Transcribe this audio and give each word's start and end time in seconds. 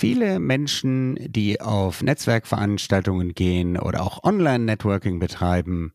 Viele 0.00 0.40
Menschen, 0.40 1.16
die 1.20 1.60
auf 1.60 2.02
Netzwerkveranstaltungen 2.02 3.34
gehen 3.34 3.76
oder 3.76 4.02
auch 4.02 4.24
Online-Networking 4.24 5.18
betreiben, 5.18 5.92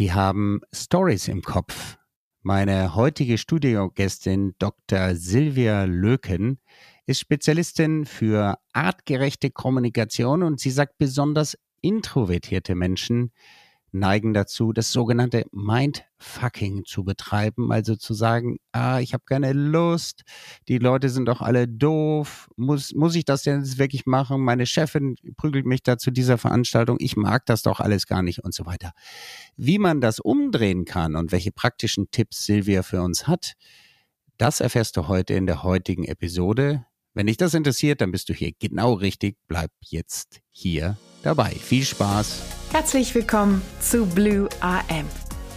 die 0.00 0.12
haben 0.12 0.62
Stories 0.74 1.28
im 1.28 1.42
Kopf. 1.42 1.96
Meine 2.42 2.96
heutige 2.96 3.38
Studiogästin 3.38 4.56
Dr. 4.58 5.14
Silvia 5.14 5.84
Löken 5.84 6.58
ist 7.06 7.20
Spezialistin 7.20 8.04
für 8.04 8.58
artgerechte 8.72 9.52
Kommunikation 9.52 10.42
und 10.42 10.58
sie 10.58 10.72
sagt 10.72 10.98
besonders 10.98 11.56
introvertierte 11.82 12.74
Menschen 12.74 13.30
neigen 13.92 14.34
dazu, 14.34 14.72
das 14.72 14.92
sogenannte 14.92 15.44
Mindfucking 15.52 16.84
zu 16.84 17.04
betreiben, 17.04 17.72
also 17.72 17.96
zu 17.96 18.14
sagen, 18.14 18.58
ah, 18.72 19.00
ich 19.00 19.14
habe 19.14 19.24
keine 19.26 19.52
Lust, 19.52 20.22
die 20.68 20.78
Leute 20.78 21.08
sind 21.08 21.26
doch 21.26 21.40
alle 21.40 21.68
doof, 21.68 22.48
muss, 22.56 22.94
muss 22.94 23.14
ich 23.14 23.24
das 23.24 23.42
denn 23.42 23.60
jetzt 23.60 23.78
wirklich 23.78 24.06
machen? 24.06 24.42
Meine 24.42 24.66
Chefin 24.66 25.16
prügelt 25.36 25.66
mich 25.66 25.82
da 25.82 25.98
zu 25.98 26.10
dieser 26.10 26.38
Veranstaltung, 26.38 26.96
ich 27.00 27.16
mag 27.16 27.46
das 27.46 27.62
doch 27.62 27.80
alles 27.80 28.06
gar 28.06 28.22
nicht 28.22 28.44
und 28.44 28.54
so 28.54 28.66
weiter. 28.66 28.92
Wie 29.56 29.78
man 29.78 30.00
das 30.00 30.20
umdrehen 30.20 30.84
kann 30.84 31.16
und 31.16 31.32
welche 31.32 31.52
praktischen 31.52 32.10
Tipps 32.10 32.44
Silvia 32.44 32.82
für 32.82 33.02
uns 33.02 33.26
hat, 33.26 33.54
das 34.38 34.60
erfährst 34.60 34.96
du 34.96 35.08
heute 35.08 35.34
in 35.34 35.46
der 35.46 35.62
heutigen 35.62 36.04
Episode. 36.04 36.84
Wenn 37.16 37.28
dich 37.28 37.38
das 37.38 37.54
interessiert, 37.54 38.02
dann 38.02 38.12
bist 38.12 38.28
du 38.28 38.34
hier 38.34 38.52
genau 38.60 38.92
richtig. 38.92 39.38
Bleib 39.48 39.70
jetzt 39.80 40.42
hier 40.50 40.98
dabei. 41.22 41.48
Viel 41.48 41.82
Spaß. 41.82 42.42
Herzlich 42.72 43.14
willkommen 43.14 43.62
zu 43.80 44.04
Blue 44.04 44.50
AM, 44.60 45.06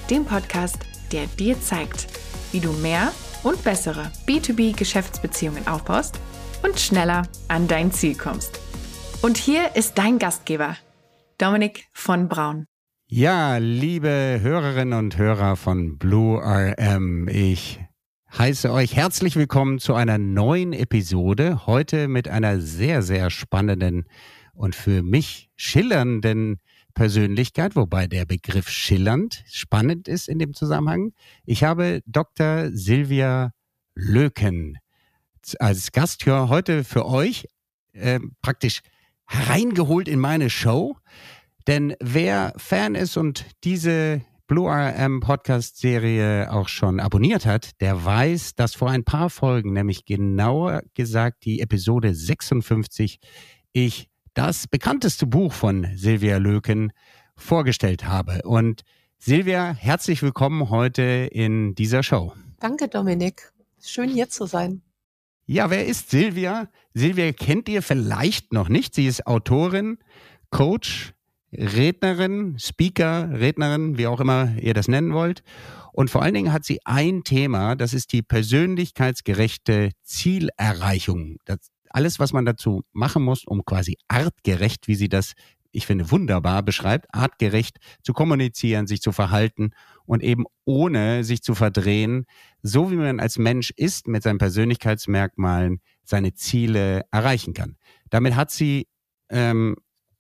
dem 0.09 0.23
Podcast, 0.23 0.77
der 1.12 1.27
dir 1.27 1.59
zeigt, 1.59 2.08
wie 2.53 2.62
du 2.62 2.72
mehr 2.72 3.12
und 3.44 3.62
bessere 3.66 4.09
B2B-Geschäftsbeziehungen 4.26 5.67
aufbaust 5.67 6.17
und 6.64 6.80
schneller 6.80 7.23
an 7.50 7.67
dein 7.67 7.91
Ziel 7.91 8.16
kommst. 8.16 8.62
Und 9.22 9.36
hier 9.36 9.76
ist 9.76 9.98
dein 9.98 10.17
Gastgeber, 10.17 10.78
Dominik 11.39 11.89
von 11.91 12.30
Braun. 12.30 12.67
Ja, 13.09 13.58
liebe 13.58 14.39
Hörerinnen 14.41 14.97
und 14.97 15.17
Hörer 15.17 15.58
von 15.58 15.97
Blue 15.97 16.41
RM, 16.41 17.28
ich 17.28 17.81
heiße 18.38 18.72
euch 18.72 18.95
herzlich 18.95 19.35
willkommen 19.35 19.80
zu 19.80 19.95
einer 19.95 20.17
neuen 20.17 20.73
Episode. 20.73 21.66
Heute 21.66 22.08
mit 22.08 22.27
einer 22.27 22.61
sehr, 22.61 23.02
sehr 23.02 23.30
spannenden 23.30 24.05
und 24.53 24.75
für 24.75 25.03
mich 25.03 25.49
schillernden 25.55 26.59
Persönlichkeit, 26.94 27.75
wobei 27.75 28.07
der 28.07 28.25
Begriff 28.25 28.69
schillernd 28.69 29.44
spannend 29.47 30.07
ist 30.07 30.30
in 30.30 30.38
dem 30.38 30.53
Zusammenhang. 30.53 31.13
Ich 31.45 31.63
habe 31.63 32.02
Dr. 32.05 32.69
Silvia 32.72 33.52
Löken 33.95 34.77
als 35.59 35.91
Gast 35.91 36.25
heute 36.25 36.83
für 36.83 37.05
euch 37.05 37.47
äh, 37.94 38.19
praktisch 38.41 38.81
hereingeholt 39.25 40.07
in 40.07 40.19
meine 40.19 40.50
Show. 40.50 40.97
Denn 41.67 41.95
wer 42.00 42.53
Fan 42.57 42.95
ist 42.95 43.17
und 43.17 43.45
diese 43.63 44.22
Blue 44.50 44.67
RM 44.67 45.19
Podcast 45.19 45.78
Serie 45.78 46.52
auch 46.52 46.69
schon 46.69 47.00
abonniert 47.00 47.45
hat, 47.45 47.80
der 47.81 48.03
weiß, 48.03 48.56
dass 48.56 48.73
vor 48.73 48.89
ein 48.89 49.03
paar 49.03 49.30
Folgen, 49.30 49.73
nämlich 49.73 50.06
genauer 50.06 50.81
gesagt 50.95 51.45
die 51.45 51.59
Episode 51.59 52.16
56, 52.16 53.19
ich 53.73 54.09
das 54.33 54.67
bekannteste 54.67 55.28
Buch 55.28 55.53
von 55.53 55.86
Silvia 55.95 56.38
Löken 56.38 56.91
vorgestellt 57.36 58.06
habe. 58.06 58.41
Und 58.44 58.81
Silvia, 59.19 59.72
herzlich 59.72 60.23
willkommen 60.23 60.72
heute 60.72 61.03
in 61.31 61.75
dieser 61.75 62.02
Show. 62.02 62.34
Danke, 62.59 62.88
Dominik. 62.88 63.53
Schön 63.80 64.09
hier 64.09 64.30
zu 64.30 64.47
sein. 64.47 64.81
Ja, 65.45 65.69
wer 65.69 65.86
ist 65.86 66.09
Silvia? 66.09 66.69
Silvia 66.95 67.34
kennt 67.34 67.69
ihr 67.69 67.84
vielleicht 67.84 68.52
noch 68.52 68.67
nicht. 68.67 68.95
Sie 68.95 69.06
ist 69.06 69.28
Autorin, 69.28 70.00
Coach, 70.50 71.13
Rednerin, 71.52 72.58
Speaker, 72.59 73.30
Rednerin, 73.31 73.97
wie 73.97 74.08
auch 74.08 74.19
immer 74.19 74.55
ihr 74.61 74.73
das 74.73 74.88
nennen 74.88 75.14
wollt. 75.14 75.44
Und 75.91 76.09
vor 76.09 76.22
allen 76.22 76.34
Dingen 76.34 76.53
hat 76.53 76.66
sie 76.66 76.79
ein 76.85 77.24
Thema, 77.24 77.75
das 77.75 77.94
ist 77.94 78.13
die 78.13 78.22
persönlichkeitsgerechte 78.22 79.91
Zielerreichung. 80.03 81.38
Das, 81.46 81.72
alles, 81.90 82.19
was 82.19 82.34
man 82.34 82.46
dazu 82.46 82.84
machen 82.94 83.24
muss, 83.24 83.44
um 83.46 83.66
quasi 83.66 83.97
artgerecht, 84.07 84.88
wie 84.88 84.96
sie 84.96 85.09
das, 85.09 85.34
ich 85.72 85.85
finde, 85.85 86.12
wunderbar 86.12 86.63
beschreibt, 86.63 87.07
artgerecht 87.13 87.78
zu 88.03 88.13
kommunizieren, 88.13 88.88
sich 88.88 89.01
zu 89.01 89.12
verhalten 89.12 89.72
und 90.06 90.24
eben 90.24 90.45
ohne 90.66 91.24
sich 91.24 91.41
zu 91.41 91.56
verdrehen, 91.56 92.25
so 92.62 92.91
wie 92.91 92.95
man 92.95 93.19
als 93.19 93.38
Mensch 93.38 93.72
ist, 93.75 94.07
mit 94.07 94.24
seinen 94.24 94.38
Persönlichkeitsmerkmalen 94.38 95.81
seine 96.03 96.34
Ziele 96.34 97.06
erreichen 97.12 97.53
kann. 97.53 97.78
Damit 98.09 98.35
hat 98.35 98.51
sie 98.51 98.88
ähm, 99.29 99.75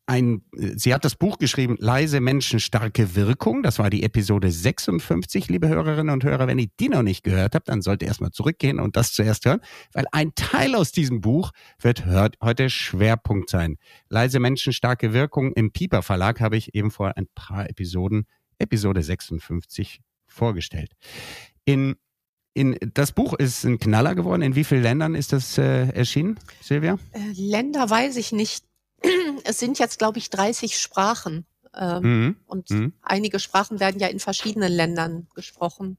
ein, 0.09 0.41
sie 0.51 0.93
hat 0.93 1.05
das 1.05 1.15
Buch 1.15 1.37
geschrieben, 1.37 1.75
Leise 1.79 2.19
Menschen, 2.19 2.59
starke 2.59 3.15
Wirkung. 3.15 3.61
Das 3.61 3.77
war 3.77 3.91
die 3.91 4.01
Episode 4.01 4.49
56, 4.49 5.49
liebe 5.49 5.67
Hörerinnen 5.67 6.11
und 6.11 6.23
Hörer. 6.23 6.47
Wenn 6.47 6.57
ihr 6.57 6.67
die 6.79 6.89
noch 6.89 7.03
nicht 7.03 7.23
gehört 7.23 7.53
habt, 7.53 7.69
dann 7.69 7.83
sollt 7.83 8.01
ihr 8.01 8.07
erstmal 8.07 8.31
zurückgehen 8.31 8.79
und 8.79 8.95
das 8.95 9.13
zuerst 9.13 9.45
hören, 9.45 9.61
weil 9.93 10.05
ein 10.11 10.33
Teil 10.33 10.73
aus 10.73 10.91
diesem 10.91 11.21
Buch 11.21 11.51
wird 11.79 12.05
hört, 12.05 12.37
heute 12.41 12.71
Schwerpunkt 12.71 13.51
sein. 13.51 13.77
Leise 14.09 14.39
Menschen, 14.39 14.73
starke 14.73 15.13
Wirkung. 15.13 15.53
Im 15.53 15.71
Pieper 15.71 16.01
Verlag 16.01 16.41
habe 16.41 16.57
ich 16.57 16.73
eben 16.73 16.89
vor 16.89 17.15
ein 17.15 17.27
paar 17.35 17.69
Episoden, 17.69 18.25
Episode 18.57 19.03
56, 19.03 20.01
vorgestellt. 20.25 20.93
In 21.65 21.95
in, 22.55 22.77
das 22.95 23.11
Buch 23.11 23.35
ist 23.35 23.63
ein 23.63 23.77
Knaller 23.77 24.15
geworden. 24.15 24.41
In 24.41 24.55
wie 24.55 24.63
vielen 24.63 24.81
Ländern 24.81 25.13
ist 25.13 25.31
das 25.31 25.57
äh, 25.59 25.87
erschienen, 25.89 26.39
Silvia? 26.61 26.97
Äh, 27.11 27.19
Länder 27.35 27.89
weiß 27.89 28.17
ich 28.17 28.31
nicht 28.31 28.65
es 29.43 29.59
sind 29.59 29.79
jetzt, 29.79 29.99
glaube 29.99 30.19
ich, 30.19 30.29
30 30.29 30.79
Sprachen. 30.79 31.45
Ähm, 31.75 32.01
mhm. 32.01 32.35
Und 32.45 32.69
mhm. 32.71 32.93
einige 33.01 33.39
Sprachen 33.39 33.79
werden 33.79 33.99
ja 33.99 34.07
in 34.07 34.19
verschiedenen 34.19 34.71
Ländern 34.71 35.27
gesprochen, 35.35 35.97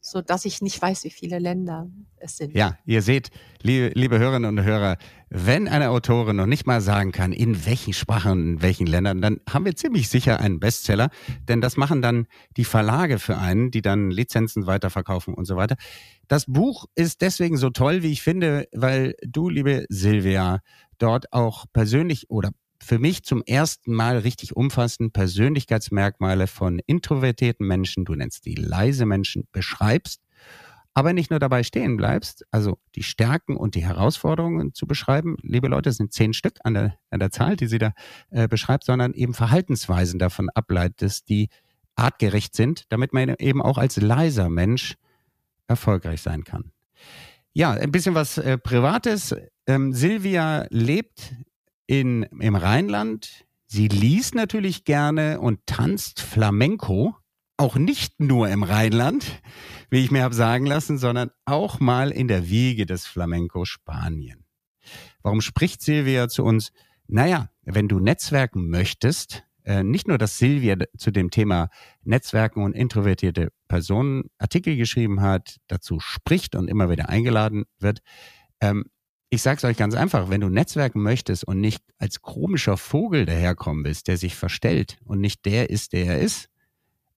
so 0.00 0.20
dass 0.20 0.44
ich 0.44 0.62
nicht 0.62 0.80
weiß, 0.80 1.04
wie 1.04 1.10
viele 1.10 1.38
Länder 1.38 1.88
es 2.18 2.36
sind. 2.36 2.54
Ja, 2.54 2.78
ihr 2.84 3.02
seht, 3.02 3.30
liebe, 3.62 3.90
liebe 3.94 4.18
Hörerinnen 4.18 4.58
und 4.58 4.64
Hörer, 4.64 4.98
wenn 5.28 5.66
eine 5.66 5.90
Autorin 5.90 6.36
noch 6.36 6.46
nicht 6.46 6.66
mal 6.66 6.80
sagen 6.80 7.12
kann, 7.12 7.32
in 7.32 7.66
welchen 7.66 7.92
Sprachen, 7.92 8.54
in 8.54 8.62
welchen 8.62 8.86
Ländern, 8.86 9.20
dann 9.20 9.40
haben 9.48 9.64
wir 9.64 9.74
ziemlich 9.74 10.08
sicher 10.08 10.38
einen 10.38 10.60
Bestseller, 10.60 11.10
denn 11.48 11.60
das 11.60 11.76
machen 11.76 12.02
dann 12.02 12.26
die 12.56 12.64
Verlage 12.64 13.18
für 13.18 13.38
einen, 13.38 13.70
die 13.70 13.82
dann 13.82 14.10
Lizenzen 14.10 14.66
weiterverkaufen 14.66 15.34
und 15.34 15.46
so 15.46 15.56
weiter. 15.56 15.76
Das 16.28 16.46
Buch 16.46 16.86
ist 16.94 17.20
deswegen 17.20 17.56
so 17.56 17.70
toll, 17.70 18.02
wie 18.02 18.12
ich 18.12 18.22
finde, 18.22 18.68
weil 18.72 19.14
du, 19.22 19.48
liebe 19.48 19.86
Silvia, 19.88 20.60
dort 20.98 21.32
auch 21.32 21.66
persönlich 21.72 22.30
oder 22.30 22.50
für 22.82 22.98
mich 22.98 23.24
zum 23.24 23.42
ersten 23.42 23.92
Mal 23.92 24.18
richtig 24.18 24.54
umfassend 24.54 25.12
Persönlichkeitsmerkmale 25.12 26.46
von 26.46 26.78
introvertierten 26.86 27.66
Menschen, 27.66 28.04
du 28.04 28.14
nennst 28.14 28.44
die 28.44 28.54
leise 28.54 29.06
Menschen, 29.06 29.48
beschreibst, 29.52 30.20
aber 30.94 31.12
nicht 31.12 31.30
nur 31.30 31.40
dabei 31.40 31.62
stehen 31.62 31.96
bleibst, 31.96 32.44
also 32.50 32.78
die 32.94 33.02
Stärken 33.02 33.56
und 33.56 33.74
die 33.74 33.84
Herausforderungen 33.84 34.72
zu 34.72 34.86
beschreiben. 34.86 35.36
Liebe 35.42 35.68
Leute, 35.68 35.90
es 35.90 35.96
sind 35.96 36.12
zehn 36.12 36.32
Stück 36.32 36.58
an 36.64 36.74
der, 36.74 36.98
an 37.10 37.20
der 37.20 37.30
Zahl, 37.30 37.56
die 37.56 37.66
sie 37.66 37.78
da 37.78 37.92
äh, 38.30 38.48
beschreibt, 38.48 38.84
sondern 38.84 39.12
eben 39.12 39.34
Verhaltensweisen 39.34 40.18
davon 40.18 40.48
ableitest, 40.50 41.28
die 41.28 41.50
artgerecht 41.96 42.54
sind, 42.54 42.84
damit 42.90 43.12
man 43.12 43.34
eben 43.38 43.60
auch 43.60 43.78
als 43.78 43.96
leiser 44.00 44.48
Mensch 44.48 44.94
erfolgreich 45.66 46.22
sein 46.22 46.44
kann. 46.44 46.72
Ja, 47.52 47.72
ein 47.72 47.92
bisschen 47.92 48.14
was 48.14 48.38
äh, 48.38 48.58
Privates. 48.58 49.34
Ähm, 49.66 49.92
Silvia 49.92 50.66
lebt 50.70 51.34
in, 51.86 52.22
im 52.40 52.54
Rheinland. 52.54 53.44
Sie 53.66 53.88
liest 53.88 54.34
natürlich 54.34 54.84
gerne 54.84 55.40
und 55.40 55.66
tanzt 55.66 56.20
Flamenco. 56.20 57.16
Auch 57.58 57.76
nicht 57.76 58.20
nur 58.20 58.50
im 58.50 58.62
Rheinland, 58.62 59.40
wie 59.88 60.04
ich 60.04 60.10
mir 60.10 60.22
habe 60.22 60.34
sagen 60.34 60.66
lassen, 60.66 60.98
sondern 60.98 61.30
auch 61.46 61.80
mal 61.80 62.10
in 62.10 62.28
der 62.28 62.50
Wiege 62.50 62.84
des 62.84 63.06
Flamenco 63.06 63.64
Spanien. 63.64 64.44
Warum 65.22 65.40
spricht 65.40 65.80
Silvia 65.80 66.28
zu 66.28 66.44
uns? 66.44 66.70
Naja, 67.08 67.50
wenn 67.62 67.88
du 67.88 67.98
netzwerken 67.98 68.68
möchtest, 68.68 69.44
äh, 69.64 69.82
nicht 69.82 70.06
nur, 70.06 70.18
dass 70.18 70.38
Silvia 70.38 70.76
zu 70.96 71.10
dem 71.10 71.30
Thema 71.30 71.70
Netzwerken 72.04 72.62
und 72.62 72.74
introvertierte 72.74 73.48
Personen 73.68 74.30
Artikel 74.38 74.76
geschrieben 74.76 75.22
hat, 75.22 75.56
dazu 75.66 75.98
spricht 75.98 76.54
und 76.54 76.68
immer 76.68 76.90
wieder 76.90 77.08
eingeladen 77.08 77.64
wird. 77.78 78.00
Ähm, 78.60 78.84
ich 79.36 79.42
sage 79.42 79.58
es 79.58 79.64
euch 79.64 79.76
ganz 79.76 79.94
einfach, 79.94 80.30
wenn 80.30 80.40
du 80.40 80.48
Netzwerken 80.48 81.02
möchtest 81.02 81.44
und 81.44 81.60
nicht 81.60 81.84
als 81.98 82.22
komischer 82.22 82.78
Vogel 82.78 83.26
daherkommen 83.26 83.84
willst, 83.84 84.08
der 84.08 84.16
sich 84.16 84.34
verstellt 84.34 84.98
und 85.04 85.20
nicht 85.20 85.44
der 85.44 85.68
ist, 85.68 85.92
der 85.92 86.06
er 86.06 86.20
ist, 86.20 86.48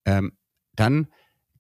ähm, 0.04 0.34
dann 0.76 1.08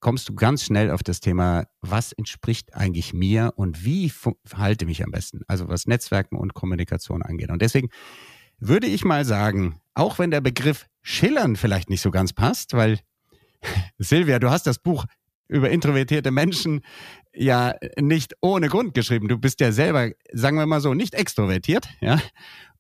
kommst 0.02 0.28
du 0.28 0.36
ganz 0.36 0.66
schnell 0.66 0.92
auf 0.92 1.02
das 1.02 1.22
Thema, 1.22 1.66
was 1.80 2.12
entspricht 2.12 2.74
eigentlich 2.74 3.14
mir 3.14 3.54
und 3.56 3.86
wie 3.86 4.12
verhalte 4.44 4.86
mich 4.86 5.02
am 5.02 5.12
besten, 5.12 5.44
also 5.48 5.70
was 5.70 5.88
Netzwerken 5.88 6.36
und 6.36 6.54
Kommunikation 6.54 7.24
angeht. 7.24 7.52
Und 7.52 7.62
deswegen 7.62 7.90
würde 8.60 8.88
ich 8.88 9.06
mal 9.06 9.24
sagen, 9.24 9.80
auch 9.94 10.20
wenn 10.20 10.30
der 10.30 10.42
Begriff 10.42 10.88
schillern 11.02 11.56
vielleicht 11.56 11.90
nicht 11.90 12.02
so 12.02 12.12
ganz 12.12 12.34
passt, 12.34 12.74
weil 12.74 13.00
Silvia, 13.98 14.40
du 14.40 14.50
hast 14.50 14.68
das 14.68 14.80
Buch 14.80 15.06
über 15.48 15.70
introvertierte 15.70 16.32
Menschen 16.32 16.82
ja 17.34 17.76
nicht 18.00 18.36
ohne 18.42 18.70
Grund 18.70 18.94
geschrieben. 18.94 19.28
Du 19.28 19.38
bist 19.38 19.60
ja 19.60 19.72
selber, 19.72 20.10
sagen 20.32 20.58
wir 20.58 20.66
mal 20.66 20.82
so, 20.82 20.94
nicht 20.94 21.14
extrovertiert, 21.14 21.88
ja. 22.02 22.20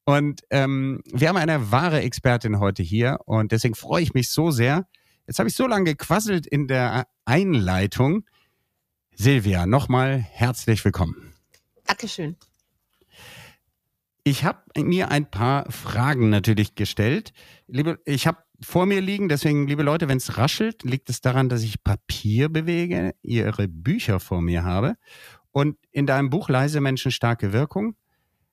Und 0.05 0.41
ähm, 0.49 1.01
wir 1.05 1.29
haben 1.29 1.37
eine 1.37 1.71
wahre 1.71 2.01
Expertin 2.01 2.59
heute 2.59 2.81
hier 2.81 3.19
und 3.25 3.51
deswegen 3.51 3.75
freue 3.75 4.01
ich 4.01 4.13
mich 4.13 4.31
so 4.31 4.49
sehr. 4.49 4.87
Jetzt 5.27 5.37
habe 5.37 5.49
ich 5.49 5.55
so 5.55 5.67
lange 5.67 5.85
gequasselt 5.85 6.47
in 6.47 6.67
der 6.67 7.05
Einleitung. 7.25 8.25
Silvia, 9.13 9.67
nochmal 9.67 10.17
herzlich 10.17 10.83
willkommen. 10.83 11.35
Dankeschön. 11.85 12.37
Ich 14.23 14.43
habe 14.43 14.59
mir 14.77 15.11
ein 15.11 15.29
paar 15.29 15.71
Fragen 15.71 16.29
natürlich 16.29 16.73
gestellt. 16.75 17.33
Liebe, 17.67 17.99
ich 18.05 18.25
habe 18.25 18.39
vor 18.61 18.85
mir 18.85 19.01
liegen, 19.01 19.29
deswegen, 19.29 19.67
liebe 19.67 19.83
Leute, 19.83 20.07
wenn 20.07 20.17
es 20.17 20.37
raschelt, 20.37 20.83
liegt 20.83 21.09
es 21.09 21.21
daran, 21.21 21.49
dass 21.49 21.63
ich 21.63 21.83
Papier 21.83 22.49
bewege, 22.49 23.15
ihre 23.21 23.67
Bücher 23.67 24.19
vor 24.19 24.41
mir 24.41 24.63
habe. 24.63 24.95
Und 25.51 25.77
in 25.91 26.05
deinem 26.05 26.29
Buch 26.29 26.49
Leise 26.49 26.81
Menschen 26.81 27.11
starke 27.11 27.53
Wirkung 27.53 27.95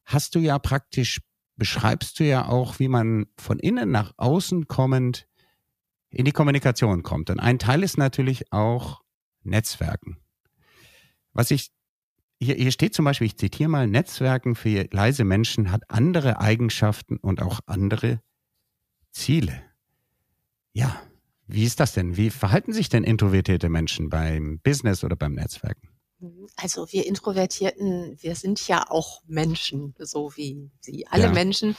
hast 0.04 0.34
du 0.34 0.38
ja 0.38 0.58
praktisch, 0.58 1.20
beschreibst 1.56 2.20
du 2.20 2.24
ja 2.24 2.46
auch, 2.46 2.78
wie 2.78 2.88
man 2.88 3.26
von 3.36 3.58
innen 3.58 3.90
nach 3.90 4.12
außen 4.16 4.68
kommend 4.68 5.26
in 6.10 6.24
die 6.24 6.32
Kommunikation 6.32 7.02
kommt. 7.02 7.30
Und 7.30 7.40
ein 7.40 7.58
Teil 7.58 7.82
ist 7.82 7.98
natürlich 7.98 8.52
auch 8.52 9.02
Netzwerken. 9.42 10.18
Was 11.32 11.50
ich 11.50 11.72
hier, 12.38 12.54
hier 12.54 12.70
steht 12.70 12.94
zum 12.94 13.04
Beispiel, 13.04 13.26
ich 13.26 13.38
zitiere 13.38 13.68
mal, 13.68 13.86
Netzwerken 13.86 14.54
für 14.54 14.86
leise 14.90 15.24
Menschen 15.24 15.72
hat 15.72 15.82
andere 15.88 16.40
Eigenschaften 16.40 17.16
und 17.16 17.42
auch 17.42 17.60
andere 17.66 18.20
Ziele. 19.10 19.62
Ja, 20.76 21.00
wie 21.46 21.64
ist 21.64 21.80
das 21.80 21.94
denn? 21.94 22.18
Wie 22.18 22.28
verhalten 22.28 22.74
sich 22.74 22.90
denn 22.90 23.02
introvertierte 23.02 23.70
Menschen 23.70 24.10
beim 24.10 24.60
Business 24.62 25.04
oder 25.04 25.16
beim 25.16 25.32
Netzwerken? 25.32 25.88
Also 26.56 26.92
wir 26.92 27.06
Introvertierten, 27.06 28.18
wir 28.20 28.34
sind 28.34 28.68
ja 28.68 28.84
auch 28.90 29.22
Menschen, 29.26 29.94
so 29.98 30.36
wie 30.36 30.70
Sie 30.80 31.06
alle 31.06 31.24
ja. 31.24 31.32
Menschen. 31.32 31.76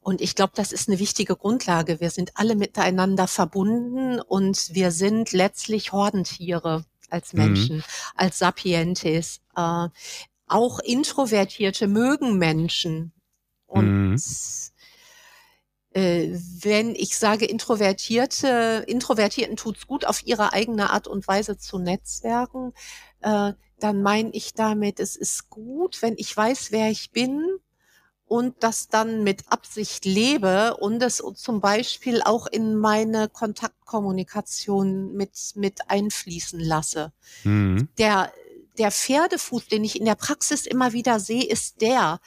Und 0.00 0.20
ich 0.20 0.34
glaube, 0.34 0.52
das 0.56 0.72
ist 0.72 0.88
eine 0.88 0.98
wichtige 0.98 1.36
Grundlage. 1.36 2.00
Wir 2.00 2.10
sind 2.10 2.32
alle 2.34 2.56
miteinander 2.56 3.28
verbunden 3.28 4.20
und 4.20 4.70
wir 4.72 4.90
sind 4.90 5.30
letztlich 5.30 5.92
Hordentiere 5.92 6.84
als 7.08 7.32
mhm. 7.32 7.38
Menschen, 7.42 7.76
mhm. 7.76 7.84
als 8.16 8.38
Sapientes. 8.40 9.42
Äh, 9.54 9.88
auch 10.48 10.80
Introvertierte 10.80 11.86
mögen 11.86 12.36
Menschen. 12.36 13.12
Und 13.66 14.10
mhm. 14.10 14.16
Äh, 15.92 16.28
wenn 16.60 16.94
ich 16.94 17.18
sage 17.18 17.46
Introvertierte, 17.46 18.84
Introvertierten 18.86 19.56
tut's 19.56 19.86
gut, 19.86 20.04
auf 20.04 20.24
ihre 20.24 20.52
eigene 20.52 20.90
Art 20.90 21.08
und 21.08 21.26
Weise 21.26 21.58
zu 21.58 21.78
netzwerken, 21.78 22.72
äh, 23.20 23.52
dann 23.80 24.02
meine 24.02 24.30
ich 24.32 24.54
damit, 24.54 25.00
es 25.00 25.16
ist 25.16 25.50
gut, 25.50 26.02
wenn 26.02 26.14
ich 26.16 26.36
weiß, 26.36 26.70
wer 26.70 26.90
ich 26.90 27.10
bin 27.10 27.44
und 28.26 28.62
das 28.62 28.88
dann 28.88 29.24
mit 29.24 29.50
Absicht 29.50 30.04
lebe 30.04 30.76
und 30.76 31.02
es 31.02 31.22
zum 31.34 31.60
Beispiel 31.60 32.22
auch 32.22 32.46
in 32.46 32.76
meine 32.76 33.28
Kontaktkommunikation 33.28 35.12
mit, 35.14 35.32
mit 35.56 35.90
einfließen 35.90 36.60
lasse. 36.60 37.12
Mhm. 37.42 37.88
Der, 37.98 38.32
der 38.78 38.92
Pferdefuß, 38.92 39.66
den 39.66 39.82
ich 39.82 39.98
in 39.98 40.04
der 40.04 40.14
Praxis 40.14 40.66
immer 40.66 40.92
wieder 40.92 41.18
sehe, 41.18 41.44
ist 41.44 41.80
der. 41.80 42.20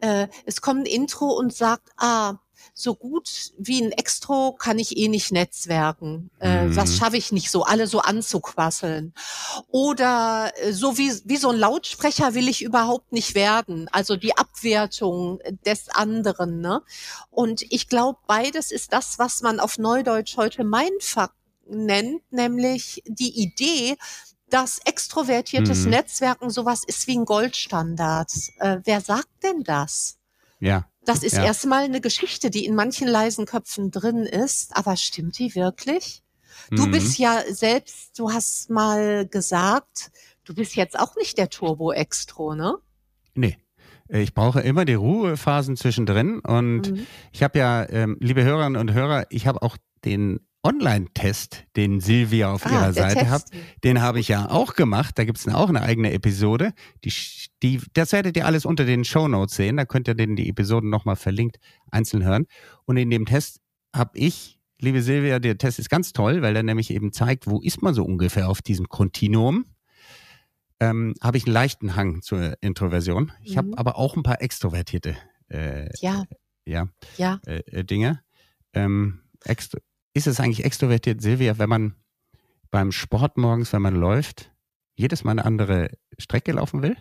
Äh, 0.00 0.28
es 0.46 0.60
kommt 0.60 0.82
ein 0.82 0.86
Intro 0.86 1.32
und 1.32 1.52
sagt, 1.52 1.90
ah, 1.96 2.36
so 2.74 2.94
gut 2.94 3.52
wie 3.58 3.82
ein 3.82 3.92
Extro 3.92 4.52
kann 4.52 4.78
ich 4.78 4.96
eh 4.96 5.08
nicht 5.08 5.32
netzwerken. 5.32 6.30
Äh, 6.40 6.66
mhm. 6.66 6.74
Das 6.74 6.96
schaffe 6.96 7.16
ich 7.16 7.32
nicht 7.32 7.50
so, 7.50 7.64
alle 7.64 7.86
so 7.86 8.00
anzuquasseln. 8.00 9.14
Oder 9.68 10.52
äh, 10.56 10.72
so 10.72 10.98
wie, 10.98 11.12
wie 11.24 11.36
so 11.36 11.50
ein 11.50 11.58
Lautsprecher 11.58 12.34
will 12.34 12.48
ich 12.48 12.62
überhaupt 12.62 13.12
nicht 13.12 13.34
werden. 13.34 13.88
Also 13.92 14.16
die 14.16 14.36
Abwertung 14.36 15.40
des 15.66 15.88
anderen. 15.88 16.60
Ne? 16.60 16.82
Und 17.30 17.62
ich 17.70 17.88
glaube, 17.88 18.18
beides 18.26 18.70
ist 18.70 18.92
das, 18.92 19.18
was 19.18 19.42
man 19.42 19.60
auf 19.60 19.78
Neudeutsch 19.78 20.36
heute 20.36 20.64
Mindfuck 20.64 21.32
nennt, 21.66 22.22
nämlich 22.32 23.02
die 23.06 23.42
Idee, 23.42 23.96
dass 24.50 24.78
extrovertiertes 24.84 25.84
mhm. 25.84 25.90
Netzwerken 25.90 26.50
sowas 26.50 26.82
ist 26.86 27.06
wie 27.06 27.18
ein 27.18 27.24
Goldstandard. 27.24 28.30
Äh, 28.58 28.78
wer 28.84 29.00
sagt 29.00 29.28
denn 29.42 29.62
das? 29.62 30.18
Ja. 30.60 30.88
Das 31.08 31.22
ist 31.22 31.38
ja. 31.38 31.44
erstmal 31.44 31.84
eine 31.84 32.02
Geschichte, 32.02 32.50
die 32.50 32.66
in 32.66 32.74
manchen 32.74 33.08
leisen 33.08 33.46
Köpfen 33.46 33.90
drin 33.90 34.26
ist, 34.26 34.76
aber 34.76 34.94
stimmt 34.98 35.38
die 35.38 35.54
wirklich? 35.54 36.22
Du 36.70 36.84
mhm. 36.84 36.90
bist 36.90 37.18
ja 37.18 37.42
selbst, 37.48 38.18
du 38.18 38.30
hast 38.30 38.68
mal 38.68 39.26
gesagt, 39.26 40.10
du 40.44 40.54
bist 40.54 40.76
jetzt 40.76 40.98
auch 40.98 41.16
nicht 41.16 41.38
der 41.38 41.48
Turbo-Extro, 41.48 42.54
ne? 42.54 42.74
Nee. 43.32 43.56
Ich 44.10 44.34
brauche 44.34 44.60
immer 44.60 44.84
die 44.84 44.94
Ruhephasen 44.94 45.78
zwischendrin 45.78 46.40
und 46.40 46.90
mhm. 46.92 47.06
ich 47.32 47.42
habe 47.42 47.58
ja, 47.58 47.88
ähm, 47.88 48.18
liebe 48.20 48.44
Hörerinnen 48.44 48.78
und 48.78 48.92
Hörer, 48.92 49.24
ich 49.30 49.46
habe 49.46 49.62
auch 49.62 49.78
den 50.04 50.40
Online-Test, 50.68 51.64
den 51.76 52.00
Silvia 52.00 52.52
auf 52.52 52.66
ah, 52.66 52.70
ihrer 52.70 52.92
Seite 52.92 53.30
hat, 53.30 53.44
den 53.84 54.02
habe 54.02 54.20
ich 54.20 54.28
ja 54.28 54.50
auch 54.50 54.74
gemacht. 54.74 55.18
Da 55.18 55.24
gibt 55.24 55.38
es 55.38 55.48
auch 55.48 55.68
eine 55.68 55.82
eigene 55.82 56.12
Episode. 56.12 56.72
Die, 57.04 57.12
die, 57.62 57.80
das 57.94 58.12
werdet 58.12 58.36
ihr 58.36 58.46
alles 58.46 58.66
unter 58.66 58.84
den 58.84 59.04
Show 59.04 59.28
Notes 59.28 59.56
sehen. 59.56 59.76
Da 59.76 59.84
könnt 59.84 60.08
ihr 60.08 60.14
den 60.14 60.36
die 60.36 60.48
Episoden 60.48 60.90
nochmal 60.90 61.16
verlinkt 61.16 61.58
einzeln 61.90 62.24
hören. 62.24 62.46
Und 62.84 62.98
in 62.98 63.10
dem 63.10 63.24
Test 63.24 63.60
habe 63.94 64.18
ich, 64.18 64.60
liebe 64.80 65.02
Silvia, 65.02 65.38
der 65.38 65.56
Test 65.56 65.78
ist 65.78 65.88
ganz 65.88 66.12
toll, 66.12 66.42
weil 66.42 66.54
er 66.54 66.62
nämlich 66.62 66.90
eben 66.90 67.12
zeigt, 67.12 67.46
wo 67.46 67.60
ist 67.60 67.82
man 67.82 67.94
so 67.94 68.04
ungefähr 68.04 68.48
auf 68.48 68.60
diesem 68.60 68.88
Kontinuum. 68.88 69.64
Ähm, 70.80 71.14
habe 71.22 71.38
ich 71.38 71.46
einen 71.46 71.54
leichten 71.54 71.96
Hang 71.96 72.22
zur 72.22 72.54
Introversion. 72.60 73.32
Ich 73.42 73.54
mhm. 73.54 73.58
habe 73.58 73.68
aber 73.78 73.96
auch 73.96 74.16
ein 74.16 74.22
paar 74.22 74.42
extrovertierte 74.42 75.16
äh, 75.48 75.88
ja. 76.00 76.24
Ja, 76.64 76.88
ja. 77.16 77.40
Äh, 77.46 77.84
Dinge. 77.84 78.20
Ähm, 78.74 79.22
extro 79.44 79.78
ist 80.18 80.26
es 80.26 80.40
eigentlich 80.40 80.64
extrovertiert, 80.64 81.22
Silvia, 81.22 81.58
wenn 81.58 81.68
man 81.68 81.94
beim 82.70 82.92
Sport 82.92 83.38
morgens, 83.38 83.72
wenn 83.72 83.82
man 83.82 83.94
läuft, 83.94 84.50
jedes 84.94 85.24
Mal 85.24 85.32
eine 85.32 85.44
andere 85.44 85.90
Strecke 86.18 86.52
laufen 86.52 86.82
will? 86.82 86.96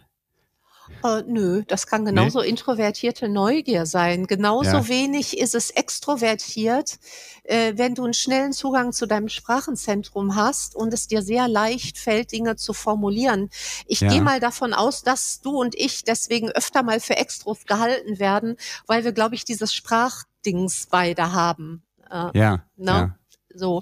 Uh, 1.03 1.21
nö, 1.27 1.63
das 1.67 1.85
kann 1.85 2.05
genauso 2.05 2.41
nee. 2.41 2.47
introvertierte 2.47 3.27
Neugier 3.27 3.85
sein. 3.85 4.25
Genauso 4.25 4.77
ja. 4.77 4.87
wenig 4.87 5.37
ist 5.37 5.53
es 5.53 5.69
extrovertiert, 5.69 6.97
äh, 7.43 7.73
wenn 7.75 7.93
du 7.93 8.05
einen 8.05 8.13
schnellen 8.13 8.53
Zugang 8.53 8.93
zu 8.93 9.05
deinem 9.05 9.27
Sprachenzentrum 9.27 10.35
hast 10.35 10.75
und 10.75 10.93
es 10.93 11.07
dir 11.07 11.21
sehr 11.21 11.47
leicht 11.47 11.97
fällt, 11.97 12.31
Dinge 12.31 12.55
zu 12.55 12.73
formulieren. 12.73 13.49
Ich 13.85 13.99
ja. 13.99 14.09
gehe 14.09 14.21
mal 14.21 14.39
davon 14.39 14.73
aus, 14.73 15.03
dass 15.03 15.41
du 15.41 15.59
und 15.59 15.75
ich 15.75 16.03
deswegen 16.03 16.49
öfter 16.51 16.83
mal 16.83 16.99
für 16.99 17.17
Extros 17.17 17.65
gehalten 17.65 18.19
werden, 18.19 18.55
weil 18.85 19.03
wir, 19.03 19.11
glaube 19.11 19.35
ich, 19.35 19.43
dieses 19.43 19.73
Sprachdings 19.73 20.87
beide 20.89 21.33
haben. 21.33 21.83
Äh, 22.09 22.37
ja. 22.37 22.63
Ne? 22.75 22.91
ja. 22.91 23.15
So. 23.53 23.81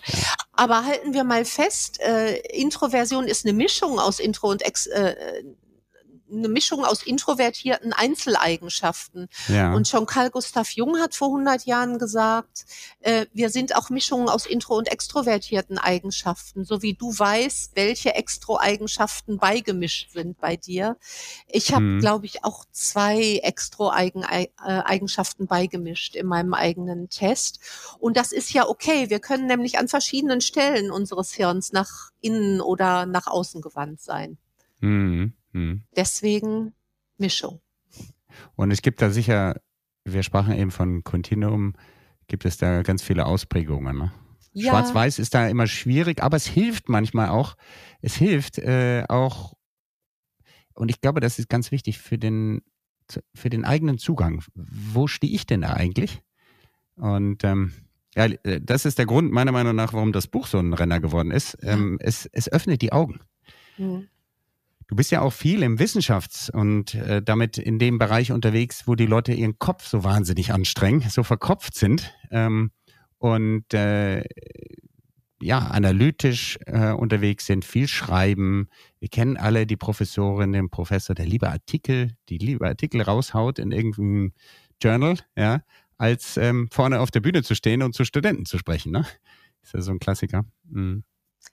Aber 0.54 0.86
halten 0.86 1.14
wir 1.14 1.24
mal 1.24 1.44
fest, 1.46 2.00
äh, 2.00 2.38
Introversion 2.38 3.28
ist 3.28 3.46
eine 3.46 3.54
Mischung 3.54 4.00
aus 4.00 4.20
Intro 4.20 4.50
und 4.50 4.62
Ex, 4.62 4.88
äh, 4.88 5.44
eine 6.32 6.48
Mischung 6.48 6.86
aus 6.86 7.04
introvertierten 7.04 7.94
Einzeleigenschaften. 7.94 9.28
Ja. 9.48 9.74
Und 9.74 9.88
schon 9.88 10.06
Carl 10.06 10.30
Gustav 10.30 10.72
Jung 10.72 10.98
hat 10.98 11.16
vor 11.16 11.30
100 11.30 11.66
Jahren 11.66 12.00
gesagt, 12.00 12.66
äh, 13.02 13.26
wir 13.34 13.50
sind 13.50 13.76
auch 13.76 13.90
Mischungen 13.90 14.30
aus 14.30 14.46
intro- 14.46 14.78
und 14.78 14.92
extrovertierten 14.92 15.78
Eigenschaften, 15.78 16.66
so 16.66 16.82
wie 16.82 16.94
du 16.94 17.18
weißt, 17.18 17.76
welche 17.76 18.16
Extro-Eigenschaften 18.16 19.38
beigemischt 19.38 20.12
sind 20.12 20.40
bei 20.40 20.56
dir. 20.56 20.98
Ich 21.48 21.74
habe, 21.74 21.84
mhm. 21.84 22.00
glaube 22.00 22.26
ich, 22.26 22.44
auch 22.44 22.66
zwei 22.72 23.40
Extro-Eigenschaften 23.44 25.48
beigemischt 25.48 26.16
in 26.16 26.28
meinem 26.28 26.54
eigenen 26.54 27.10
Test. 27.10 27.60
Und 28.00 28.18
das 28.18 28.32
ist 28.32 28.54
ja 28.54 28.68
okay. 28.68 29.10
Wir 29.10 29.20
können 29.20 29.48
nämlich 29.48 29.78
an 29.78 29.88
verschiedenen 29.88 30.42
Stellen 30.42 30.92
unseres 30.92 31.32
Hirns 31.32 31.72
nach 31.72 32.12
innen 32.22 32.62
oder 32.62 33.06
nach 33.06 33.28
außen 33.28 33.62
gewandt 33.62 34.02
sein. 34.02 34.38
Mhm. 34.80 35.34
Mhm. 35.56 35.84
Deswegen 35.96 36.74
Mischung. 37.18 37.62
Und 38.56 38.72
es 38.72 38.82
gibt 38.82 39.02
da 39.02 39.10
sicher, 39.10 39.56
wir 40.04 40.22
sprachen 40.22 40.54
eben 40.54 40.70
von 40.70 41.06
Continuum, 41.06 41.76
gibt 42.28 42.44
es 42.44 42.58
da 42.58 42.82
ganz 42.82 43.02
viele 43.02 43.26
Ausprägungen. 43.26 43.98
Ne? 43.98 44.12
Ja. 44.52 44.72
Schwarz-Weiß 44.72 45.18
ist 45.18 45.34
da 45.34 45.48
immer 45.48 45.68
schwierig, 45.68 46.22
aber 46.22 46.36
es 46.36 46.46
hilft 46.46 46.90
manchmal 46.90 47.30
auch. 47.30 47.56
Es 48.02 48.16
hilft 48.16 48.58
äh, 48.58 49.06
auch, 49.08 49.54
und 50.74 50.90
ich 50.90 51.00
glaube, 51.00 51.22
das 51.22 51.40
ist 51.40 51.48
ganz 51.48 51.72
wichtig 51.72 52.00
für 52.00 52.18
den, 52.18 52.62
für 53.34 53.50
den 53.50 53.64
eigenen 53.64 53.98
Zugang. 53.98 54.44
Wo 54.56 55.08
stehe 55.08 55.32
ich 55.32 55.46
denn 55.46 55.62
da 55.62 55.74
eigentlich? 55.74 56.22
Und 56.98 57.46
ähm, 57.46 57.72
ja, 58.14 58.26
äh, 58.26 58.60
das 58.62 58.84
ist 58.84 59.00
der 59.00 59.06
Grund 59.06 59.32
meiner 59.32 59.54
Meinung 59.54 59.76
nach, 59.76 59.94
warum 59.94 60.12
das 60.12 60.28
Buch 60.28 60.48
so 60.48 60.60
ein 60.60 60.74
Renner 60.74 61.00
geworden 61.00 61.32
ist. 61.32 61.58
Ähm, 61.62 61.98
es, 62.02 62.26
es 62.34 62.52
öffnet 62.52 62.82
die 62.82 62.92
Augen. 62.92 63.22
Mhm. 63.78 64.10
Du 64.88 64.96
bist 64.96 65.12
ja 65.12 65.22
auch 65.22 65.34
viel 65.34 65.64
im 65.64 65.78
Wissenschafts- 65.80 66.52
und 66.52 66.94
äh, 66.96 67.22
damit 67.22 67.58
in 67.58 67.80
dem 67.80 67.98
Bereich 67.98 68.32
unterwegs, 68.32 68.88
wo 68.88 68.96
die 68.96 69.08
Leute 69.08 69.34
ihren 69.34 69.58
Kopf 69.58 69.88
so 69.88 70.04
wahnsinnig 70.04 70.54
anstrengen, 70.54 71.10
so 71.10 71.24
verkopft 71.24 71.76
sind. 71.76 72.14
Ähm, 72.30 72.72
und 73.18 73.74
äh, 73.74 74.24
ja, 75.42 75.60
analytisch 75.60 76.58
äh, 76.66 76.92
unterwegs 76.92 77.46
sind, 77.46 77.66
viel 77.66 77.88
schreiben. 77.88 78.70
Wir 79.00 79.10
kennen 79.10 79.38
alle 79.38 79.66
die 79.66 79.78
Professorin, 79.78 80.54
den 80.54 80.70
Professor, 80.70 81.16
der 81.16 81.26
lieber 81.26 81.50
Artikel, 81.50 82.16
die 82.30 82.38
lieber 82.38 82.68
Artikel 82.68 83.02
raushaut 83.02 83.60
in 83.60 83.72
irgendeinem 83.72 84.34
Journal, 84.82 85.18
ja, 85.36 85.62
als 85.98 86.38
ähm, 86.38 86.70
vorne 86.72 87.00
auf 87.00 87.12
der 87.12 87.22
Bühne 87.22 87.44
zu 87.44 87.56
stehen 87.56 87.82
und 87.82 87.94
zu 87.94 88.06
Studenten 88.06 88.46
zu 88.46 88.58
sprechen. 88.58 88.92
Ne? 88.92 89.06
Ist 89.64 89.74
ja 89.74 89.82
so 89.82 89.92
ein 89.92 90.00
Klassiker. 90.00 90.46
Mhm. 90.70 91.04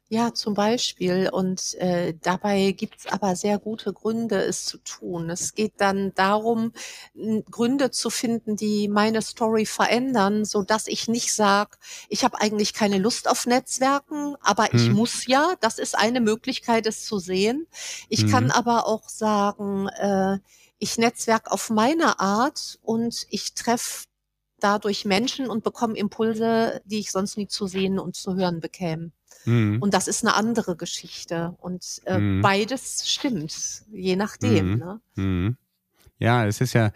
Ja, 0.09 0.35
zum 0.35 0.53
Beispiel. 0.53 1.31
Und 1.33 1.73
äh, 1.77 2.13
dabei 2.21 2.73
gibt's 2.73 3.07
aber 3.07 3.35
sehr 3.35 3.59
gute 3.59 3.95
Gründe, 3.95 4.43
es 4.43 4.67
zu 4.67 4.77
tun. 4.77 5.31
Es 5.31 5.55
geht 5.55 5.73
dann 5.79 6.13
darum, 6.15 6.73
Gründe 7.51 7.91
zu 7.91 8.11
finden, 8.11 8.55
die 8.55 8.89
meine 8.89 9.23
Story 9.23 9.65
verändern, 9.65 10.45
so 10.45 10.63
dass 10.63 10.87
ich 10.87 11.09
nicht 11.09 11.33
sage, 11.33 11.79
ich 12.11 12.25
habe 12.25 12.39
eigentlich 12.43 12.75
keine 12.75 12.99
Lust 12.99 13.27
auf 13.27 13.47
Netzwerken, 13.47 14.37
aber 14.43 14.65
hm. 14.65 14.79
ich 14.79 14.89
mhm. 14.91 14.97
muss 14.97 15.27
ja. 15.27 15.55
Das 15.63 15.79
ist 15.79 15.97
eine 15.97 16.21
Möglichkeit, 16.21 16.87
es 16.87 17.07
zu 17.07 17.19
sehen. 17.19 17.67
Ich 18.11 18.25
hm. 18.25 18.31
kann 18.31 18.45
mhm. 18.45 18.51
aber 18.51 18.87
auch 18.87 19.09
sagen, 19.09 19.89
äh, 19.89 20.39
ich 20.79 20.99
netzwerk 20.99 21.51
auf 21.51 21.71
meine 21.71 22.21
Art 22.21 22.79
und 22.83 23.27
ich 23.31 23.55
treffe 23.55 24.05
dadurch 24.61 25.05
Menschen 25.05 25.49
und 25.49 25.65
bekomme 25.65 25.97
Impulse, 25.97 26.83
die 26.85 26.99
ich 26.99 27.11
sonst 27.11 27.39
nie 27.39 27.49
zu 27.49 27.67
sehen 27.67 27.99
und 27.99 28.15
zu 28.15 28.35
hören 28.35 28.61
bekäme. 28.61 29.13
Mhm. 29.45 29.81
Und 29.81 29.95
das 29.95 30.09
ist 30.09 30.25
eine 30.25 30.35
andere 30.35 30.77
Geschichte. 30.77 31.55
Und 31.61 32.01
äh, 32.05 32.19
mhm. 32.19 32.43
beides 32.43 33.11
stimmt, 33.11 33.83
je 33.91 34.17
nachdem. 34.17 34.73
Mhm. 34.73 34.79
Ne? 34.79 35.01
Mhm. 35.17 35.57
Ja, 36.19 36.47
es 36.47 36.61
ist 36.61 36.75
ja, 36.75 36.93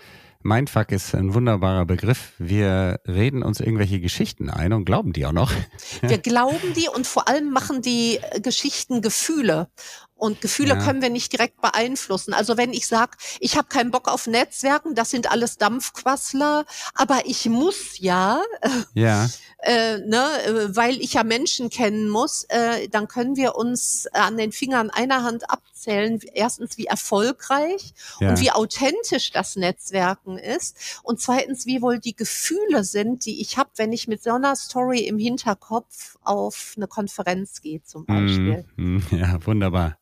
Mindfuck 0.46 0.92
ist 0.92 1.14
ein 1.14 1.34
wunderbarer 1.34 1.84
Begriff. 1.84 2.32
Wir 2.38 3.00
reden 3.06 3.42
uns 3.42 3.60
irgendwelche 3.60 4.00
Geschichten 4.00 4.48
ein 4.48 4.72
und 4.72 4.84
glauben 4.84 5.12
die 5.12 5.26
auch 5.26 5.32
noch. 5.32 5.52
Wir 6.02 6.18
glauben 6.18 6.72
die 6.74 6.88
und 6.88 7.06
vor 7.06 7.28
allem 7.28 7.50
machen 7.50 7.82
die 7.82 8.18
äh, 8.18 8.40
Geschichten 8.40 9.02
Gefühle. 9.02 9.68
Und 10.14 10.40
Gefühle 10.40 10.74
ja. 10.74 10.82
können 10.82 11.02
wir 11.02 11.10
nicht 11.10 11.30
direkt 11.32 11.60
beeinflussen. 11.60 12.32
Also 12.32 12.56
wenn 12.56 12.72
ich 12.72 12.86
sage, 12.86 13.18
ich 13.38 13.58
habe 13.58 13.68
keinen 13.68 13.90
Bock 13.90 14.08
auf 14.08 14.26
Netzwerken, 14.26 14.94
das 14.94 15.10
sind 15.10 15.30
alles 15.30 15.58
Dampfquassler, 15.58 16.64
aber 16.94 17.26
ich 17.26 17.46
muss 17.50 17.98
ja, 17.98 18.40
ja. 18.94 19.28
Äh, 19.58 19.98
ne, 19.98 20.26
äh, 20.46 20.74
weil 20.74 21.02
ich 21.02 21.14
ja 21.14 21.22
Menschen 21.24 21.68
kennen 21.68 22.08
muss, 22.08 22.44
äh, 22.48 22.88
dann 22.88 23.08
können 23.08 23.36
wir 23.36 23.56
uns 23.56 24.06
an 24.12 24.38
den 24.38 24.52
Fingern 24.52 24.88
einer 24.88 25.22
Hand 25.22 25.50
abzählen, 25.76 26.18
erstens 26.32 26.78
wie 26.78 26.86
erfolgreich 26.86 27.92
ja. 28.20 28.30
und 28.30 28.40
wie 28.40 28.50
authentisch 28.50 29.30
das 29.30 29.56
Netzwerken 29.56 30.38
ist 30.38 31.00
und 31.02 31.20
zweitens 31.20 31.66
wie 31.66 31.82
wohl 31.82 31.98
die 31.98 32.16
Gefühle 32.16 32.82
sind, 32.82 33.26
die 33.26 33.40
ich 33.40 33.58
habe, 33.58 33.70
wenn 33.76 33.92
ich 33.92 34.08
mit 34.08 34.22
so 34.22 34.32
einer 34.32 34.56
Story 34.56 35.00
im 35.00 35.18
Hinterkopf 35.18 36.16
auf 36.22 36.74
eine 36.76 36.86
Konferenz 36.86 37.60
gehe 37.60 37.82
zum 37.82 38.02
mhm. 38.02 38.06
Beispiel. 38.06 38.64
Mm, 38.76 38.98
ja, 39.10 39.46
wunderbar. 39.46 39.98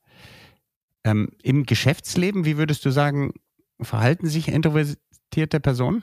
Ähm, 1.03 1.31
Im 1.43 1.67
Geschäftsleben, 1.67 2.45
wie 2.45 2.57
würdest 2.57 2.85
du 2.85 2.91
sagen, 2.91 3.33
verhalten 3.81 4.29
sich 4.29 4.49
introvertierte 4.49 5.61
Personen? 5.61 6.03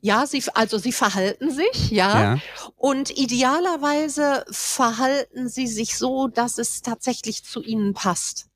Ja, 0.00 0.26
sie, 0.26 0.42
also 0.54 0.78
sie 0.78 0.92
verhalten 0.92 1.50
sich, 1.50 1.90
ja. 1.90 2.34
ja. 2.34 2.38
Und 2.76 3.16
idealerweise 3.16 4.44
verhalten 4.50 5.48
sie 5.48 5.68
sich 5.68 5.96
so, 5.96 6.26
dass 6.26 6.58
es 6.58 6.82
tatsächlich 6.82 7.44
zu 7.44 7.62
ihnen 7.62 7.94
passt. 7.94 8.51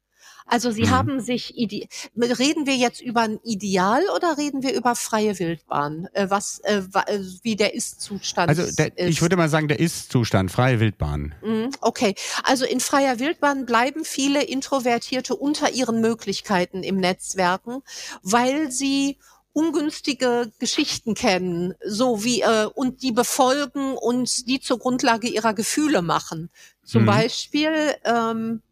Also 0.46 0.70
sie 0.70 0.84
mhm. 0.84 0.90
haben 0.90 1.20
sich, 1.20 1.54
reden 1.56 2.66
wir 2.66 2.76
jetzt 2.76 3.00
über 3.00 3.22
ein 3.22 3.40
Ideal 3.42 4.02
oder 4.14 4.38
reden 4.38 4.62
wir 4.62 4.74
über 4.74 4.94
freie 4.94 5.38
Wildbahn? 5.38 6.08
Äh, 6.12 6.30
was, 6.30 6.60
äh, 6.60 6.82
äh, 7.06 7.20
wie 7.42 7.56
der 7.56 7.74
Ist-Zustand 7.74 8.48
Also 8.48 8.62
der, 8.76 8.96
ist. 8.96 9.10
ich 9.10 9.22
würde 9.22 9.36
mal 9.36 9.48
sagen, 9.48 9.66
der 9.66 9.80
Ist-Zustand, 9.80 10.52
freie 10.52 10.78
Wildbahn. 10.78 11.34
Mhm, 11.42 11.70
okay, 11.80 12.14
also 12.44 12.64
in 12.64 12.80
freier 12.80 13.18
Wildbahn 13.18 13.66
bleiben 13.66 14.04
viele 14.04 14.44
Introvertierte 14.44 15.34
unter 15.34 15.72
ihren 15.72 16.00
Möglichkeiten 16.00 16.84
im 16.84 16.96
Netzwerken, 16.96 17.82
weil 18.22 18.70
sie 18.70 19.18
ungünstige 19.52 20.52
Geschichten 20.58 21.14
kennen, 21.14 21.74
so 21.82 22.22
wie 22.22 22.42
äh, 22.42 22.66
und 22.66 23.02
die 23.02 23.12
befolgen 23.12 23.96
und 23.96 24.48
die 24.48 24.60
zur 24.60 24.78
Grundlage 24.78 25.28
ihrer 25.28 25.54
Gefühle 25.54 26.02
machen. 26.02 26.50
Zum 26.84 27.02
mhm. 27.02 27.06
Beispiel 27.06 27.94
ähm, 28.04 28.62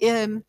ähm, 0.00 0.44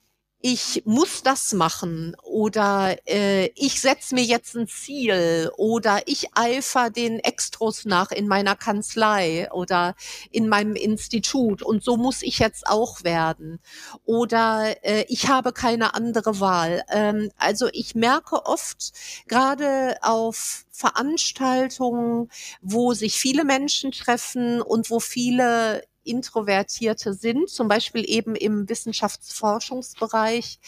ich 0.47 0.83
muss 0.85 1.23
das 1.23 1.53
machen 1.53 2.15
oder 2.21 2.97
äh, 3.07 3.47
ich 3.55 3.81
setze 3.81 4.13
mir 4.13 4.23
jetzt 4.23 4.55
ein 4.55 4.67
Ziel 4.67 5.49
oder 5.57 6.03
ich 6.05 6.37
eifer 6.37 6.91
den 6.91 7.17
Extros 7.17 7.85
nach 7.85 8.11
in 8.11 8.27
meiner 8.27 8.55
Kanzlei 8.55 9.51
oder 9.51 9.95
in 10.29 10.47
meinem 10.47 10.75
Institut 10.75 11.63
und 11.63 11.83
so 11.83 11.97
muss 11.97 12.21
ich 12.21 12.37
jetzt 12.37 12.67
auch 12.67 13.03
werden 13.03 13.57
oder 14.05 14.75
äh, 14.83 15.05
ich 15.07 15.29
habe 15.29 15.51
keine 15.51 15.95
andere 15.95 16.39
Wahl. 16.39 16.83
Ähm, 16.91 17.31
also 17.37 17.67
ich 17.73 17.95
merke 17.95 18.45
oft 18.45 18.91
gerade 19.27 19.97
auf 20.03 20.67
Veranstaltungen, 20.69 22.29
wo 22.61 22.93
sich 22.93 23.15
viele 23.15 23.45
Menschen 23.45 23.91
treffen 23.91 24.61
und 24.61 24.91
wo 24.91 24.99
viele 24.99 25.81
Introvertierte 26.05 27.13
sind, 27.13 27.49
zum 27.49 27.67
Beispiel 27.67 28.05
eben 28.07 28.35
im 28.35 28.69
Wissenschaftsforschungsbereich, 28.69 30.59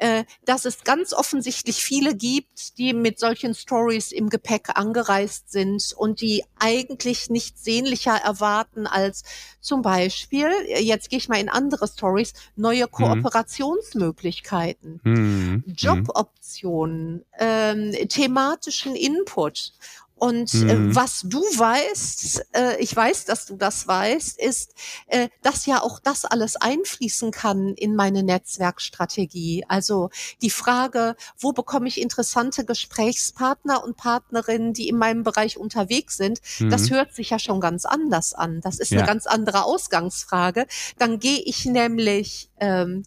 äh, 0.00 0.24
dass 0.46 0.64
es 0.64 0.82
ganz 0.82 1.12
offensichtlich 1.12 1.82
viele 1.82 2.16
gibt, 2.16 2.78
die 2.78 2.94
mit 2.94 3.18
solchen 3.18 3.54
Stories 3.54 4.12
im 4.12 4.30
Gepäck 4.30 4.70
angereist 4.74 5.52
sind 5.52 5.92
und 5.94 6.22
die 6.22 6.42
eigentlich 6.58 7.28
nichts 7.28 7.64
sehnlicher 7.64 8.16
erwarten 8.16 8.86
als 8.86 9.24
zum 9.60 9.82
Beispiel, 9.82 10.48
jetzt 10.78 11.10
gehe 11.10 11.18
ich 11.18 11.28
mal 11.28 11.38
in 11.38 11.50
andere 11.50 11.86
Stories, 11.86 12.32
neue 12.56 12.86
mhm. 12.86 12.92
Kooperationsmöglichkeiten, 12.92 15.00
mhm. 15.04 15.64
Joboptionen, 15.66 17.26
ähm, 17.38 17.92
thematischen 18.08 18.96
Input. 18.96 19.74
Und 20.20 20.52
äh, 20.52 20.74
mhm. 20.74 20.90
äh, 20.90 20.94
was 20.94 21.22
du 21.24 21.40
weißt, 21.40 22.44
äh, 22.52 22.76
ich 22.76 22.94
weiß, 22.94 23.24
dass 23.24 23.46
du 23.46 23.56
das 23.56 23.88
weißt, 23.88 24.38
ist, 24.38 24.74
äh, 25.06 25.30
dass 25.42 25.64
ja 25.64 25.82
auch 25.82 25.98
das 25.98 26.26
alles 26.26 26.56
einfließen 26.56 27.30
kann 27.30 27.72
in 27.74 27.96
meine 27.96 28.22
Netzwerkstrategie. 28.22 29.64
Also 29.66 30.10
die 30.42 30.50
Frage, 30.50 31.16
wo 31.38 31.52
bekomme 31.52 31.88
ich 31.88 31.98
interessante 31.98 32.66
Gesprächspartner 32.66 33.82
und 33.82 33.96
Partnerinnen, 33.96 34.74
die 34.74 34.88
in 34.88 34.98
meinem 34.98 35.22
Bereich 35.22 35.56
unterwegs 35.56 36.18
sind, 36.18 36.42
mhm. 36.58 36.68
das 36.68 36.90
hört 36.90 37.14
sich 37.14 37.30
ja 37.30 37.38
schon 37.38 37.58
ganz 37.58 37.86
anders 37.86 38.34
an. 38.34 38.60
Das 38.60 38.78
ist 38.78 38.90
ja. 38.90 38.98
eine 38.98 39.06
ganz 39.06 39.26
andere 39.26 39.64
Ausgangsfrage. 39.64 40.66
Dann 40.98 41.18
gehe 41.18 41.40
ich 41.40 41.64
nämlich 41.64 42.50
ähm, 42.60 43.04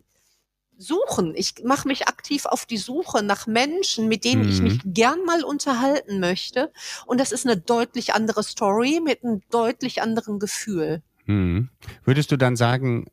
suchen. 0.84 1.34
Ich 1.36 1.56
mache 1.64 1.88
mich 1.88 2.08
aktiv 2.08 2.46
auf 2.46 2.66
die 2.66 2.78
Suche 2.78 3.24
nach 3.24 3.48
Menschen, 3.48 4.08
mit 4.08 4.24
denen 4.24 4.44
mhm. 4.44 4.50
ich 4.50 4.62
mich 4.62 4.86
mhm. 4.86 4.94
gern 4.94 5.26
mal 5.26 5.44
unterhalten 5.44 6.20
möchte. 6.20 6.72
Und 7.06 7.20
das 7.20 7.32
ist 7.32 7.46
eine 7.46 7.58
deutlich 7.58 8.14
andere 8.14 8.44
Story 8.44 9.02
mit 9.04 9.24
einem 9.24 9.42
deutlich 9.50 10.02
anderen 10.02 10.40
Gefühl. 10.40 11.02
Mhm. 11.26 11.70
Würdest 12.04 12.32
du 12.32 12.38
dann 12.38 12.56
sagen, 12.56 13.06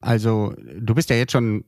also 0.00 0.54
du 0.56 0.94
bist 0.94 1.10
ja 1.10 1.16
jetzt 1.16 1.32
schon 1.32 1.64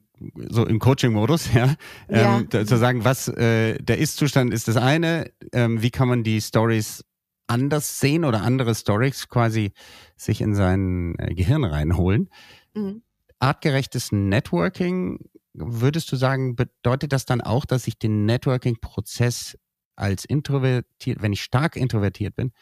so 0.48 0.64
im 0.64 0.78
Coaching-Modus, 0.78 1.52
ja, 1.52 1.74
ja. 2.08 2.38
Ähm, 2.38 2.50
zu 2.50 2.78
sagen, 2.78 3.04
was 3.04 3.28
äh, 3.28 3.78
der 3.82 3.98
Ist-Zustand 3.98 4.54
ist 4.54 4.68
das 4.68 4.76
eine, 4.76 5.30
ähm, 5.52 5.82
wie 5.82 5.90
kann 5.90 6.08
man 6.08 6.22
die 6.22 6.40
Stories 6.40 7.04
anders 7.46 8.00
sehen 8.00 8.24
oder 8.24 8.42
andere 8.42 8.74
Stories 8.74 9.28
quasi 9.28 9.72
sich 10.16 10.40
in 10.40 10.54
sein 10.54 11.14
äh, 11.18 11.34
Gehirn 11.34 11.64
reinholen. 11.64 12.30
Mhm 12.74 13.02
artgerechtes 13.38 14.12
Networking, 14.12 15.18
würdest 15.52 16.10
du 16.10 16.16
sagen, 16.16 16.56
bedeutet 16.56 17.12
das 17.12 17.26
dann 17.26 17.40
auch, 17.40 17.64
dass 17.64 17.86
ich 17.86 17.98
den 17.98 18.26
Networking-Prozess 18.26 19.58
als 19.96 20.24
introvertiert, 20.24 21.22
wenn 21.22 21.32
ich 21.32 21.42
stark 21.42 21.76
introvertiert 21.76 22.34
bin, 22.34 22.52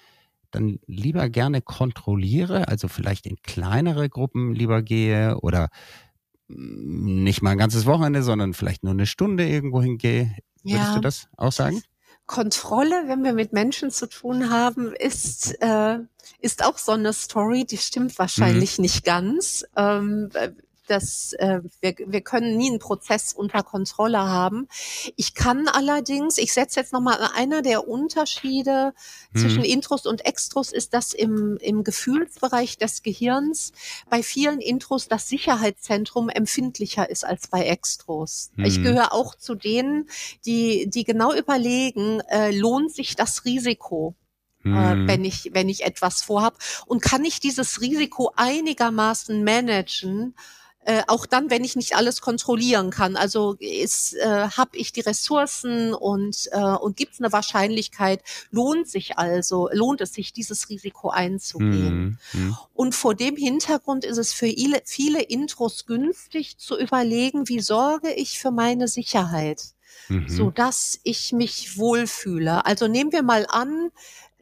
dann 0.50 0.79
lieber 0.87 1.29
gerne 1.31 1.62
kontrolliere, 1.62 2.69
also 2.69 2.88
vielleicht 2.88 3.26
in 3.26 3.37
kleinere 3.43 4.09
Gruppen 4.09 4.55
lieber 4.55 4.83
gehe 4.83 5.38
oder 5.41 5.69
nicht 6.49 7.41
mal 7.41 7.52
ein 7.52 7.59
ganzes 7.59 7.87
Wochenende, 7.87 8.23
sondern 8.23 8.52
vielleicht 8.52 8.83
nur 8.83 8.93
eine 8.93 9.07
Stunde 9.07 9.49
irgendwo 9.49 9.81
hingehe. 9.83 10.37
Würdest 10.62 10.88
ja. 10.88 10.95
du 10.95 11.00
das 11.00 11.29
auch 11.37 11.52
sagen? 11.52 11.83
Kontrolle, 12.33 13.05
wenn 13.09 13.25
wir 13.25 13.35
mit 13.35 13.53
Menschen 13.53 13.91
zu 13.91 14.09
tun 14.09 14.49
haben, 14.49 14.95
ist, 14.95 15.55
äh, 15.61 15.99
ist 16.41 16.65
auch 16.65 16.79
so 16.79 16.93
eine 16.93 17.12
Story, 17.12 17.67
die 17.67 17.77
stimmt 17.77 18.19
wahrscheinlich 18.19 18.79
mhm. 18.79 18.83
nicht 18.83 19.05
ganz. 19.05 19.67
Ähm, 19.77 20.31
dass 20.92 21.32
äh, 21.34 21.61
wir, 21.80 21.94
wir 22.06 22.20
können 22.20 22.56
nie 22.56 22.68
einen 22.70 22.78
Prozess 22.78 23.32
unter 23.32 23.62
Kontrolle 23.62 24.18
haben. 24.18 24.68
Ich 25.16 25.34
kann 25.34 25.66
allerdings, 25.68 26.38
ich 26.38 26.52
setze 26.52 26.80
jetzt 26.80 26.92
nochmal 26.92 27.18
einer 27.34 27.62
der 27.62 27.88
Unterschiede 27.88 28.92
hm. 29.32 29.40
zwischen 29.40 29.64
Intros 29.64 30.06
und 30.06 30.25
Extros 30.25 30.72
ist, 30.72 30.94
dass 30.94 31.12
im, 31.14 31.56
im 31.61 31.82
Gefühlsbereich 31.82 32.78
des 32.78 33.02
Gehirns 33.02 33.72
bei 34.08 34.22
vielen 34.22 34.61
Intros 34.61 35.08
das 35.08 35.28
Sicherheitszentrum 35.28 36.28
empfindlicher 36.28 37.08
ist 37.08 37.25
als 37.25 37.49
bei 37.49 37.64
Extros. 37.64 38.50
Hm. 38.56 38.64
Ich 38.64 38.82
gehöre 38.82 39.12
auch 39.12 39.34
zu 39.34 39.54
denen, 39.54 40.08
die, 40.44 40.88
die 40.88 41.04
genau 41.04 41.32
überlegen, 41.32 42.20
äh, 42.28 42.50
lohnt 42.50 42.92
sich 42.92 43.16
das 43.16 43.44
Risiko? 43.44 44.14
mhm. 44.64 45.08
wenn 45.08 45.25
ich 45.25 45.50
wenn 45.52 45.68
ich 45.68 45.84
etwas 45.84 46.22
vorhab 46.22 46.56
und 46.87 47.02
kann 47.02 47.25
ich 47.25 47.40
dieses 47.40 47.80
Risiko 47.80 48.32
einigermaßen 48.37 49.42
managen 49.42 50.34
äh, 50.85 51.03
auch 51.07 51.27
dann, 51.27 51.49
wenn 51.51 51.62
ich 51.62 51.77
nicht 51.77 51.95
alles 51.95 52.21
kontrollieren 52.21 52.91
kann. 52.91 53.17
Also 53.17 53.57
ist, 53.61 54.15
äh, 54.15 54.49
habe 54.49 54.77
ich 54.77 54.93
die 54.93 55.01
Ressourcen 55.01 55.95
und, 55.95 56.49
äh, 56.51 56.59
und 56.59 56.97
gibt 56.97 57.15
es 57.15 57.21
eine 57.21 57.33
Wahrscheinlichkeit, 57.33 58.23
lohnt 58.51 58.89
sich 58.89 59.19
also, 59.19 59.69
lohnt 59.73 60.01
es 60.01 60.12
sich, 60.12 60.33
dieses 60.33 60.69
Risiko 60.69 61.11
einzugehen. 61.11 62.19
Mhm. 62.33 62.41
mhm. 62.41 62.57
Und 62.75 62.95
vor 62.95 63.15
dem 63.15 63.37
Hintergrund 63.37 64.05
ist 64.05 64.19
es 64.19 64.33
für 64.33 64.47
viele, 64.47 64.83
viele 64.85 65.23
Intros 65.23 65.87
günstig 65.87 66.59
zu 66.59 66.77
überlegen, 66.77 67.49
wie 67.49 67.61
sorge 67.61 68.12
ich 68.12 68.39
für 68.41 68.51
meine 68.51 68.89
Sicherheit, 68.89 69.62
mhm. 70.09 70.29
so 70.29 70.51
dass 70.51 70.99
ich 71.05 71.33
mich 71.33 71.79
wohlfühle. 71.79 72.67
Also 72.67 72.89
nehmen 72.89 73.12
wir 73.12 73.23
mal 73.23 73.47
an, 73.49 73.91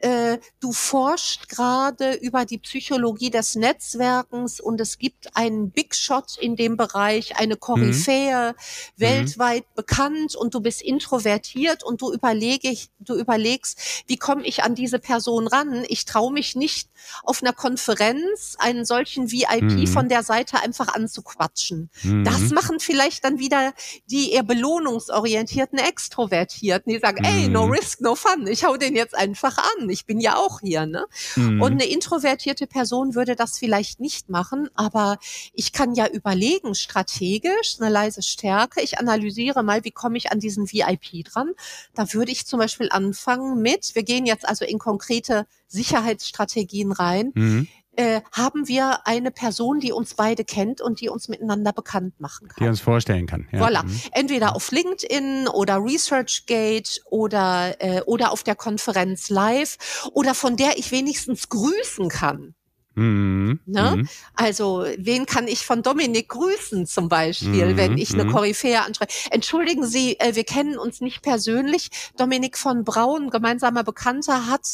äh, 0.01 0.39
du 0.59 0.71
forschst 0.71 1.49
gerade 1.49 2.13
über 2.13 2.45
die 2.45 2.57
Psychologie 2.57 3.29
des 3.29 3.55
Netzwerkens 3.55 4.59
und 4.59 4.81
es 4.81 4.97
gibt 4.97 5.35
einen 5.35 5.71
Big 5.71 5.95
Shot 5.95 6.37
in 6.39 6.55
dem 6.55 6.77
Bereich, 6.77 7.37
eine 7.37 7.55
Koryphäe, 7.55 8.53
mhm. 8.53 9.01
weltweit 9.01 9.63
mhm. 9.63 9.75
bekannt 9.75 10.35
und 10.35 10.53
du 10.53 10.59
bist 10.59 10.81
introvertiert 10.81 11.83
und 11.83 12.01
du 12.01 12.11
überlege, 12.11 12.75
du 12.99 13.15
überlegst, 13.15 14.03
wie 14.07 14.17
komme 14.17 14.45
ich 14.45 14.63
an 14.63 14.75
diese 14.75 14.99
Person 14.99 15.47
ran? 15.47 15.85
Ich 15.87 16.05
traue 16.05 16.33
mich 16.33 16.55
nicht 16.55 16.89
auf 17.23 17.43
einer 17.43 17.53
Konferenz 17.53 18.55
einen 18.57 18.85
solchen 18.85 19.31
VIP 19.31 19.61
mhm. 19.61 19.87
von 19.87 20.09
der 20.09 20.23
Seite 20.23 20.61
einfach 20.61 20.93
anzuquatschen. 20.93 21.89
Mhm. 22.03 22.23
Das 22.23 22.49
machen 22.49 22.79
vielleicht 22.79 23.23
dann 23.23 23.39
wieder 23.39 23.73
die 24.07 24.31
eher 24.31 24.43
belohnungsorientierten 24.43 25.77
Extrovertierten, 25.79 26.91
die 26.91 26.99
sagen, 26.99 27.23
ey, 27.23 27.47
no 27.47 27.67
mhm. 27.67 27.73
risk, 27.73 28.01
no 28.01 28.15
fun. 28.15 28.47
Ich 28.47 28.63
hau 28.63 28.77
den 28.77 28.95
jetzt 28.95 29.15
einfach 29.15 29.57
an 29.57 29.90
ich 29.91 30.05
bin 30.05 30.19
ja 30.19 30.35
auch 30.35 30.61
hier. 30.61 30.85
Ne? 30.85 31.05
Mhm. 31.35 31.61
Und 31.61 31.73
eine 31.73 31.85
introvertierte 31.85 32.67
Person 32.67 33.15
würde 33.15 33.35
das 33.35 33.57
vielleicht 33.57 33.99
nicht 33.99 34.29
machen, 34.29 34.69
aber 34.75 35.17
ich 35.53 35.71
kann 35.71 35.93
ja 35.93 36.07
überlegen, 36.07 36.75
strategisch, 36.75 37.77
eine 37.79 37.89
leise 37.89 38.21
Stärke. 38.23 38.81
Ich 38.81 38.99
analysiere 38.99 39.63
mal, 39.63 39.83
wie 39.83 39.91
komme 39.91 40.17
ich 40.17 40.31
an 40.31 40.39
diesen 40.39 40.71
VIP 40.71 41.25
dran. 41.25 41.51
Da 41.93 42.13
würde 42.13 42.31
ich 42.31 42.45
zum 42.45 42.59
Beispiel 42.59 42.89
anfangen 42.89 43.61
mit, 43.61 43.95
wir 43.95 44.03
gehen 44.03 44.25
jetzt 44.25 44.47
also 44.47 44.65
in 44.65 44.79
konkrete 44.79 45.45
Sicherheitsstrategien 45.67 46.91
rein. 46.91 47.31
Mhm 47.33 47.67
äh, 47.95 48.21
haben 48.31 48.67
wir 48.67 49.05
eine 49.05 49.31
Person, 49.31 49.79
die 49.79 49.91
uns 49.91 50.13
beide 50.15 50.45
kennt 50.45 50.81
und 50.81 51.01
die 51.01 51.09
uns 51.09 51.27
miteinander 51.27 51.73
bekannt 51.73 52.19
machen 52.19 52.47
kann. 52.47 52.63
Die 52.63 52.67
uns 52.67 52.79
vorstellen 52.79 53.27
kann. 53.27 53.47
Ja. 53.51 53.59
Voilà. 53.59 53.83
Mhm. 53.83 54.01
Entweder 54.11 54.55
auf 54.55 54.71
LinkedIn 54.71 55.47
oder 55.47 55.83
ResearchGate 55.83 57.01
oder, 57.05 57.75
äh, 57.79 58.01
oder 58.05 58.31
auf 58.31 58.43
der 58.43 58.55
Konferenz 58.55 59.29
live 59.29 59.77
oder 60.13 60.33
von 60.33 60.55
der 60.55 60.77
ich 60.77 60.91
wenigstens 60.91 61.49
grüßen 61.49 62.09
kann. 62.09 62.55
Mhm. 62.95 63.59
Ne? 63.65 63.95
Mhm. 63.97 64.09
Also, 64.35 64.85
wen 64.97 65.25
kann 65.25 65.47
ich 65.47 65.65
von 65.65 65.81
Dominik 65.81 66.29
grüßen 66.29 66.85
zum 66.87 67.07
Beispiel, 67.07 67.73
mhm. 67.73 67.77
wenn 67.77 67.97
ich 67.97 68.13
eine 68.13 68.25
mhm. 68.25 68.31
Koryphäe 68.31 68.81
anschreibe? 68.81 69.11
Entschuldigen 69.31 69.85
Sie, 69.85 70.19
äh, 70.19 70.35
wir 70.35 70.43
kennen 70.43 70.77
uns 70.77 70.99
nicht 70.99 71.21
persönlich. 71.21 71.89
Dominik 72.17 72.57
von 72.57 72.83
Braun, 72.83 73.29
gemeinsamer 73.29 73.83
Bekannter, 73.83 74.47
hat 74.47 74.65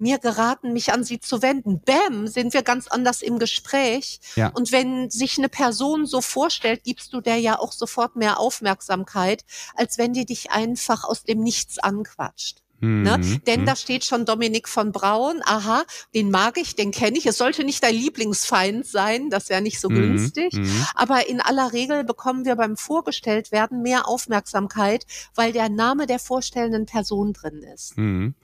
mir 0.00 0.18
geraten, 0.18 0.72
mich 0.72 0.92
an 0.92 1.04
sie 1.04 1.20
zu 1.20 1.42
wenden. 1.42 1.80
Bäm, 1.80 2.26
sind 2.26 2.54
wir 2.54 2.62
ganz 2.62 2.88
anders 2.88 3.22
im 3.22 3.38
Gespräch. 3.38 4.20
Ja. 4.36 4.48
Und 4.48 4.72
wenn 4.72 5.10
sich 5.10 5.38
eine 5.38 5.48
Person 5.48 6.06
so 6.06 6.20
vorstellt, 6.20 6.84
gibst 6.84 7.12
du 7.12 7.20
der 7.20 7.36
ja 7.36 7.58
auch 7.58 7.72
sofort 7.72 8.16
mehr 8.16 8.38
Aufmerksamkeit, 8.38 9.44
als 9.74 9.98
wenn 9.98 10.12
die 10.12 10.26
dich 10.26 10.50
einfach 10.50 11.04
aus 11.04 11.24
dem 11.24 11.40
Nichts 11.40 11.78
anquatscht. 11.78 12.62
Ne? 12.80 13.18
Mhm. 13.18 13.44
Denn 13.46 13.60
mhm. 13.62 13.66
da 13.66 13.76
steht 13.76 14.04
schon 14.04 14.24
Dominik 14.24 14.68
von 14.68 14.90
Braun, 14.90 15.42
aha, 15.44 15.84
den 16.14 16.30
mag 16.30 16.56
ich, 16.56 16.76
den 16.76 16.92
kenne 16.92 17.18
ich. 17.18 17.26
Es 17.26 17.36
sollte 17.36 17.62
nicht 17.62 17.82
dein 17.82 17.94
Lieblingsfeind 17.94 18.86
sein, 18.86 19.28
das 19.28 19.50
wäre 19.50 19.60
nicht 19.60 19.80
so 19.80 19.90
mhm. 19.90 19.94
günstig. 19.96 20.54
Mhm. 20.54 20.86
Aber 20.94 21.28
in 21.28 21.40
aller 21.40 21.74
Regel 21.74 22.04
bekommen 22.04 22.46
wir 22.46 22.56
beim 22.56 22.76
Vorgestelltwerden 22.76 23.82
mehr 23.82 24.08
Aufmerksamkeit, 24.08 25.06
weil 25.34 25.52
der 25.52 25.68
Name 25.68 26.06
der 26.06 26.18
vorstellenden 26.18 26.86
Person 26.86 27.34
drin 27.34 27.62
ist. 27.62 27.98
Mhm. 27.98 28.34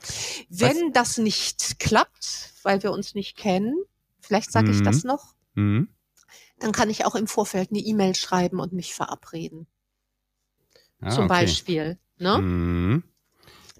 Wenn 0.50 0.92
das 0.92 1.16
nicht 1.16 1.78
klappt, 1.78 2.52
weil 2.62 2.82
wir 2.82 2.92
uns 2.92 3.14
nicht 3.14 3.36
kennen, 3.36 3.74
vielleicht 4.20 4.52
sage 4.52 4.70
ich 4.70 4.82
das 4.82 5.04
mhm. 5.04 5.08
noch, 5.08 5.34
dann 6.58 6.72
kann 6.72 6.90
ich 6.90 7.06
auch 7.06 7.14
im 7.14 7.26
Vorfeld 7.26 7.70
eine 7.70 7.80
E-Mail 7.80 8.14
schreiben 8.14 8.60
und 8.60 8.72
mich 8.74 8.94
verabreden. 8.94 9.66
Ah, 11.00 11.10
Zum 11.10 11.24
okay. 11.24 11.28
Beispiel. 11.28 11.98
Ne? 12.18 13.02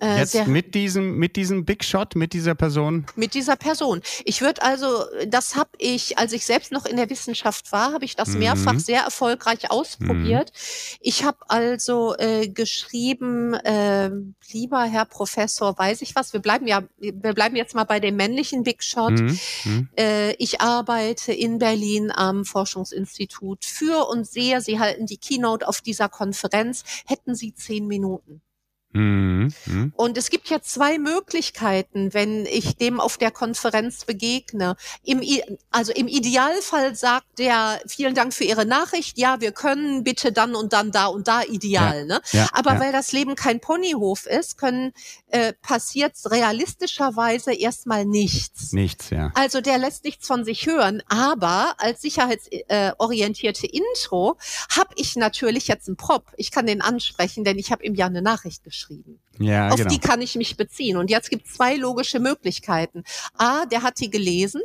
Äh, 0.00 0.18
Jetzt 0.18 0.46
mit 0.46 0.74
diesem, 0.74 1.16
mit 1.16 1.36
diesem 1.36 1.64
Big 1.64 1.82
Shot, 1.82 2.16
mit 2.16 2.34
dieser 2.34 2.54
Person? 2.54 3.06
Mit 3.16 3.32
dieser 3.32 3.56
Person. 3.56 4.02
Ich 4.24 4.42
würde 4.42 4.62
also, 4.62 5.04
das 5.26 5.56
habe 5.56 5.70
ich, 5.78 6.18
als 6.18 6.32
ich 6.32 6.44
selbst 6.44 6.70
noch 6.70 6.84
in 6.84 6.96
der 6.96 7.08
Wissenschaft 7.08 7.72
war, 7.72 7.92
habe 7.92 8.04
ich 8.04 8.14
das 8.14 8.30
mhm. 8.30 8.40
mehrfach 8.40 8.78
sehr 8.78 9.02
erfolgreich 9.02 9.70
ausprobiert. 9.70 10.52
Mhm. 10.52 10.98
Ich 11.00 11.24
habe 11.24 11.38
also 11.48 12.14
äh, 12.18 12.48
geschrieben, 12.48 13.54
äh, 13.54 14.10
lieber 14.52 14.84
Herr 14.84 15.06
Professor, 15.06 15.78
weiß 15.78 16.02
ich 16.02 16.14
was, 16.14 16.34
wir 16.34 16.40
bleiben 16.40 16.66
ja, 16.66 16.82
wir 16.98 17.32
bleiben 17.32 17.56
jetzt 17.56 17.74
mal 17.74 17.84
bei 17.84 17.98
dem 17.98 18.16
männlichen 18.16 18.64
Big 18.64 18.82
Shot. 18.82 19.12
Mhm. 19.12 19.38
mhm. 19.64 19.88
Äh, 19.98 20.32
ich 20.34 20.60
arbeite 20.60 21.32
in 21.32 21.58
Berlin 21.58 22.10
am 22.14 22.44
Forschungsinstitut 22.44 23.64
für 23.64 24.08
und 24.08 24.26
sehe, 24.26 24.60
Sie 24.60 24.78
halten 24.78 25.06
die 25.06 25.16
Keynote 25.16 25.66
auf 25.66 25.80
dieser 25.80 26.08
Konferenz. 26.08 26.84
Hätten 27.06 27.34
Sie 27.34 27.54
zehn 27.54 27.86
Minuten? 27.86 28.42
Mhm. 28.96 29.52
Mhm. 29.66 29.92
Und 29.94 30.16
es 30.16 30.30
gibt 30.30 30.48
ja 30.48 30.62
zwei 30.62 30.98
Möglichkeiten, 30.98 32.14
wenn 32.14 32.46
ich 32.46 32.76
dem 32.76 32.98
auf 32.98 33.18
der 33.18 33.30
Konferenz 33.30 34.06
begegne. 34.06 34.76
Im, 35.04 35.22
also 35.70 35.92
im 35.92 36.08
Idealfall 36.08 36.94
sagt 36.94 37.38
der, 37.38 37.80
vielen 37.86 38.14
Dank 38.14 38.32
für 38.32 38.44
Ihre 38.44 38.64
Nachricht, 38.64 39.18
ja, 39.18 39.40
wir 39.40 39.52
können 39.52 40.02
bitte 40.02 40.32
dann 40.32 40.54
und 40.54 40.72
dann 40.72 40.92
da 40.92 41.06
und 41.06 41.28
da 41.28 41.42
ideal. 41.42 42.00
Ja. 42.00 42.04
Ne? 42.04 42.20
Ja. 42.32 42.48
Aber 42.52 42.74
ja. 42.74 42.80
weil 42.80 42.92
das 42.92 43.12
Leben 43.12 43.34
kein 43.34 43.60
Ponyhof 43.60 44.26
ist, 44.26 44.56
können 44.56 44.92
äh, 45.28 45.52
passiert 45.52 46.14
realistischerweise 46.24 47.52
erstmal 47.52 48.06
nichts. 48.06 48.72
Nichts, 48.72 49.10
ja. 49.10 49.30
Also 49.34 49.60
der 49.60 49.76
lässt 49.76 50.04
nichts 50.04 50.26
von 50.26 50.44
sich 50.44 50.66
hören. 50.66 51.02
Aber 51.08 51.74
als 51.78 52.00
sicherheitsorientierte 52.00 53.66
äh, 53.66 53.78
Intro 53.78 54.38
habe 54.74 54.94
ich 54.96 55.16
natürlich 55.16 55.68
jetzt 55.68 55.88
einen 55.88 55.98
Prop. 55.98 56.32
Ich 56.36 56.50
kann 56.50 56.66
den 56.66 56.80
ansprechen, 56.80 57.44
denn 57.44 57.58
ich 57.58 57.70
habe 57.72 57.84
ihm 57.84 57.94
ja 57.94 58.06
eine 58.06 58.22
Nachricht 58.22 58.64
geschrieben 58.64 58.85
geschrieben. 58.86 59.20
Ja, 59.38 59.68
Auf 59.68 59.76
genau. 59.76 59.90
die 59.90 59.98
kann 59.98 60.22
ich 60.22 60.36
mich 60.36 60.56
beziehen. 60.56 60.96
Und 60.96 61.10
jetzt 61.10 61.30
gibt 61.30 61.46
es 61.46 61.54
zwei 61.54 61.76
logische 61.76 62.20
Möglichkeiten. 62.20 63.04
A, 63.34 63.66
der 63.66 63.82
hat 63.82 64.00
die 64.00 64.10
gelesen 64.10 64.62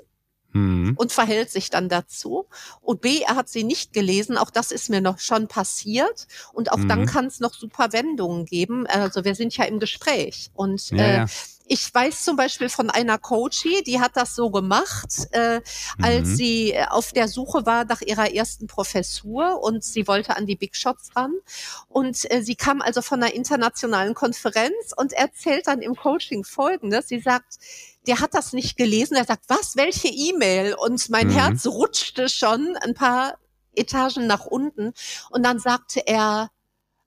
mhm. 0.53 0.93
und 0.97 1.11
verhält 1.11 1.49
sich 1.49 1.69
dann 1.69 1.89
dazu. 1.89 2.47
Und 2.81 3.01
B, 3.01 3.21
er 3.21 3.35
hat 3.35 3.49
sie 3.49 3.63
nicht 3.63 3.93
gelesen. 3.93 4.37
Auch 4.37 4.49
das 4.49 4.71
ist 4.71 4.89
mir 4.89 5.01
noch 5.01 5.19
schon 5.19 5.47
passiert. 5.47 6.27
Und 6.53 6.71
auch 6.71 6.77
mhm. 6.77 6.87
dann 6.87 7.05
kann 7.05 7.25
es 7.25 7.39
noch 7.39 7.53
super 7.53 7.93
Wendungen 7.93 8.45
geben. 8.45 8.87
Also 8.87 9.23
wir 9.25 9.35
sind 9.35 9.55
ja 9.55 9.65
im 9.65 9.79
Gespräch. 9.79 10.51
Und 10.53 10.89
ja, 10.91 10.97
äh, 10.97 11.15
ja. 11.17 11.25
Ich 11.73 11.93
weiß 11.93 12.25
zum 12.25 12.35
Beispiel 12.35 12.67
von 12.67 12.89
einer 12.89 13.17
Coachie, 13.17 13.81
die 13.83 14.01
hat 14.01 14.17
das 14.17 14.35
so 14.35 14.49
gemacht, 14.49 15.07
äh, 15.31 15.61
als 16.01 16.27
mhm. 16.27 16.35
sie 16.35 16.75
auf 16.89 17.13
der 17.13 17.29
Suche 17.29 17.65
war 17.65 17.85
nach 17.85 18.01
ihrer 18.01 18.33
ersten 18.33 18.67
Professur 18.67 19.63
und 19.63 19.81
sie 19.81 20.05
wollte 20.05 20.35
an 20.35 20.45
die 20.45 20.57
Big 20.57 20.75
Shots 20.75 21.15
ran. 21.15 21.31
Und 21.87 22.29
äh, 22.29 22.41
sie 22.41 22.55
kam 22.55 22.81
also 22.81 23.01
von 23.01 23.23
einer 23.23 23.33
internationalen 23.33 24.15
Konferenz 24.15 24.91
und 24.97 25.13
erzählt 25.13 25.67
dann 25.67 25.81
im 25.81 25.95
Coaching 25.95 26.43
Folgendes. 26.43 27.07
Sie 27.07 27.21
sagt, 27.21 27.59
der 28.07 28.19
hat 28.19 28.33
das 28.33 28.53
nicht 28.53 28.77
gelesen. 28.77 29.15
Er 29.15 29.25
sagt, 29.25 29.45
was, 29.47 29.75
welche 29.75 30.07
E-Mail? 30.07 30.73
Und 30.73 31.09
mein 31.09 31.27
mhm. 31.27 31.33
Herz 31.33 31.65
rutschte 31.67 32.29
schon 32.29 32.75
ein 32.81 32.93
paar 32.93 33.37
Etagen 33.75 34.27
nach 34.27 34.45
unten. 34.45 34.93
Und 35.29 35.43
dann 35.43 35.59
sagte 35.59 36.01
er, 36.05 36.49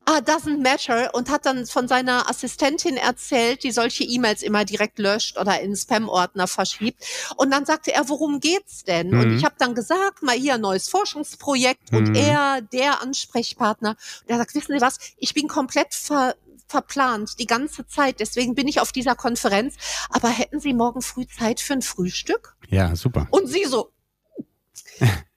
ah, 0.06 0.18
doesn't 0.18 0.62
matter 0.62 1.14
und 1.14 1.30
hat 1.30 1.46
dann 1.46 1.66
von 1.66 1.88
seiner 1.88 2.28
Assistentin 2.28 2.96
erzählt, 2.96 3.62
die 3.64 3.70
solche 3.70 4.04
E-Mails 4.04 4.42
immer 4.42 4.64
direkt 4.64 4.98
löscht 4.98 5.38
oder 5.38 5.60
in 5.60 5.76
Spam-Ordner 5.76 6.46
verschiebt. 6.46 7.04
Und 7.36 7.50
dann 7.50 7.64
sagte 7.64 7.92
er, 7.92 8.08
worum 8.08 8.40
geht's 8.40 8.84
denn? 8.84 9.10
Mhm. 9.10 9.20
Und 9.20 9.36
ich 9.36 9.44
habe 9.44 9.54
dann 9.58 9.74
gesagt, 9.74 10.22
mal 10.22 10.36
hier 10.36 10.54
ein 10.54 10.60
neues 10.60 10.88
Forschungsprojekt 10.88 11.92
mhm. 11.92 11.98
und 11.98 12.16
er, 12.16 12.60
der 12.60 13.02
Ansprechpartner, 13.02 13.90
und 13.90 14.30
er 14.30 14.38
sagt, 14.38 14.54
wissen 14.54 14.74
Sie 14.74 14.80
was, 14.80 14.98
ich 15.16 15.34
bin 15.34 15.48
komplett 15.48 15.94
ver 15.94 16.34
verplant 16.74 17.38
die 17.38 17.46
ganze 17.46 17.86
Zeit. 17.86 18.18
Deswegen 18.18 18.56
bin 18.56 18.66
ich 18.66 18.80
auf 18.80 18.90
dieser 18.90 19.14
Konferenz. 19.14 19.74
Aber 20.10 20.28
hätten 20.28 20.58
Sie 20.58 20.74
morgen 20.74 21.02
früh 21.02 21.24
Zeit 21.26 21.60
für 21.60 21.74
ein 21.74 21.82
Frühstück? 21.82 22.56
Ja, 22.68 22.96
super. 22.96 23.28
Und 23.30 23.46
sie 23.46 23.64
so, 23.64 23.92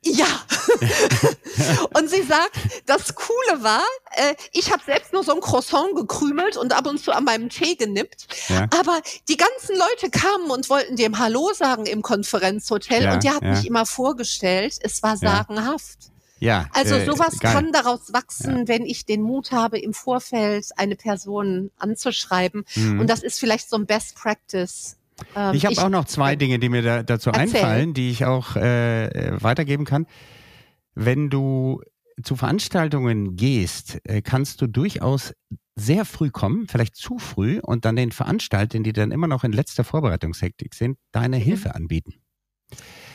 ja. 0.04 0.26
und 1.98 2.10
sie 2.10 2.24
sagt, 2.24 2.58
das 2.88 3.14
Coole 3.14 3.64
war, 3.64 3.84
äh, 4.12 4.34
ich 4.52 4.72
habe 4.72 4.82
selbst 4.84 5.14
nur 5.14 5.24
so 5.24 5.36
ein 5.36 5.42
Croissant 5.42 5.96
gekrümelt 5.96 6.58
und 6.58 6.74
ab 6.74 6.88
und 6.88 7.00
zu 7.00 7.12
an 7.12 7.24
meinem 7.24 7.50
Tee 7.50 7.76
genippt. 7.76 8.28
Ja. 8.50 8.68
Aber 8.80 9.00
die 9.28 9.38
ganzen 9.38 9.78
Leute 9.78 10.10
kamen 10.10 10.50
und 10.50 10.70
wollten 10.70 10.96
dem 10.96 11.20
Hallo 11.20 11.52
sagen 11.54 11.86
im 11.86 12.02
Konferenzhotel 12.02 13.04
ja, 13.04 13.14
und 13.14 13.24
der 13.24 13.36
hat 13.36 13.44
ja. 13.44 13.52
mich 13.52 13.68
immer 13.68 13.86
vorgestellt. 13.86 14.78
Es 14.82 15.04
war 15.04 15.18
sagenhaft. 15.18 16.12
Ja, 16.40 16.70
also 16.74 16.96
äh, 16.96 17.06
sowas 17.06 17.40
geil. 17.40 17.54
kann 17.54 17.72
daraus 17.72 18.14
wachsen, 18.14 18.60
ja. 18.60 18.68
wenn 18.68 18.86
ich 18.86 19.06
den 19.06 19.22
Mut 19.22 19.52
habe, 19.52 19.80
im 19.80 19.94
Vorfeld 19.94 20.68
eine 20.78 20.96
Person 20.96 21.72
anzuschreiben. 21.78 22.66
Mhm. 22.76 23.00
Und 23.00 23.10
das 23.10 23.24
ist 23.24 23.40
vielleicht 23.40 23.70
so 23.70 23.76
ein 23.76 23.86
Best 23.86 24.16
Practice 24.16 24.98
Ähm, 25.36 25.56
ich 25.56 25.66
habe 25.66 25.78
auch 25.82 25.90
noch 25.90 26.06
zwei 26.06 26.36
Dinge, 26.36 26.60
die 26.60 26.70
mir 26.70 26.84
da, 26.84 27.04
dazu 27.04 27.32
erzähl. 27.32 27.56
einfallen, 27.56 27.94
die 27.94 28.12
ich 28.12 28.26
auch 28.26 28.56
äh, 28.56 29.42
weitergeben 29.42 29.86
kann. 29.86 30.06
Wenn 30.94 31.30
du 31.30 31.82
zu 32.24 32.36
Veranstaltungen 32.36 33.36
gehst, 33.36 34.00
äh, 34.04 34.22
kannst 34.22 34.62
du 34.62 34.68
durchaus 34.68 35.34
sehr 35.76 36.06
früh 36.06 36.32
kommen, 36.32 36.68
vielleicht 36.68 36.96
zu 36.96 37.20
früh, 37.20 37.60
und 37.60 37.86
dann 37.86 37.96
den 37.96 38.12
Veranstaltern, 38.12 38.84
die 38.84 38.94
dann 38.94 39.12
immer 39.12 39.28
noch 39.28 39.44
in 39.44 39.52
letzter 39.52 39.84
Vorbereitungshektik 39.84 40.74
sind, 40.74 40.98
deine 41.12 41.38
mhm. 41.38 41.42
Hilfe 41.42 41.76
anbieten. 41.76 42.16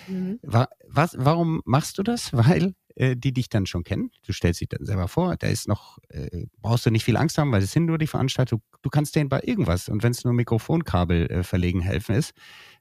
Mhm. 0.07 0.39
Was, 0.43 1.17
warum 1.19 1.63
machst 1.65 1.99
du 1.99 2.03
das? 2.03 2.33
Weil 2.33 2.75
äh, 2.97 3.17
die 3.17 3.33
dich 3.33 3.49
dann 3.49 3.67
schon 3.67 3.85
kennen. 3.85 4.11
Du 4.27 4.33
stellst 4.33 4.61
dich 4.61 4.69
dann 4.69 4.85
selber 4.85 5.09
vor, 5.09 5.37
da 5.37 5.47
ist 5.47 5.69
noch, 5.69 5.99
äh, 6.09 6.47
brauchst 6.61 6.87
du 6.87 6.91
nicht 6.91 7.05
viel 7.05 7.17
Angst 7.17 7.39
haben, 7.39 7.53
weil 7.53 7.63
es 7.63 7.73
sind 7.73 7.87
nur 7.87 7.99
die 7.99 8.07
Veranstaltungen. 8.07 8.63
Du 8.83 8.91
kannst 8.91 9.17
denen 9.17 9.29
bei 9.29 9.41
irgendwas 9.43 9.89
und 9.89 10.03
wenn 10.03 10.13
es 10.13 10.25
nur 10.25 10.33
Mikrofonkabel 10.33 11.31
äh, 11.31 11.43
verlegen 11.43 11.81
helfen 11.81 12.15
ist. 12.15 12.33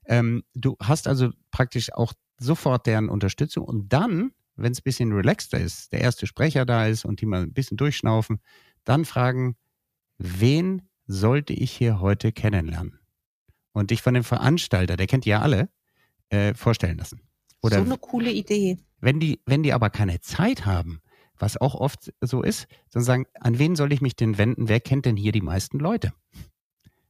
Ähm, 0.05 0.43
du 0.53 0.75
hast 0.81 1.07
also 1.07 1.29
praktisch 1.51 1.93
auch 1.93 2.13
sofort 2.39 2.87
deren 2.87 3.09
Unterstützung 3.09 3.65
und 3.65 3.93
dann, 3.93 4.31
wenn 4.55 4.71
es 4.71 4.79
ein 4.79 4.83
bisschen 4.83 5.11
relaxter 5.11 5.59
ist, 5.59 5.91
der 5.93 6.01
erste 6.01 6.27
Sprecher 6.27 6.65
da 6.65 6.87
ist 6.87 7.05
und 7.05 7.21
die 7.21 7.25
mal 7.25 7.43
ein 7.43 7.53
bisschen 7.53 7.77
durchschnaufen, 7.77 8.39
dann 8.83 9.05
fragen, 9.05 9.55
wen 10.17 10.83
sollte 11.07 11.53
ich 11.53 11.71
hier 11.71 11.99
heute 11.99 12.31
kennenlernen? 12.31 12.99
Und 13.73 13.91
dich 13.91 14.01
von 14.01 14.13
dem 14.13 14.23
Veranstalter, 14.23 14.97
der 14.97 15.07
kennt 15.07 15.25
ja 15.25 15.41
alle, 15.41 15.69
äh, 16.29 16.53
vorstellen 16.53 16.97
lassen. 16.97 17.21
Oder 17.61 17.77
so 17.77 17.83
eine 17.83 17.97
coole 17.97 18.31
Idee. 18.31 18.77
Wenn 19.01 19.19
die, 19.19 19.41
wenn 19.45 19.63
die 19.63 19.73
aber 19.73 19.89
keine 19.89 20.21
Zeit 20.21 20.65
haben, 20.65 21.01
was 21.37 21.59
auch 21.59 21.75
oft 21.75 22.13
so 22.21 22.43
ist, 22.43 22.67
dann 22.91 23.03
sagen, 23.03 23.25
an 23.39 23.59
wen 23.59 23.75
soll 23.75 23.91
ich 23.91 24.01
mich 24.01 24.15
denn 24.15 24.37
wenden? 24.37 24.69
Wer 24.69 24.79
kennt 24.79 25.05
denn 25.05 25.17
hier 25.17 25.31
die 25.31 25.41
meisten 25.41 25.79
Leute? 25.79 26.13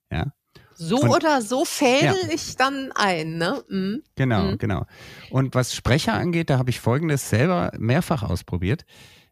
Ja. 0.10 0.34
So 0.74 1.00
und, 1.00 1.10
oder 1.10 1.42
so 1.42 1.66
fäll 1.66 2.04
ja. 2.06 2.16
ich 2.34 2.56
dann 2.56 2.92
ein, 2.96 3.38
ne? 3.38 3.64
Mhm. 3.70 4.04
Genau, 4.16 4.44
mhm. 4.44 4.58
genau. 4.58 4.86
Und 5.30 5.54
was 5.54 5.76
Sprecher 5.76 6.14
angeht, 6.14 6.50
da 6.50 6.58
habe 6.58 6.70
ich 6.70 6.80
Folgendes 6.80 7.30
selber 7.30 7.72
mehrfach 7.78 8.24
ausprobiert. 8.24 8.86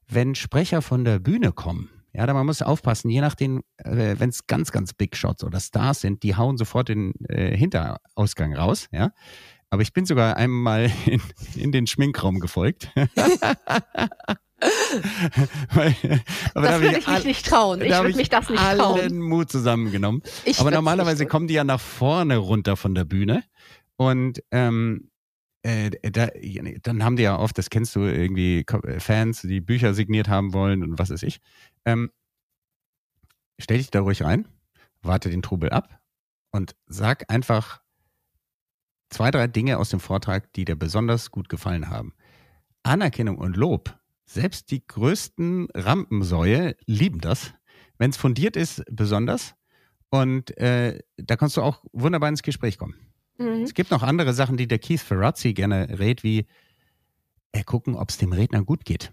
Wenn 0.08 0.36
Sprecher 0.36 0.82
von 0.82 1.06
der 1.06 1.20
Bühne 1.20 1.52
kommen, 1.52 1.90
ja, 2.14 2.26
da 2.26 2.34
man 2.34 2.46
muss 2.46 2.62
aufpassen, 2.62 3.10
je 3.10 3.22
nachdem, 3.22 3.64
äh, 3.78 4.16
wenn 4.18 4.30
es 4.30 4.48
ganz, 4.48 4.72
ganz 4.72 4.94
Big 4.94 5.16
Shots 5.16 5.44
oder 5.44 5.60
Stars 5.60 6.02
sind, 6.02 6.24
die 6.24 6.36
hauen 6.36 6.58
sofort 6.58 6.90
den 6.90 7.14
äh, 7.28 7.56
Hinterausgang 7.56 8.56
raus, 8.56 8.88
ja. 8.92 9.12
Aber 9.70 9.82
ich 9.82 9.94
bin 9.94 10.06
sogar 10.06 10.38
einmal 10.38 10.92
in, 11.06 11.22
in 11.56 11.72
den 11.72 11.88
Schminkraum 11.88 12.40
gefolgt. 12.40 12.90
Weil, 15.74 15.96
aber 16.54 16.68
das 16.68 16.76
da 16.76 16.82
würde 16.82 16.98
ich, 16.98 17.08
mich 17.08 17.24
nicht 17.24 17.46
trauen. 17.46 17.82
Ich 17.82 17.92
würde 17.92 18.18
mich 18.18 18.30
das 18.30 18.50
nicht 18.50 18.60
allen 18.62 18.80
trauen. 18.80 19.00
allen 19.00 19.20
Mut 19.20 19.50
zusammengenommen. 19.50 20.22
Ich 20.44 20.60
aber 20.60 20.72
normalerweise 20.72 21.26
kommen 21.26 21.48
die 21.48 21.54
ja 21.54 21.64
nach 21.64 21.80
vorne 21.80 22.38
runter 22.38 22.76
von 22.76 22.94
der 22.94 23.06
Bühne. 23.06 23.44
Und 23.96 24.44
ähm, 24.52 25.12
äh, 25.62 25.92
da, 26.12 26.30
dann 26.84 27.04
haben 27.04 27.16
die 27.16 27.24
ja 27.24 27.38
oft, 27.38 27.58
das 27.58 27.70
kennst 27.70 27.96
du, 27.96 28.02
irgendwie 28.02 28.66
Fans, 28.98 29.42
die 29.42 29.62
Bücher 29.62 29.94
signiert 29.94 30.28
haben 30.28 30.54
wollen 30.54 30.84
und 30.84 31.00
was 31.00 31.10
weiß 31.10 31.24
ich. 31.24 31.40
Ähm, 31.86 32.12
stell 33.60 33.78
dich 33.78 33.92
da 33.92 34.02
ruhig 34.02 34.24
rein, 34.24 34.48
warte 35.02 35.30
den 35.30 35.42
Trubel 35.42 35.70
ab 35.70 36.00
und 36.52 36.76
sag 36.88 37.30
einfach 37.32 37.82
zwei, 39.10 39.32
drei 39.32 39.48
Dinge 39.48 39.78
aus 39.78 39.90
dem 39.90 40.00
Vortrag, 40.00 40.52
die 40.54 40.66
dir 40.66 40.76
besonders 40.76 41.32
gut 41.32 41.50
gefallen 41.50 41.90
haben. 41.90 42.14
Anerkennung 42.84 43.38
und 43.38 43.58
Lob, 43.58 43.98
selbst 44.26 44.72
die 44.72 44.86
größten 44.86 45.68
Rampensäue 45.74 46.76
lieben 46.86 47.20
das. 47.20 47.54
Wenn 47.98 48.12
es 48.12 48.18
fundiert 48.18 48.56
ist, 48.56 48.84
besonders. 48.90 49.56
Und 50.10 50.58
äh, 50.58 51.00
da 51.18 51.36
kannst 51.36 51.58
du 51.58 51.62
auch 51.62 51.84
wunderbar 51.92 52.30
ins 52.30 52.44
Gespräch 52.44 52.78
kommen. 52.78 52.96
Mhm. 53.38 53.64
Es 53.64 53.74
gibt 53.74 53.92
noch 53.92 54.04
andere 54.04 54.34
Sachen, 54.34 54.58
die 54.58 54.68
der 54.68 54.80
Keith 54.80 55.02
Ferrazzi 55.02 55.54
gerne 55.54 56.00
rät, 56.00 56.24
wie 56.24 56.46
äh, 57.52 57.64
gucken, 57.64 57.96
ob 57.96 58.10
es 58.10 58.18
dem 58.18 58.32
Redner 58.32 58.64
gut 58.64 58.86
geht 58.86 59.12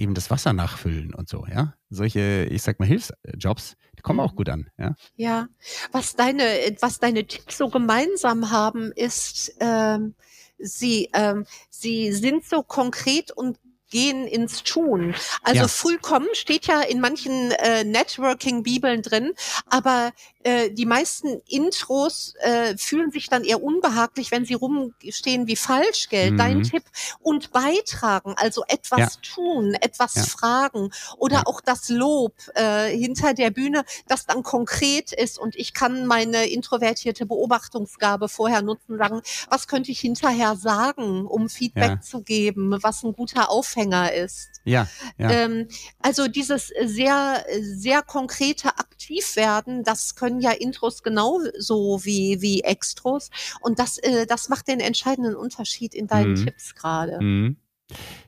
eben 0.00 0.14
das 0.14 0.30
Wasser 0.30 0.54
nachfüllen 0.54 1.14
und 1.14 1.28
so, 1.28 1.46
ja. 1.46 1.74
Solche, 1.90 2.48
ich 2.50 2.62
sag 2.62 2.80
mal, 2.80 2.86
Hilfsjobs, 2.86 3.76
die 3.98 4.02
kommen 4.02 4.18
auch 4.20 4.32
mhm. 4.32 4.36
gut 4.36 4.48
an, 4.48 4.70
ja. 4.78 4.94
Ja. 5.14 5.48
Was 5.92 6.16
deine, 6.16 6.42
was 6.80 6.98
deine 6.98 7.26
Tipps 7.26 7.58
so 7.58 7.68
gemeinsam 7.68 8.50
haben, 8.50 8.92
ist, 8.92 9.54
ähm, 9.60 10.14
sie, 10.58 11.10
ähm, 11.12 11.44
sie 11.68 12.12
sind 12.12 12.44
so 12.44 12.62
konkret 12.62 13.30
und 13.30 13.58
gehen 13.90 14.26
ins 14.26 14.62
Tun. 14.62 15.14
Also 15.42 15.90
ja. 15.90 15.98
kommen 15.98 16.28
steht 16.32 16.66
ja 16.66 16.80
in 16.80 17.00
manchen 17.00 17.50
äh, 17.52 17.84
Networking-Bibeln 17.84 19.02
drin, 19.02 19.32
aber 19.68 20.12
äh, 20.42 20.70
die 20.70 20.86
meisten 20.86 21.40
Intros 21.48 22.34
äh, 22.40 22.76
fühlen 22.78 23.10
sich 23.10 23.28
dann 23.28 23.44
eher 23.44 23.62
unbehaglich, 23.62 24.30
wenn 24.30 24.44
sie 24.44 24.54
rumstehen 24.54 25.46
wie 25.46 25.56
Falschgeld. 25.56 26.32
Mhm. 26.32 26.38
Dein 26.38 26.62
Tipp 26.62 26.84
und 27.20 27.52
beitragen, 27.52 28.34
also 28.36 28.64
etwas 28.68 28.98
ja. 28.98 29.34
tun, 29.34 29.74
etwas 29.74 30.14
ja. 30.14 30.22
fragen 30.22 30.90
oder 31.18 31.46
auch 31.46 31.60
das 31.60 31.88
Lob 31.88 32.34
äh, 32.54 32.96
hinter 32.96 33.34
der 33.34 33.50
Bühne, 33.50 33.84
das 34.06 34.26
dann 34.26 34.42
konkret 34.42 35.12
ist 35.12 35.38
und 35.38 35.56
ich 35.56 35.74
kann 35.74 36.06
meine 36.06 36.46
introvertierte 36.46 37.26
Beobachtungsgabe 37.26 38.28
vorher 38.28 38.62
nutzen, 38.62 38.96
sagen, 38.96 39.20
was 39.48 39.66
könnte 39.66 39.90
ich 39.90 40.00
hinterher 40.00 40.56
sagen, 40.56 41.26
um 41.26 41.48
Feedback 41.48 42.02
zu 42.02 42.22
geben, 42.22 42.78
was 42.82 43.02
ein 43.02 43.12
guter 43.12 43.50
Aufhänger 43.50 43.79
ist. 43.88 44.60
Ja. 44.64 44.88
ja. 45.18 45.30
Ähm, 45.30 45.68
also 46.00 46.28
dieses 46.28 46.72
sehr, 46.84 47.44
sehr 47.60 48.02
konkrete 48.02 48.78
Aktivwerden, 48.78 49.84
das 49.84 50.14
können 50.14 50.40
ja 50.40 50.50
Intros 50.50 51.02
genauso 51.02 52.00
wie, 52.04 52.40
wie 52.40 52.62
Extros. 52.62 53.30
Und 53.60 53.78
das, 53.78 53.98
äh, 53.98 54.26
das 54.26 54.48
macht 54.48 54.68
den 54.68 54.80
entscheidenden 54.80 55.34
Unterschied 55.34 55.94
in 55.94 56.06
deinen 56.06 56.32
mhm. 56.32 56.44
Tipps 56.44 56.74
gerade. 56.74 57.20
Mhm. 57.20 57.56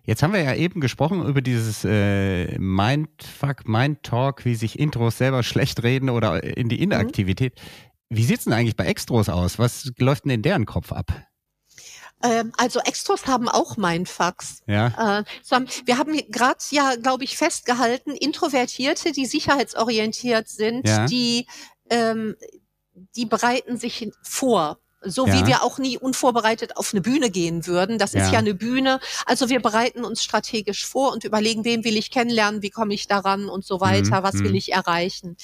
Jetzt 0.05 0.23
haben 0.23 0.33
wir 0.33 0.43
ja 0.43 0.55
eben 0.55 0.81
gesprochen 0.81 1.25
über 1.25 1.41
dieses 1.41 1.85
äh, 1.85 2.59
Mindfuck, 2.59 3.69
Mind-Talk, 3.69 4.45
wie 4.45 4.57
sich 4.57 4.79
Intros 4.79 5.19
selber 5.19 5.43
schlecht 5.45 5.83
reden 5.83 6.11
oder 6.11 6.43
in 6.43 6.69
die. 6.69 6.83
Inaktivität. 6.83 7.55
Mhm. 7.55 7.93
Wie 8.17 8.25
sieht's 8.25 8.45
denn 8.45 8.53
eigentlich 8.53 8.77
bei 8.77 8.85
Extros 8.85 9.29
aus? 9.29 9.59
Was 9.59 9.91
läuft 9.99 10.25
denn 10.25 10.33
in 10.33 10.43
deren 10.43 10.67
Kopf 10.67 10.93
ab? 10.93 11.13
Ähm, 12.23 12.53
also 12.57 12.81
Extros 12.81 13.27
haben 13.27 13.49
auch 13.49 13.77
Mindfucks. 13.77 14.63
Ja. 14.67 15.21
Äh, 15.21 15.25
so 15.43 15.57
haben, 15.57 15.67
wir 15.85 15.99
haben 15.99 16.17
gerade 16.31 16.61
ja, 16.71 16.95
glaube 16.97 17.25
ich, 17.25 17.37
festgehalten, 17.37 18.13
Introvertierte, 18.13 19.13
die 19.13 19.27
sicherheitsorientiert 19.27 20.49
sind, 20.49 20.87
ja. 20.89 21.07
die 21.07 21.47
ähm, 21.91 22.37
die 23.17 23.27
bereiten 23.27 23.77
sich 23.77 24.11
vor 24.23 24.79
so 25.05 25.27
ja. 25.27 25.35
wie 25.35 25.47
wir 25.47 25.63
auch 25.63 25.79
nie 25.79 25.99
unvorbereitet 25.99 26.77
auf 26.77 26.93
eine 26.93 27.01
Bühne 27.01 27.31
gehen 27.31 27.67
würden. 27.67 27.99
Das 27.99 28.13
ja. 28.13 28.25
ist 28.25 28.33
ja 28.33 28.39
eine 28.39 28.55
Bühne. 28.55 29.01
Also 29.27 29.49
wir 29.49 29.61
bereiten 29.61 30.05
uns 30.05 30.23
strategisch 30.23 30.87
vor 30.87 31.13
und 31.13 31.25
überlegen, 31.25 31.65
wen 31.65 31.85
will 31.85 31.97
ich 31.97 32.11
kennenlernen, 32.11 32.63
wie 32.63 32.71
komme 32.71 32.95
ich 32.95 33.07
daran 33.07 33.49
und 33.49 33.65
so 33.65 33.81
weiter, 33.81 34.21
mhm. 34.21 34.25
was 34.25 34.35
will 34.35 34.51
mhm. 34.51 34.57
ich 34.57 34.73
erreichen. 34.73 35.37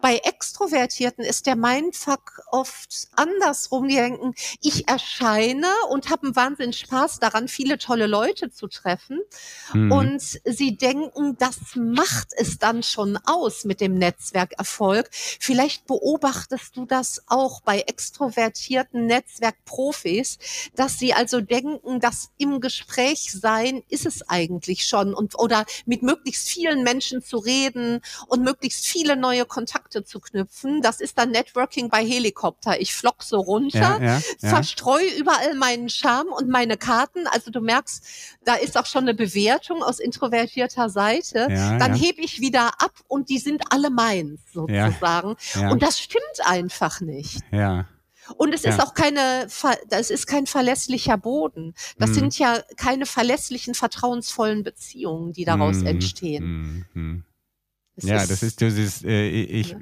Bei 0.00 0.16
Extrovertierten 0.16 1.24
ist 1.24 1.46
der 1.46 1.56
Mindfuck 1.56 2.42
oft 2.50 3.08
andersrum. 3.16 3.88
Die 3.88 3.96
denken, 3.96 4.34
ich 4.60 4.88
erscheine 4.88 5.68
und 5.90 6.10
habe 6.10 6.26
einen 6.26 6.36
Wahnsinn 6.36 6.72
Spaß 6.72 7.20
daran, 7.20 7.48
viele 7.48 7.78
tolle 7.78 8.06
Leute 8.06 8.50
zu 8.50 8.68
treffen. 8.68 9.20
Mhm. 9.72 9.92
Und 9.92 10.22
sie 10.44 10.76
denken, 10.76 11.36
das 11.38 11.58
macht 11.74 12.28
es 12.36 12.58
dann 12.58 12.82
schon 12.82 13.18
aus 13.24 13.64
mit 13.64 13.80
dem 13.80 13.94
Netzwerkerfolg. 13.94 15.08
Vielleicht 15.12 15.86
beobachtest 15.86 16.76
du 16.76 16.86
das 16.86 17.22
auch 17.28 17.60
bei 17.62 17.80
Extrovertierten 17.80 19.03
Netzwerkprofis, 19.06 20.38
dass 20.74 20.98
sie 20.98 21.14
also 21.14 21.40
denken, 21.40 22.00
dass 22.00 22.30
im 22.38 22.60
Gespräch 22.60 23.32
sein 23.32 23.82
ist 23.88 24.06
es 24.06 24.28
eigentlich 24.28 24.84
schon 24.84 25.14
und 25.14 25.38
oder 25.38 25.64
mit 25.86 26.02
möglichst 26.02 26.48
vielen 26.48 26.82
Menschen 26.82 27.22
zu 27.22 27.38
reden 27.38 28.00
und 28.28 28.42
möglichst 28.42 28.86
viele 28.86 29.16
neue 29.16 29.44
Kontakte 29.44 30.04
zu 30.04 30.20
knüpfen. 30.20 30.82
Das 30.82 31.00
ist 31.00 31.18
dann 31.18 31.30
Networking 31.30 31.88
bei 31.88 32.04
Helikopter. 32.04 32.80
Ich 32.80 32.94
flock 32.94 33.22
so 33.22 33.38
runter, 33.38 33.78
ja, 33.78 33.98
ja, 33.98 34.22
ja. 34.40 34.48
verstreue 34.48 35.06
überall 35.18 35.54
meinen 35.54 35.88
Charme 35.88 36.28
und 36.28 36.48
meine 36.48 36.76
Karten. 36.76 37.26
Also 37.26 37.50
du 37.50 37.60
merkst, 37.60 38.04
da 38.44 38.54
ist 38.54 38.78
auch 38.78 38.86
schon 38.86 39.02
eine 39.02 39.14
Bewertung 39.14 39.82
aus 39.82 39.98
introvertierter 39.98 40.88
Seite. 40.88 41.48
dann 41.78 41.94
hebe 41.94 42.20
ich 42.20 42.40
wieder 42.40 42.80
ab 42.80 42.92
und 43.08 43.28
die 43.28 43.38
sind 43.38 43.62
alle 43.70 43.90
meins 43.90 44.40
sozusagen. 44.52 45.36
Und 45.70 45.82
das 45.82 46.00
stimmt 46.00 46.40
einfach 46.44 47.00
nicht. 47.00 47.38
Ja. 47.50 47.86
Und 48.36 48.54
es 48.54 48.62
ja. 48.62 48.70
ist 48.70 48.80
auch 48.80 48.94
keine, 48.94 49.46
das 49.88 50.10
ist 50.10 50.26
kein 50.26 50.46
verlässlicher 50.46 51.18
Boden. 51.18 51.74
Das 51.98 52.10
mhm. 52.10 52.14
sind 52.14 52.38
ja 52.38 52.62
keine 52.76 53.06
verlässlichen, 53.06 53.74
vertrauensvollen 53.74 54.62
Beziehungen, 54.62 55.32
die 55.32 55.44
daraus 55.44 55.78
mhm. 55.78 55.86
entstehen. 55.86 56.86
Mhm. 56.94 57.24
Ja, 57.96 58.22
ist, 58.22 58.30
das 58.30 58.42
ist 58.42 58.60
dieses, 58.60 59.04
äh, 59.04 59.28
ich, 59.28 59.70
ja. 59.70 59.78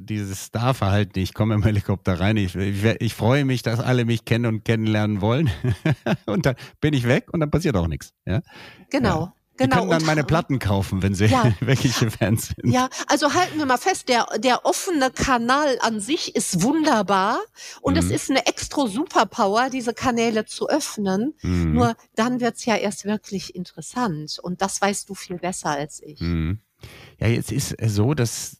dieses 0.00 0.46
Star-Verhalten. 0.46 1.18
Ich 1.18 1.34
komme 1.34 1.54
im 1.54 1.62
Helikopter 1.62 2.18
rein. 2.18 2.36
Ich, 2.36 2.56
ich, 2.56 2.84
ich, 2.84 3.14
freue 3.14 3.44
mich, 3.44 3.62
dass 3.62 3.78
alle 3.78 4.04
mich 4.04 4.24
kennen 4.24 4.46
und 4.46 4.64
kennenlernen 4.64 5.20
wollen. 5.20 5.50
und 6.26 6.46
dann 6.46 6.56
bin 6.80 6.94
ich 6.94 7.06
weg 7.06 7.28
und 7.32 7.40
dann 7.40 7.50
passiert 7.50 7.76
auch 7.76 7.86
nichts. 7.86 8.12
Ja? 8.26 8.42
Genau. 8.90 9.32
Ja. 9.60 9.66
Die 9.66 9.70
genau. 9.70 9.80
können 9.80 9.90
dann 9.90 10.06
meine 10.06 10.24
Platten 10.24 10.58
kaufen, 10.58 11.02
wenn 11.02 11.14
sie 11.14 11.26
ja. 11.26 11.52
wirkliche 11.60 12.10
Fans 12.10 12.48
sind. 12.56 12.72
Ja, 12.72 12.88
also 13.06 13.34
halten 13.34 13.58
wir 13.58 13.66
mal 13.66 13.76
fest, 13.76 14.08
der, 14.08 14.26
der 14.38 14.64
offene 14.64 15.10
Kanal 15.10 15.78
an 15.80 16.00
sich 16.00 16.34
ist 16.34 16.62
wunderbar 16.62 17.38
und 17.80 17.94
mhm. 17.94 18.00
es 18.00 18.10
ist 18.10 18.30
eine 18.30 18.46
extra 18.46 18.86
Superpower, 18.86 19.70
diese 19.70 19.92
Kanäle 19.92 20.46
zu 20.46 20.68
öffnen. 20.68 21.34
Mhm. 21.42 21.74
Nur 21.74 21.96
dann 22.14 22.40
wird's 22.40 22.64
ja 22.64 22.76
erst 22.76 23.04
wirklich 23.04 23.54
interessant 23.54 24.38
und 24.42 24.62
das 24.62 24.80
weißt 24.80 25.08
du 25.08 25.14
viel 25.14 25.36
besser 25.36 25.70
als 25.70 26.02
ich. 26.02 26.20
Mhm. 26.20 26.60
Ja, 27.18 27.28
jetzt 27.28 27.52
ist 27.52 27.76
so, 27.86 28.14
dass 28.14 28.56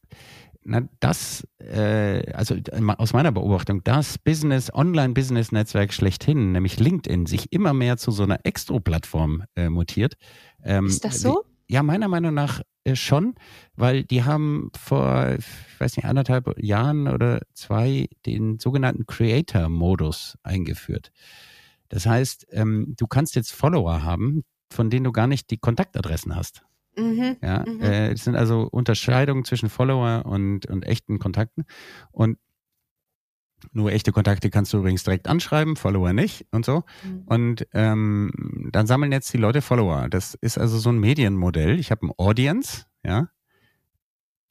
na, 0.63 0.83
das, 1.01 1.47
äh, 1.59 2.33
also 2.33 2.57
aus 2.99 3.13
meiner 3.13 3.33
Beobachtung, 3.33 3.83
das 3.85 4.19
Business, 4.19 4.73
Online-Business-Netzwerk 4.73 5.93
schlechthin, 5.93 6.53
nämlich 6.53 6.79
LinkedIn, 6.79 7.27
sich 7.27 7.53
immer 7.53 7.73
mehr 7.73 7.97
zu 7.97 8.11
so 8.11 8.25
einer 8.25 8.45
Extro-Plattform 8.45 9.45
äh, 9.57 9.69
mutiert. 9.69 10.15
Ähm, 10.63 10.87
Ist 10.87 11.05
das 11.05 11.21
so? 11.21 11.45
Die, 11.67 11.75
ja, 11.75 11.83
meiner 11.83 12.09
Meinung 12.09 12.35
nach 12.35 12.61
äh, 12.85 12.97
schon, 12.97 13.35
weil 13.75 14.05
die 14.05 14.25
haben 14.25 14.71
vor, 14.77 15.37
ich 15.39 15.81
weiß 15.81 15.97
nicht, 15.97 16.07
anderthalb 16.07 16.63
Jahren 16.63 17.09
oder 17.09 17.41
zwei 17.55 18.09
den 18.27 18.59
sogenannten 18.59 19.07
Creator-Modus 19.07 20.37
eingeführt. 20.43 21.11
Das 21.89 22.07
heißt, 22.07 22.49
ähm, 22.51 22.95
du 22.99 23.07
kannst 23.07 23.35
jetzt 23.35 23.53
Follower 23.53 24.03
haben, 24.03 24.45
von 24.73 24.91
denen 24.91 25.05
du 25.05 25.13
gar 25.13 25.27
nicht 25.27 25.51
die 25.51 25.59
Kontaktadressen 25.59 26.37
hast. 26.37 26.63
Mhm, 26.97 27.37
ja, 27.43 27.65
mhm. 27.67 27.81
Äh, 27.81 28.11
es 28.11 28.25
sind 28.25 28.37
also 28.37 28.69
Unterscheidungen 28.71 29.45
zwischen 29.45 29.69
Follower 29.69 30.25
und, 30.27 30.67
und 30.67 30.85
echten 30.85 31.19
Kontakten. 31.19 31.65
Und 32.11 32.39
nur 33.73 33.93
echte 33.93 34.13
Kontakte 34.13 34.51
kannst 34.51 34.73
du 34.73 34.79
übrigens 34.79 35.05
direkt 35.05 35.29
anschreiben, 35.29 35.77
Follower 35.77 36.13
nicht 36.13 36.47
und 36.51 36.65
so. 36.65 36.85
Mhm. 37.05 37.23
Und 37.27 37.69
ähm, 37.75 38.69
dann 38.73 38.87
sammeln 38.87 39.13
jetzt 39.13 39.33
die 39.33 39.39
Leute 39.39 39.63
Follower. 39.63 40.09
Das 40.09 40.35
ist 40.35 40.59
also 40.59 40.79
so 40.79 40.91
ein 40.91 40.99
Medienmodell. 40.99 41.79
Ich 41.79 41.91
habe 41.91 42.07
ein 42.07 42.13
Audience, 42.17 42.87
ja, 43.05 43.29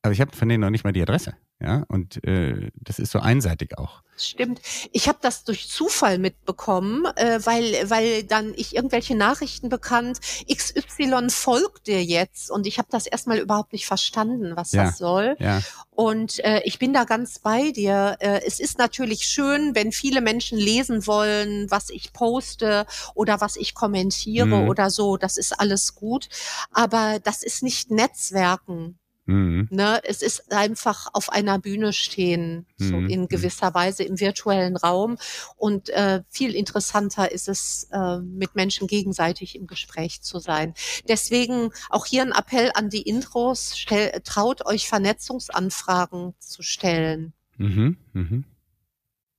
aber 0.02 0.14
ich 0.14 0.22
habe 0.22 0.36
von 0.36 0.48
denen 0.48 0.62
noch 0.62 0.70
nicht 0.70 0.84
mal 0.84 0.94
die 0.94 1.02
Adresse. 1.02 1.34
Ja, 1.62 1.84
und 1.90 2.24
äh, 2.24 2.72
das 2.76 3.00
ist 3.00 3.12
so 3.12 3.20
einseitig 3.20 3.78
auch. 3.78 4.02
Stimmt. 4.26 4.62
Ich 4.92 5.08
habe 5.08 5.20
das 5.22 5.44
durch 5.44 5.70
Zufall 5.70 6.18
mitbekommen, 6.18 7.06
äh, 7.16 7.40
weil 7.44 7.90
weil 7.90 8.24
dann 8.24 8.54
ich 8.56 8.76
irgendwelche 8.76 9.16
Nachrichten 9.16 9.70
bekannt, 9.70 10.20
XY 10.52 11.30
folgt 11.30 11.88
dir 11.88 12.04
jetzt 12.04 12.52
und 12.52 12.68
ich 12.68 12.78
habe 12.78 12.90
das 12.92 13.08
erstmal 13.08 13.40
überhaupt 13.40 13.74
nicht 13.74 13.86
verstanden, 13.86 14.56
was 14.56 14.72
ja. 14.72 14.86
das 14.86 14.98
soll. 14.98 15.36
Ja. 15.40 15.62
Und 15.92 16.40
äh, 16.46 16.62
ich 16.64 16.80
bin 16.80 16.94
da 16.94 17.04
ganz 17.04 17.40
bei 17.40 17.72
dir. 17.72 18.16
Äh, 18.20 18.42
es 18.46 18.60
ist 18.60 18.78
natürlich 18.78 19.26
schön, 19.26 19.76
wenn 19.76 19.92
viele 19.92 20.22
Menschen 20.22 20.58
lesen 20.58 21.06
wollen, 21.08 21.70
was 21.70 21.90
ich 21.90 22.14
poste 22.14 22.86
oder 23.16 23.42
was 23.42 23.58
ich 23.58 23.74
kommentiere 23.74 24.46
mhm. 24.46 24.70
oder 24.70 24.90
so. 24.92 25.18
Das 25.18 25.36
ist 25.36 25.60
alles 25.60 25.96
gut. 25.96 26.30
Aber 26.72 27.20
das 27.22 27.44
ist 27.44 27.64
nicht 27.64 27.92
Netzwerken. 27.92 28.98
Mhm. 29.30 29.68
Ne, 29.70 30.02
es 30.06 30.24
ist 30.24 30.52
einfach 30.52 31.08
auf 31.14 31.30
einer 31.32 31.60
Bühne 31.60 31.94
stehen, 31.94 32.66
so 32.78 32.96
mhm. 32.96 33.10
in 33.10 33.28
gewisser 33.28 33.76
Weise 33.76 34.04
im 34.04 34.20
virtuellen 34.20 34.76
Raum. 34.76 35.18
Und 35.56 35.90
äh, 35.90 36.24
viel 36.30 36.56
interessanter 36.56 37.32
ist 37.32 37.48
es, 37.48 37.88
äh, 37.92 38.18
mit 38.20 38.56
Menschen 38.56 38.88
gegenseitig 38.88 39.56
im 39.56 39.68
Gespräch 39.68 40.22
zu 40.22 40.40
sein. 40.40 40.74
Deswegen 41.08 41.70
auch 41.90 42.08
hier 42.08 42.24
ein 42.24 42.32
Appell 42.32 42.72
an 42.74 42.90
die 42.90 43.04
Intros, 43.04 43.78
stell, 43.78 44.20
traut 44.24 44.66
euch 44.66 44.88
Vernetzungsanfragen 44.88 46.34
zu 46.40 46.64
stellen. 46.64 47.34
Mhm. 47.58 47.98
Mhm. 48.14 48.46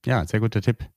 Ja, 0.05 0.25
sehr 0.25 0.39
guter 0.39 0.61
Tipp. 0.61 0.87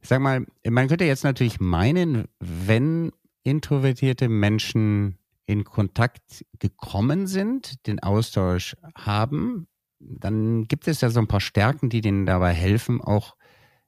Ich 0.00 0.08
sag 0.08 0.20
mal, 0.20 0.46
man 0.64 0.88
könnte 0.88 1.04
jetzt 1.04 1.24
natürlich 1.24 1.60
meinen, 1.60 2.26
wenn 2.40 3.12
introvertierte 3.44 4.28
Menschen 4.30 5.18
in 5.46 5.64
Kontakt 5.64 6.44
gekommen 6.58 7.26
sind, 7.26 7.86
den 7.86 8.00
Austausch 8.00 8.76
haben, 8.94 9.66
dann 9.98 10.64
gibt 10.64 10.88
es 10.88 11.00
ja 11.00 11.10
so 11.10 11.20
ein 11.20 11.28
paar 11.28 11.40
Stärken, 11.40 11.90
die 11.90 12.00
denen 12.00 12.26
dabei 12.26 12.52
helfen, 12.52 13.00
auch 13.00 13.36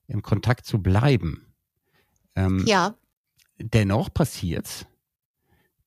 im 0.07 0.23
Kontakt 0.23 0.67
zu 0.67 0.83
bleiben. 0.83 1.55
Ähm, 2.37 2.65
ja. 2.67 2.95
Dennoch 3.59 4.13
passiert 4.13 4.87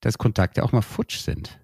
dass 0.01 0.17
Kontakte 0.17 0.63
auch 0.63 0.71
mal 0.71 0.81
futsch 0.81 1.17
sind. 1.17 1.59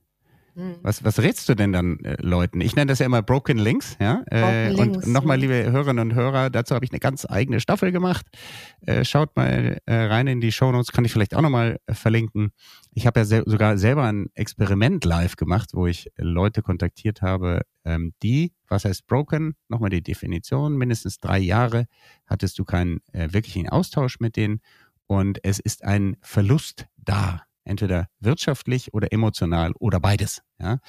Hm. 0.55 0.75
Was, 0.81 1.03
was 1.03 1.19
rätst 1.19 1.49
du 1.49 1.55
denn 1.55 1.71
dann 1.71 1.99
äh, 1.99 2.15
Leuten? 2.21 2.61
Ich 2.61 2.75
nenne 2.75 2.89
das 2.89 2.99
ja 2.99 3.05
immer 3.05 3.21
Broken 3.21 3.57
Links, 3.57 3.97
ja. 3.99 4.23
Äh, 4.27 4.73
Broken 4.73 4.79
und 4.79 5.07
nochmal, 5.07 5.39
liebe 5.39 5.71
Hörerinnen 5.71 6.11
und 6.11 6.15
Hörer, 6.15 6.49
dazu 6.49 6.75
habe 6.75 6.85
ich 6.85 6.91
eine 6.91 6.99
ganz 6.99 7.25
eigene 7.27 7.59
Staffel 7.59 7.91
gemacht. 7.91 8.25
Äh, 8.81 9.03
schaut 9.03 9.35
mal 9.35 9.79
äh, 9.85 9.95
rein 9.95 10.27
in 10.27 10.41
die 10.41 10.51
Shownotes, 10.51 10.91
kann 10.91 11.05
ich 11.05 11.11
vielleicht 11.11 11.35
auch 11.35 11.41
nochmal 11.41 11.79
äh, 11.87 11.93
verlinken. 11.93 12.51
Ich 12.91 13.07
habe 13.07 13.21
ja 13.21 13.25
sel 13.25 13.43
sogar 13.45 13.77
selber 13.77 14.03
ein 14.03 14.27
Experiment 14.35 15.03
live 15.05 15.35
gemacht, 15.35 15.71
wo 15.73 15.87
ich 15.87 16.11
Leute 16.17 16.61
kontaktiert 16.61 17.21
habe, 17.21 17.61
ähm, 17.85 18.13
die, 18.21 18.53
was 18.67 18.85
heißt 18.85 19.07
broken? 19.07 19.55
Nochmal 19.69 19.89
die 19.89 20.03
Definition, 20.03 20.77
mindestens 20.77 21.19
drei 21.19 21.39
Jahre 21.39 21.87
hattest 22.27 22.59
du 22.59 22.63
keinen 22.63 22.99
äh, 23.11 23.29
wirklichen 23.31 23.69
Austausch 23.69 24.19
mit 24.19 24.37
denen 24.37 24.61
und 25.07 25.43
es 25.43 25.59
ist 25.59 25.83
ein 25.83 26.17
Verlust 26.21 26.87
da 26.97 27.43
entweder 27.65 28.07
wirtschaftlich 28.19 28.93
oder 28.93 29.11
emotional 29.11 29.73
oder 29.79 29.99
beides. 29.99 30.41
Ja? 30.59 30.79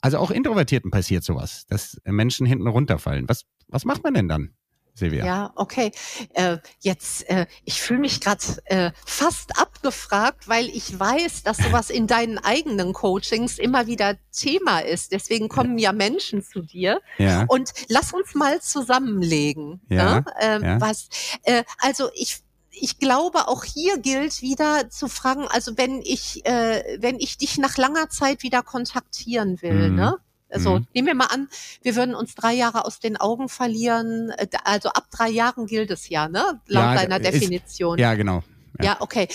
Also 0.00 0.18
auch 0.18 0.30
Introvertierten 0.30 0.90
passiert 0.90 1.24
sowas, 1.24 1.66
dass 1.68 1.98
Menschen 2.04 2.46
hinten 2.46 2.66
runterfallen. 2.66 3.28
Was, 3.28 3.44
was 3.68 3.84
macht 3.84 4.02
man 4.04 4.14
denn 4.14 4.28
dann? 4.28 4.54
Silvia. 4.94 5.24
Ja, 5.24 5.52
okay. 5.56 5.92
Äh, 6.34 6.58
jetzt, 6.80 7.28
äh, 7.28 7.46
ich 7.64 7.80
fühle 7.80 8.00
mich 8.00 8.20
gerade 8.20 8.42
äh, 8.66 8.90
fast 9.04 9.58
abgefragt, 9.58 10.48
weil 10.48 10.68
ich 10.68 10.98
weiß, 10.98 11.42
dass 11.42 11.58
sowas 11.58 11.90
in 11.90 12.06
deinen 12.06 12.38
eigenen 12.38 12.92
Coachings 12.92 13.58
immer 13.58 13.86
wieder 13.86 14.16
Thema 14.32 14.80
ist. 14.80 15.12
Deswegen 15.12 15.48
kommen 15.48 15.78
ja 15.78 15.92
Menschen 15.92 16.42
zu 16.42 16.62
dir. 16.62 17.00
Ja. 17.18 17.44
Und 17.48 17.72
lass 17.88 18.12
uns 18.12 18.34
mal 18.34 18.60
zusammenlegen. 18.60 19.80
Ja. 19.88 20.20
Ne? 20.20 20.24
Ähm, 20.40 20.62
ja. 20.62 20.80
Was? 20.80 21.08
Äh, 21.44 21.64
also 21.78 22.10
ich 22.14 22.42
ich 22.82 22.98
glaube, 22.98 23.48
auch 23.48 23.64
hier 23.64 23.98
gilt 23.98 24.42
wieder 24.42 24.90
zu 24.90 25.08
fragen, 25.08 25.46
also 25.48 25.76
wenn 25.76 26.00
ich, 26.02 26.44
äh, 26.46 26.98
wenn 27.00 27.18
ich 27.18 27.38
dich 27.38 27.58
nach 27.58 27.76
langer 27.76 28.08
Zeit 28.08 28.42
wieder 28.42 28.62
kontaktieren 28.62 29.60
will, 29.62 29.90
mhm. 29.90 29.96
ne? 29.96 30.16
Also 30.52 30.80
mhm. 30.80 30.86
nehmen 30.94 31.06
wir 31.06 31.14
mal 31.14 31.26
an, 31.26 31.48
wir 31.82 31.94
würden 31.94 32.14
uns 32.14 32.34
drei 32.34 32.52
Jahre 32.52 32.84
aus 32.84 32.98
den 32.98 33.16
Augen 33.16 33.48
verlieren. 33.48 34.30
Äh, 34.36 34.48
also 34.64 34.88
ab 34.88 35.06
drei 35.10 35.28
Jahren 35.28 35.66
gilt 35.66 35.90
es 35.90 36.08
ja, 36.08 36.28
ne? 36.28 36.60
Laut 36.66 36.84
ja, 36.84 36.94
deiner 36.94 37.20
Definition. 37.20 37.98
ja, 37.98 38.14
genau. 38.14 38.42
Ja. 38.78 38.84
ja, 38.84 38.96
okay. 39.00 39.28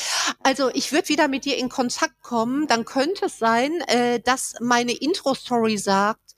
Also 0.43 0.71
ich 0.73 0.91
würde 0.91 1.09
wieder 1.09 1.27
mit 1.27 1.45
dir 1.45 1.57
in 1.57 1.69
Kontakt 1.69 2.21
kommen. 2.21 2.67
Dann 2.67 2.83
könnte 2.83 3.25
es 3.25 3.37
sein, 3.37 3.71
äh, 3.87 4.19
dass 4.19 4.55
meine 4.59 4.91
Intro-Story 4.91 5.77
sagt, 5.77 6.35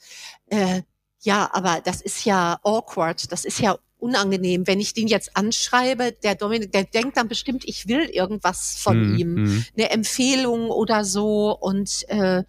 äh, 0.48 0.82
ja, 1.22 1.50
aber 1.54 1.82
das 1.84 2.02
ist 2.02 2.26
ja 2.26 2.60
awkward, 2.64 3.32
das 3.32 3.46
ist 3.46 3.60
ja 3.60 3.78
unangenehm. 3.98 4.68
Wenn 4.68 4.80
ich 4.80 4.94
den 4.94 5.08
jetzt 5.08 5.36
anschreibe, 5.36 6.12
der 6.12 6.36
Dominik, 6.36 6.72
der 6.72 6.84
denkt 6.84 7.18
dann 7.18 7.28
bestimmt, 7.28 7.64
ich 7.66 7.88
will 7.88 8.04
irgendwas 8.04 8.78
von 8.80 9.12
mhm. 9.12 9.18
ihm, 9.18 9.34
mhm. 9.34 9.66
eine 9.76 9.90
Empfehlung 9.90 10.70
oder 10.70 11.04
so 11.04 11.58
und 11.60 12.08
äh, 12.10 12.44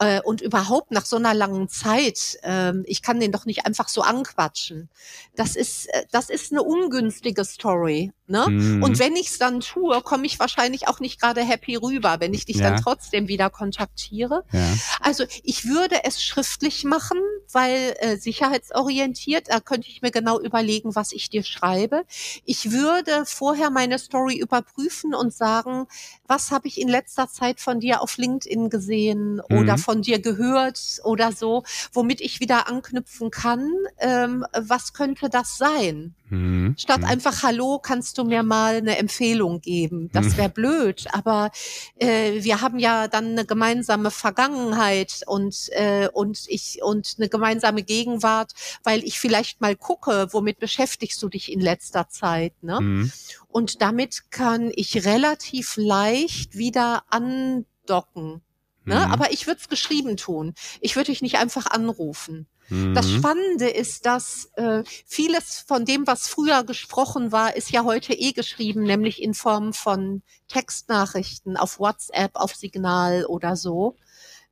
äh, 0.00 0.20
und 0.22 0.40
überhaupt 0.40 0.90
nach 0.90 1.04
so 1.04 1.16
einer 1.16 1.34
langen 1.34 1.68
Zeit, 1.68 2.38
äh, 2.42 2.72
ich 2.84 3.02
kann 3.02 3.20
den 3.20 3.32
doch 3.32 3.46
nicht 3.46 3.66
einfach 3.66 3.88
so 3.88 4.02
anquatschen. 4.02 4.88
Das 5.34 5.56
ist, 5.56 5.86
äh, 5.86 6.04
das 6.10 6.30
ist 6.30 6.52
eine 6.52 6.62
ungünstige 6.62 7.44
Story. 7.44 8.12
Ne? 8.30 8.46
Mhm. 8.46 8.82
Und 8.82 8.98
wenn 8.98 9.16
ich 9.16 9.28
es 9.28 9.38
dann 9.38 9.60
tue, 9.60 10.02
komme 10.02 10.26
ich 10.26 10.38
wahrscheinlich 10.38 10.86
auch 10.86 11.00
nicht 11.00 11.18
gerade 11.18 11.42
happy 11.42 11.76
rüber, 11.76 12.16
wenn 12.20 12.34
ich 12.34 12.44
dich 12.44 12.56
ja. 12.56 12.70
dann 12.70 12.82
trotzdem 12.82 13.26
wieder 13.26 13.48
kontaktiere. 13.48 14.44
Ja. 14.52 14.66
Also 15.00 15.24
ich 15.42 15.66
würde 15.66 16.04
es 16.04 16.22
schriftlich 16.22 16.84
machen, 16.84 17.18
weil 17.50 17.94
äh, 18.00 18.16
sicherheitsorientiert, 18.18 19.48
da 19.48 19.60
könnte 19.60 19.88
ich 19.88 20.02
mir 20.02 20.10
genau 20.10 20.38
überlegen, 20.38 20.94
was 20.94 21.12
ich 21.12 21.30
dir 21.30 21.42
schreibe. 21.42 22.04
Ich 22.44 22.70
würde 22.70 23.24
vorher 23.24 23.70
meine 23.70 23.98
Story 23.98 24.36
überprüfen 24.36 25.14
und 25.14 25.32
sagen, 25.32 25.86
was 26.26 26.50
habe 26.50 26.68
ich 26.68 26.78
in 26.78 26.88
letzter 26.88 27.28
Zeit 27.28 27.60
von 27.60 27.80
dir 27.80 28.02
auf 28.02 28.18
LinkedIn 28.18 28.68
gesehen 28.68 29.40
mhm. 29.48 29.58
oder 29.58 29.78
von 29.78 30.02
dir 30.02 30.20
gehört 30.20 31.00
oder 31.02 31.32
so, 31.32 31.62
womit 31.94 32.20
ich 32.20 32.40
wieder 32.40 32.68
anknüpfen 32.68 33.30
kann. 33.30 33.72
Ähm, 33.98 34.44
was 34.52 34.92
könnte 34.92 35.30
das 35.30 35.56
sein? 35.56 36.14
Mhm. 36.30 36.74
Statt 36.78 37.00
mhm. 37.00 37.06
einfach, 37.06 37.42
hallo, 37.42 37.78
kannst 37.78 38.18
du 38.18 38.24
mir 38.24 38.42
mal 38.42 38.76
eine 38.76 38.98
Empfehlung 38.98 39.60
geben? 39.60 40.10
Das 40.12 40.26
mhm. 40.26 40.36
wäre 40.36 40.48
blöd, 40.48 41.06
aber 41.12 41.50
äh, 41.96 42.42
wir 42.42 42.60
haben 42.60 42.78
ja 42.78 43.08
dann 43.08 43.32
eine 43.32 43.44
gemeinsame 43.44 44.10
Vergangenheit 44.10 45.22
und, 45.26 45.68
äh, 45.72 46.08
und 46.12 46.44
ich 46.48 46.80
und 46.82 47.16
eine 47.18 47.28
gemeinsame 47.28 47.82
Gegenwart, 47.82 48.52
weil 48.84 49.04
ich 49.04 49.18
vielleicht 49.18 49.60
mal 49.60 49.76
gucke, 49.76 50.28
womit 50.32 50.58
beschäftigst 50.58 51.22
du 51.22 51.28
dich 51.28 51.50
in 51.52 51.60
letzter 51.60 52.08
Zeit. 52.08 52.52
Ne? 52.62 52.80
Mhm. 52.80 53.12
Und 53.48 53.82
damit 53.82 54.30
kann 54.30 54.70
ich 54.74 55.04
relativ 55.06 55.76
leicht 55.76 56.56
wieder 56.56 57.04
andocken. 57.08 58.42
Ne? 58.84 58.94
Mhm. 59.06 59.12
Aber 59.12 59.32
ich 59.32 59.46
würde 59.46 59.60
es 59.60 59.68
geschrieben 59.68 60.16
tun. 60.16 60.54
Ich 60.80 60.96
würde 60.96 61.10
dich 61.10 61.22
nicht 61.22 61.36
einfach 61.36 61.66
anrufen. 61.66 62.46
Mhm. 62.68 62.94
Das 62.94 63.10
Spannende 63.10 63.68
ist, 63.68 64.06
dass 64.06 64.50
äh, 64.54 64.82
vieles 65.06 65.58
von 65.66 65.84
dem, 65.84 66.06
was 66.06 66.28
früher 66.28 66.64
gesprochen 66.64 67.32
war, 67.32 67.56
ist 67.56 67.70
ja 67.70 67.84
heute 67.84 68.14
eh 68.14 68.32
geschrieben, 68.32 68.82
nämlich 68.82 69.22
in 69.22 69.34
Form 69.34 69.72
von 69.72 70.22
Textnachrichten 70.48 71.56
auf 71.56 71.78
WhatsApp, 71.78 72.32
auf 72.34 72.54
Signal 72.54 73.24
oder 73.24 73.56
so 73.56 73.96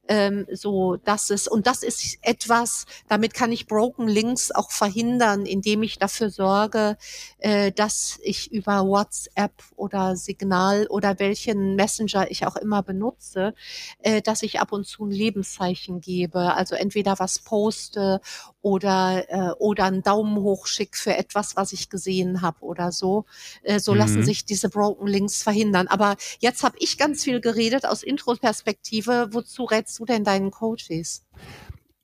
ähm, 0.08 0.46
so 0.52 0.96
dass 0.96 1.30
es 1.30 1.48
und 1.48 1.66
das 1.66 1.82
ist 1.82 2.18
etwas, 2.22 2.86
damit 3.08 3.34
kann 3.34 3.52
ich 3.52 3.66
Broken 3.66 4.08
Links 4.08 4.50
auch 4.50 4.70
verhindern, 4.70 5.46
indem 5.46 5.82
ich 5.82 5.98
dafür 5.98 6.30
sorge, 6.30 6.96
äh, 7.38 7.72
dass 7.72 8.18
ich 8.22 8.52
über 8.52 8.86
WhatsApp 8.86 9.52
oder 9.76 10.16
Signal 10.16 10.86
oder 10.88 11.18
welchen 11.18 11.76
Messenger 11.76 12.30
ich 12.30 12.46
auch 12.46 12.56
immer 12.56 12.82
benutze, 12.82 13.54
äh, 14.00 14.22
dass 14.22 14.42
ich 14.42 14.60
ab 14.60 14.72
und 14.72 14.86
zu 14.86 15.04
ein 15.06 15.10
Lebenszeichen 15.10 16.00
gebe, 16.00 16.54
also 16.54 16.74
entweder 16.74 17.18
was 17.18 17.38
poste 17.38 18.20
oder 18.66 19.24
äh, 19.28 19.52
oder 19.60 19.84
einen 19.84 20.02
Daumen 20.02 20.38
hoch 20.38 20.66
schick 20.66 20.96
für 20.96 21.16
etwas, 21.16 21.54
was 21.54 21.72
ich 21.72 21.88
gesehen 21.88 22.42
habe 22.42 22.62
oder 22.62 22.90
so. 22.90 23.24
Äh, 23.62 23.78
so 23.78 23.92
mhm. 23.92 23.98
lassen 23.98 24.24
sich 24.24 24.44
diese 24.44 24.68
Broken 24.68 25.06
Links 25.06 25.40
verhindern. 25.44 25.86
Aber 25.86 26.16
jetzt 26.40 26.64
habe 26.64 26.74
ich 26.80 26.98
ganz 26.98 27.22
viel 27.22 27.40
geredet 27.40 27.86
aus 27.86 28.02
Intro-Perspektive. 28.02 29.28
Wozu 29.30 29.62
rätst 29.66 29.96
du 30.00 30.04
denn 30.04 30.24
deinen 30.24 30.50
Coaches? 30.50 31.24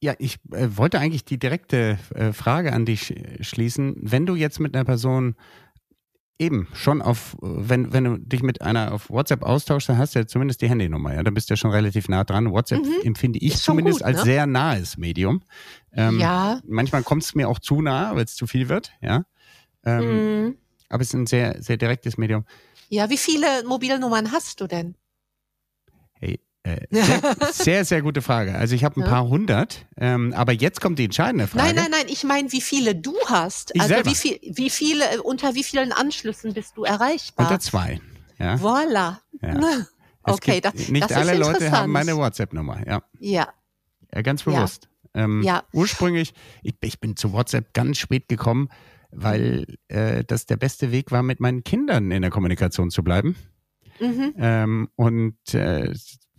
Ja, 0.00 0.14
ich 0.20 0.36
äh, 0.52 0.68
wollte 0.76 1.00
eigentlich 1.00 1.24
die 1.24 1.38
direkte 1.38 1.98
äh, 2.14 2.32
Frage 2.32 2.72
an 2.72 2.86
dich 2.86 3.12
schließen. 3.40 3.96
Wenn 4.00 4.24
du 4.24 4.36
jetzt 4.36 4.60
mit 4.60 4.76
einer 4.76 4.84
Person 4.84 5.34
eben 6.42 6.68
schon 6.74 7.02
auf, 7.02 7.36
wenn, 7.40 7.92
wenn 7.92 8.04
du 8.04 8.18
dich 8.18 8.42
mit 8.42 8.62
einer 8.62 8.92
auf 8.92 9.10
WhatsApp 9.10 9.42
austauschst, 9.42 9.88
dann 9.88 9.98
hast 9.98 10.14
du 10.14 10.20
ja 10.20 10.26
zumindest 10.26 10.60
die 10.60 10.68
Handynummer, 10.68 11.14
ja. 11.14 11.22
Dann 11.22 11.34
bist 11.34 11.48
du 11.48 11.52
ja 11.52 11.56
schon 11.56 11.70
relativ 11.70 12.08
nah 12.08 12.24
dran. 12.24 12.50
WhatsApp 12.50 12.80
mhm. 12.84 13.04
empfinde 13.04 13.38
ich 13.38 13.56
zumindest 13.58 13.98
gut, 13.98 14.06
als 14.06 14.18
ne? 14.18 14.24
sehr 14.24 14.46
nahes 14.46 14.96
Medium. 14.96 15.42
Ähm, 15.94 16.18
ja. 16.20 16.60
Manchmal 16.66 17.02
kommt 17.02 17.22
es 17.22 17.34
mir 17.34 17.48
auch 17.48 17.58
zu 17.58 17.82
nah, 17.82 18.14
weil 18.14 18.24
es 18.24 18.34
zu 18.34 18.46
viel 18.46 18.68
wird, 18.68 18.92
ja. 19.00 19.24
Ähm, 19.84 20.44
mhm. 20.44 20.56
Aber 20.88 21.02
es 21.02 21.08
ist 21.08 21.14
ein 21.14 21.26
sehr, 21.26 21.62
sehr 21.62 21.76
direktes 21.76 22.18
Medium. 22.18 22.44
Ja, 22.88 23.08
wie 23.10 23.16
viele 23.16 23.64
Mobilnummern 23.64 24.32
hast 24.32 24.60
du 24.60 24.66
denn? 24.66 24.94
Hey, 26.12 26.40
äh, 26.62 26.86
sehr, 26.90 27.20
sehr, 27.52 27.84
sehr, 27.84 28.02
gute 28.02 28.22
Frage. 28.22 28.54
Also 28.54 28.74
ich 28.74 28.84
habe 28.84 29.00
ein 29.00 29.04
ja. 29.04 29.08
paar 29.08 29.28
hundert, 29.28 29.86
ähm, 29.96 30.32
aber 30.34 30.52
jetzt 30.52 30.80
kommt 30.80 30.98
die 30.98 31.04
entscheidende 31.04 31.46
Frage. 31.46 31.64
Nein, 31.64 31.74
nein, 31.76 31.90
nein, 31.90 32.06
ich 32.08 32.24
meine, 32.24 32.52
wie 32.52 32.60
viele 32.60 32.94
du 32.94 33.14
hast. 33.26 33.74
Ich 33.74 33.80
also 33.80 33.94
selber. 33.94 34.10
wie, 34.10 34.14
viel, 34.14 34.38
wie 34.42 34.70
viele, 34.70 35.04
äh, 35.10 35.18
unter 35.18 35.54
wie 35.54 35.64
vielen 35.64 35.92
Anschlüssen 35.92 36.52
bist 36.54 36.76
du 36.76 36.84
erreichbar? 36.84 37.46
Unter 37.46 37.60
zwei. 37.60 38.00
Ja. 38.38 38.56
Voilà. 38.56 39.18
Ja. 39.40 39.86
okay, 40.24 40.60
das, 40.60 40.74
nicht 40.88 41.10
das 41.10 41.12
alle 41.12 41.36
Leute 41.36 41.70
haben 41.70 41.90
meine 41.90 42.16
WhatsApp-Nummer, 42.16 42.86
ja. 42.86 43.02
Ja. 43.18 43.48
Ja, 44.14 44.22
ganz 44.22 44.42
bewusst. 44.42 44.88
Ja. 45.14 45.24
Ähm, 45.24 45.42
ja. 45.42 45.62
Ursprünglich, 45.72 46.34
ich, 46.62 46.74
ich, 46.80 47.00
bin 47.00 47.16
zu 47.16 47.32
WhatsApp 47.32 47.74
ganz 47.74 47.98
spät 47.98 48.28
gekommen, 48.28 48.68
weil 49.10 49.66
äh, 49.88 50.24
das 50.24 50.46
der 50.46 50.56
beste 50.56 50.90
Weg 50.90 51.10
war, 51.10 51.22
mit 51.22 51.40
meinen 51.40 51.64
Kindern 51.64 52.10
in 52.10 52.22
der 52.22 52.30
Kommunikation 52.30 52.90
zu 52.90 53.02
bleiben. 53.02 53.36
Mhm. 54.00 54.34
Ähm, 54.38 54.88
und 54.96 55.54
äh, 55.54 55.92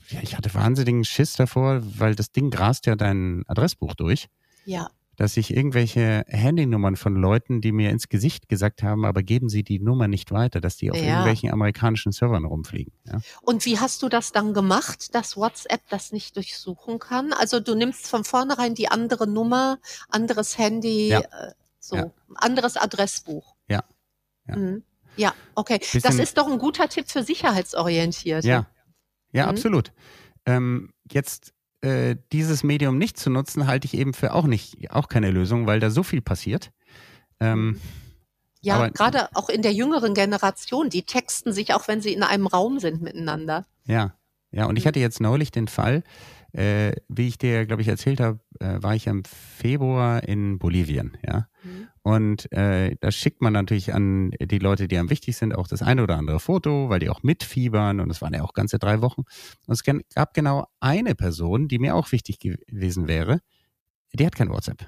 ja, 0.09 0.19
ich 0.21 0.37
hatte 0.37 0.53
wahnsinnigen 0.53 1.05
Schiss 1.05 1.33
davor, 1.33 1.81
weil 1.97 2.15
das 2.15 2.31
Ding 2.31 2.49
grast 2.49 2.85
ja 2.85 2.95
dein 2.95 3.43
Adressbuch 3.47 3.95
durch. 3.95 4.27
Ja. 4.65 4.89
Dass 5.15 5.37
ich 5.37 5.55
irgendwelche 5.55 6.23
Handynummern 6.27 6.95
von 6.95 7.15
Leuten, 7.15 7.61
die 7.61 7.71
mir 7.71 7.91
ins 7.91 8.09
Gesicht 8.09 8.49
gesagt 8.49 8.81
haben, 8.81 9.05
aber 9.05 9.21
geben 9.21 9.47
Sie 9.47 9.63
die 9.63 9.79
Nummer 9.79 10.07
nicht 10.07 10.31
weiter, 10.31 10.59
dass 10.59 10.77
die 10.77 10.89
auf 10.89 10.97
ja. 10.97 11.03
irgendwelchen 11.03 11.51
amerikanischen 11.51 12.11
Servern 12.11 12.45
rumfliegen. 12.45 12.93
Ja. 13.05 13.19
Und 13.41 13.65
wie 13.65 13.79
hast 13.79 14.01
du 14.01 14.09
das 14.09 14.31
dann 14.31 14.53
gemacht, 14.53 15.13
dass 15.13 15.37
WhatsApp 15.37 15.81
das 15.89 16.11
nicht 16.11 16.35
durchsuchen 16.35 16.97
kann? 16.97 17.31
Also 17.31 17.59
du 17.59 17.75
nimmst 17.75 18.07
von 18.07 18.23
vornherein 18.23 18.73
die 18.73 18.89
andere 18.89 19.27
Nummer, 19.27 19.77
anderes 20.09 20.57
Handy, 20.57 21.09
ja. 21.09 21.19
äh, 21.19 21.53
so, 21.79 22.11
anderes 22.35 22.77
Adressbuch. 22.77 23.55
Ja. 23.67 23.83
Ja, 24.47 24.55
mhm. 24.55 24.83
okay. 25.55 25.79
Bisschen 25.79 26.01
das 26.01 26.15
ist 26.15 26.37
doch 26.37 26.47
ein 26.47 26.57
guter 26.57 26.87
Tipp 26.89 27.09
für 27.09 27.23
sicherheitsorientiert. 27.23 28.43
Ja, 28.43 28.67
ja, 29.31 29.43
mhm. 29.43 29.49
absolut. 29.49 29.91
Ähm, 30.45 30.93
jetzt 31.11 31.53
äh, 31.83 32.15
dieses 32.31 32.63
Medium 32.63 32.97
nicht 32.97 33.17
zu 33.17 33.29
nutzen, 33.29 33.67
halte 33.67 33.85
ich 33.85 33.93
eben 33.93 34.13
für 34.13 34.33
auch 34.33 34.45
nicht, 34.45 34.89
auch 34.91 35.09
keine 35.09 35.31
Lösung, 35.31 35.67
weil 35.67 35.79
da 35.79 35.89
so 35.89 36.01
viel 36.01 36.21
passiert. 36.21 36.71
Ähm, 37.39 37.79
ja, 38.61 38.87
gerade 38.87 39.27
auch 39.35 39.49
in 39.49 39.61
der 39.61 39.73
jüngeren 39.73 40.13
Generation, 40.13 40.89
die 40.89 41.03
texten 41.03 41.51
sich 41.51 41.73
auch, 41.73 41.89
wenn 41.89 41.99
sie 41.99 42.13
in 42.13 42.23
einem 42.23 42.47
Raum 42.47 42.79
sind 42.79 43.01
miteinander. 43.01 43.65
Ja, 43.85 44.13
ja, 44.51 44.65
und 44.65 44.77
ich 44.77 44.85
mhm. 44.85 44.87
hatte 44.89 44.99
jetzt 45.01 45.19
neulich 45.19 45.51
den 45.51 45.67
Fall, 45.67 46.03
äh, 46.53 46.93
wie 47.07 47.27
ich 47.27 47.37
dir, 47.37 47.65
glaube 47.65 47.81
ich, 47.81 47.87
erzählt 47.87 48.19
habe, 48.19 48.39
äh, 48.59 48.81
war 48.81 48.95
ich 48.95 49.07
im 49.07 49.23
Februar 49.25 50.23
in 50.23 50.59
Bolivien, 50.59 51.17
ja. 51.25 51.47
Mhm. 51.63 51.87
Und 52.03 52.51
äh, 52.51 52.95
da 52.99 53.11
schickt 53.11 53.41
man 53.41 53.53
natürlich 53.53 53.93
an 53.93 54.31
die 54.31 54.59
Leute, 54.59 54.87
die 54.87 54.97
am 54.97 55.09
wichtig 55.09 55.37
sind, 55.37 55.55
auch 55.55 55.67
das 55.67 55.81
eine 55.81 56.03
oder 56.03 56.17
andere 56.17 56.39
Foto, 56.39 56.89
weil 56.89 56.99
die 56.99 57.09
auch 57.09 57.23
mitfiebern 57.23 58.01
und 58.01 58.09
es 58.09 58.21
waren 58.21 58.33
ja 58.33 58.43
auch 58.43 58.53
ganze 58.53 58.77
drei 58.77 59.01
Wochen. 59.01 59.21
Und 59.65 59.73
es 59.73 59.83
gab 60.13 60.33
genau 60.33 60.67
eine 60.79 61.15
Person, 61.15 61.69
die 61.69 61.79
mir 61.79 61.95
auch 61.95 62.11
wichtig 62.11 62.39
gewesen 62.39 63.07
wäre, 63.07 63.39
die 64.13 64.25
hat 64.25 64.35
kein 64.35 64.49
WhatsApp. 64.49 64.85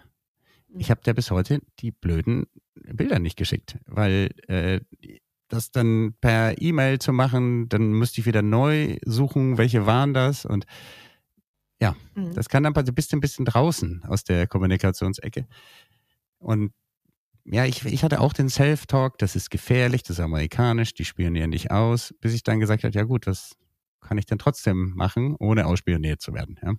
Mhm. 0.67 0.79
Ich 0.79 0.91
habe 0.91 1.01
der 1.05 1.13
bis 1.13 1.31
heute 1.31 1.61
die 1.79 1.91
blöden 1.91 2.47
Bilder 2.75 3.19
nicht 3.19 3.37
geschickt, 3.37 3.77
weil 3.87 4.31
äh, 4.47 4.81
das 5.47 5.71
dann 5.71 6.15
per 6.21 6.61
E-Mail 6.61 6.99
zu 6.99 7.13
machen, 7.13 7.69
dann 7.69 7.91
müsste 7.93 8.19
ich 8.19 8.27
wieder 8.27 8.41
neu 8.41 8.97
suchen, 9.05 9.57
welche 9.57 9.85
waren 9.85 10.13
das 10.13 10.45
und 10.45 10.65
ja, 11.81 11.95
mhm. 12.15 12.33
das 12.33 12.49
kann 12.49 12.63
dann 12.63 12.73
du 12.73 12.91
bist 12.93 13.13
ein 13.13 13.19
bisschen 13.19 13.45
draußen 13.45 14.03
aus 14.07 14.23
der 14.23 14.47
Kommunikationsecke. 14.47 15.47
Und 16.39 16.73
ja, 17.45 17.65
ich, 17.65 17.85
ich 17.85 18.03
hatte 18.03 18.21
auch 18.21 18.33
den 18.33 18.49
Self-Talk, 18.49 19.17
das 19.19 19.35
ist 19.35 19.51
gefährlich, 19.51 20.03
das 20.03 20.17
ist 20.17 20.23
amerikanisch, 20.23 20.93
die 20.93 21.05
spionieren 21.05 21.51
dich 21.51 21.71
aus, 21.71 22.13
bis 22.19 22.33
ich 22.33 22.43
dann 22.43 22.59
gesagt 22.59 22.83
habe, 22.83 22.93
ja 22.93 23.03
gut, 23.03 23.27
was 23.27 23.55
kann 24.01 24.17
ich 24.17 24.25
denn 24.25 24.39
trotzdem 24.39 24.93
machen, 24.95 25.35
ohne 25.39 25.67
ausspioniert 25.67 26.21
zu 26.21 26.33
werden. 26.33 26.59
Ja? 26.63 26.73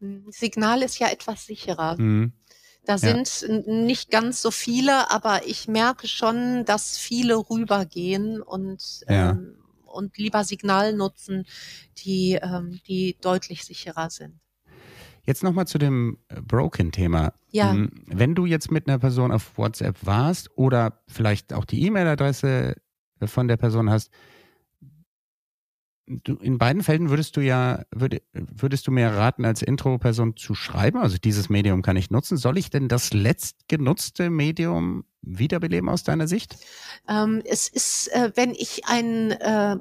Mhm. 0.00 0.26
Signal 0.30 0.82
ist 0.82 0.98
ja 0.98 1.08
etwas 1.08 1.46
sicherer. 1.46 1.98
Mhm. 1.98 2.32
Da 2.84 2.98
sind 2.98 3.42
ja. 3.42 3.58
nicht 3.66 4.10
ganz 4.10 4.42
so 4.42 4.50
viele, 4.50 5.10
aber 5.12 5.46
ich 5.46 5.68
merke 5.68 6.08
schon, 6.08 6.64
dass 6.64 6.98
viele 6.98 7.36
rübergehen 7.36 8.42
und 8.42 9.04
ja. 9.08 9.30
ähm, 9.30 9.61
und 9.92 10.16
lieber 10.18 10.44
Signal 10.44 10.94
nutzen, 10.94 11.46
die, 11.98 12.38
ähm, 12.42 12.80
die 12.86 13.16
deutlich 13.20 13.64
sicherer 13.64 14.10
sind. 14.10 14.40
Jetzt 15.24 15.44
nochmal 15.44 15.66
zu 15.66 15.78
dem 15.78 16.18
äh, 16.28 16.40
Broken-Thema. 16.40 17.32
Ja. 17.50 17.72
Hm, 17.72 17.90
wenn 18.06 18.34
du 18.34 18.44
jetzt 18.46 18.70
mit 18.70 18.88
einer 18.88 18.98
Person 18.98 19.30
auf 19.30 19.56
WhatsApp 19.56 19.96
warst 20.02 20.50
oder 20.56 21.02
vielleicht 21.06 21.52
auch 21.52 21.64
die 21.64 21.86
E-Mail-Adresse 21.86 22.76
äh, 23.20 23.26
von 23.26 23.46
der 23.46 23.56
Person 23.56 23.88
hast, 23.88 24.10
du, 26.06 26.34
in 26.36 26.58
beiden 26.58 26.82
Fällen 26.82 27.10
würdest 27.10 27.36
du 27.36 27.40
ja, 27.40 27.84
würd, 27.90 28.22
würdest 28.32 28.86
du 28.86 28.90
mir 28.90 29.08
raten, 29.08 29.44
als 29.44 29.62
Intro-Person 29.62 30.36
zu 30.36 30.54
schreiben? 30.54 30.98
Also 30.98 31.18
dieses 31.18 31.48
Medium 31.48 31.82
kann 31.82 31.96
ich 31.96 32.10
nutzen. 32.10 32.36
Soll 32.36 32.58
ich 32.58 32.70
denn 32.70 32.88
das 32.88 33.12
letztgenutzte 33.12 34.30
Medium 34.30 35.04
wiederbeleben 35.22 35.88
aus 35.88 36.02
deiner 36.02 36.26
Sicht? 36.26 36.56
Ähm, 37.08 37.42
es 37.44 37.68
ist, 37.68 38.08
äh, 38.08 38.32
wenn 38.34 38.50
ich 38.52 38.82
ein 38.86 39.30
äh, 39.32 39.76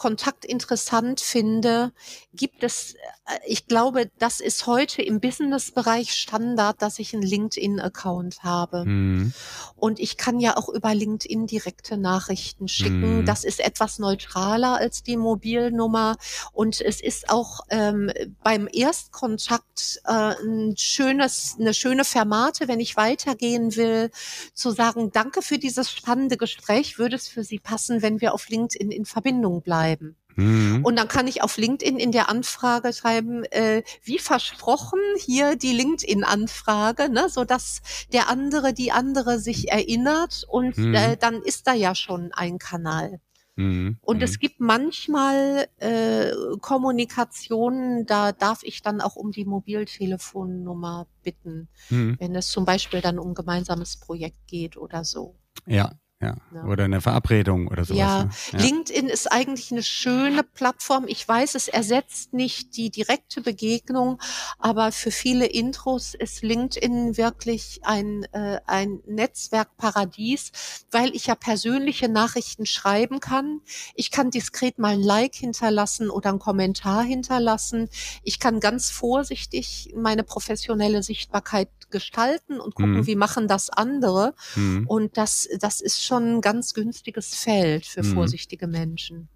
Kontakt 0.00 0.46
interessant 0.46 1.20
finde, 1.20 1.92
gibt 2.32 2.62
es, 2.62 2.94
äh, 2.94 3.38
ich 3.46 3.66
glaube, 3.66 4.10
das 4.18 4.40
ist 4.40 4.66
heute 4.66 5.02
im 5.02 5.20
Business-Bereich 5.20 6.14
Standard, 6.14 6.80
dass 6.80 6.98
ich 6.98 7.12
einen 7.12 7.22
LinkedIn-Account 7.22 8.42
habe. 8.42 8.86
Mhm. 8.86 9.34
Und 9.76 10.00
ich 10.00 10.16
kann 10.16 10.40
ja 10.40 10.56
auch 10.56 10.70
über 10.70 10.94
LinkedIn 10.94 11.46
direkte 11.46 11.98
Nachrichten 11.98 12.66
schicken. 12.66 13.18
Mhm. 13.18 13.26
Das 13.26 13.44
ist 13.44 13.60
etwas 13.60 13.98
neutraler 13.98 14.78
als 14.78 15.02
die 15.02 15.18
Mobilnummer. 15.18 16.16
Und 16.52 16.80
es 16.80 17.02
ist 17.02 17.28
auch 17.28 17.60
ähm, 17.68 18.10
beim 18.42 18.70
Erstkontakt 18.72 20.00
äh, 20.06 20.34
ein 20.42 20.78
schönes, 20.78 21.56
eine 21.60 21.74
schöne 21.74 22.06
Fermate, 22.06 22.68
wenn 22.68 22.80
ich 22.80 22.96
weitergehen 22.96 23.76
will, 23.76 24.10
zu 24.54 24.70
sagen, 24.70 25.10
danke 25.12 25.42
für 25.42 25.58
dieses 25.58 25.92
spannende 25.92 26.38
Gespräch. 26.38 26.98
Würde 26.98 27.16
es 27.16 27.28
für 27.28 27.44
Sie 27.44 27.58
passen, 27.58 28.00
wenn 28.00 28.22
wir 28.22 28.32
auf 28.32 28.48
LinkedIn 28.48 28.90
in 28.90 29.04
Verbindung 29.04 29.60
bleiben? 29.60 29.89
Schreiben. 29.90 30.16
Mhm. 30.36 30.84
Und 30.84 30.96
dann 30.96 31.08
kann 31.08 31.26
ich 31.26 31.42
auf 31.42 31.56
LinkedIn 31.56 31.98
in 31.98 32.12
der 32.12 32.28
Anfrage 32.28 32.92
schreiben, 32.92 33.44
äh, 33.44 33.82
wie 34.02 34.18
versprochen 34.18 35.00
hier 35.18 35.56
die 35.56 35.72
LinkedIn-Anfrage, 35.72 37.10
ne, 37.10 37.28
so 37.28 37.44
dass 37.44 37.82
der 38.12 38.28
andere, 38.28 38.72
die 38.72 38.92
andere 38.92 39.38
sich 39.38 39.70
erinnert 39.70 40.44
und 40.48 40.78
mhm. 40.78 40.94
äh, 40.94 41.16
dann 41.16 41.42
ist 41.42 41.66
da 41.66 41.74
ja 41.74 41.94
schon 41.94 42.32
ein 42.32 42.58
Kanal. 42.58 43.20
Mhm. 43.56 43.98
Und 44.00 44.18
mhm. 44.18 44.22
es 44.22 44.38
gibt 44.38 44.60
manchmal 44.60 45.66
äh, 45.78 46.30
Kommunikationen, 46.60 48.06
da 48.06 48.32
darf 48.32 48.62
ich 48.62 48.82
dann 48.82 49.00
auch 49.00 49.16
um 49.16 49.32
die 49.32 49.44
Mobiltelefonnummer 49.44 51.08
bitten, 51.24 51.68
mhm. 51.90 52.16
wenn 52.20 52.36
es 52.36 52.48
zum 52.48 52.64
Beispiel 52.64 53.00
dann 53.00 53.18
um 53.18 53.34
gemeinsames 53.34 53.96
Projekt 53.96 54.46
geht 54.46 54.76
oder 54.76 55.04
so. 55.04 55.34
Ja, 55.66 55.92
Ja. 56.22 56.36
ja. 56.52 56.64
Oder 56.64 56.84
eine 56.84 57.00
Verabredung 57.00 57.68
oder 57.68 57.84
sowas. 57.84 57.98
Ja. 57.98 58.24
Ne? 58.24 58.30
ja. 58.52 58.58
LinkedIn 58.58 59.08
ist 59.08 59.32
eigentlich 59.32 59.72
eine 59.72 59.82
schöne 59.82 60.42
Plattform. 60.42 61.06
Ich 61.08 61.26
weiß, 61.26 61.54
es 61.54 61.66
ersetzt 61.66 62.34
nicht 62.34 62.76
die 62.76 62.90
direkte 62.90 63.40
Begegnung, 63.40 64.20
aber 64.58 64.92
für 64.92 65.10
viele 65.10 65.46
Intros 65.46 66.12
ist 66.14 66.42
LinkedIn 66.42 67.16
wirklich 67.16 67.80
ein, 67.84 68.24
äh, 68.32 68.60
ein 68.66 69.00
Netzwerkparadies, 69.06 70.52
weil 70.90 71.16
ich 71.16 71.26
ja 71.26 71.34
persönliche 71.34 72.10
Nachrichten 72.10 72.66
schreiben 72.66 73.20
kann. 73.20 73.62
Ich 73.94 74.10
kann 74.10 74.30
diskret 74.30 74.78
mal 74.78 74.92
ein 74.94 75.02
Like 75.02 75.34
hinterlassen 75.34 76.10
oder 76.10 76.28
einen 76.28 76.38
Kommentar 76.38 77.02
hinterlassen. 77.02 77.88
Ich 78.22 78.38
kann 78.38 78.60
ganz 78.60 78.90
vorsichtig 78.90 79.94
meine 79.96 80.22
professionelle 80.22 81.02
Sichtbarkeit 81.02 81.70
gestalten 81.90 82.60
und 82.60 82.74
gucken, 82.74 82.98
mhm. 82.98 83.06
wie 83.06 83.16
machen 83.16 83.48
das 83.48 83.70
andere. 83.70 84.34
Mhm. 84.56 84.86
Und 84.86 85.16
das, 85.16 85.48
das 85.58 85.80
ist 85.80 86.04
schon 86.04 86.36
ein 86.36 86.40
ganz 86.40 86.74
günstiges 86.74 87.34
Feld 87.34 87.86
für 87.86 88.02
mhm. 88.02 88.14
vorsichtige 88.14 88.66
Menschen. 88.66 89.28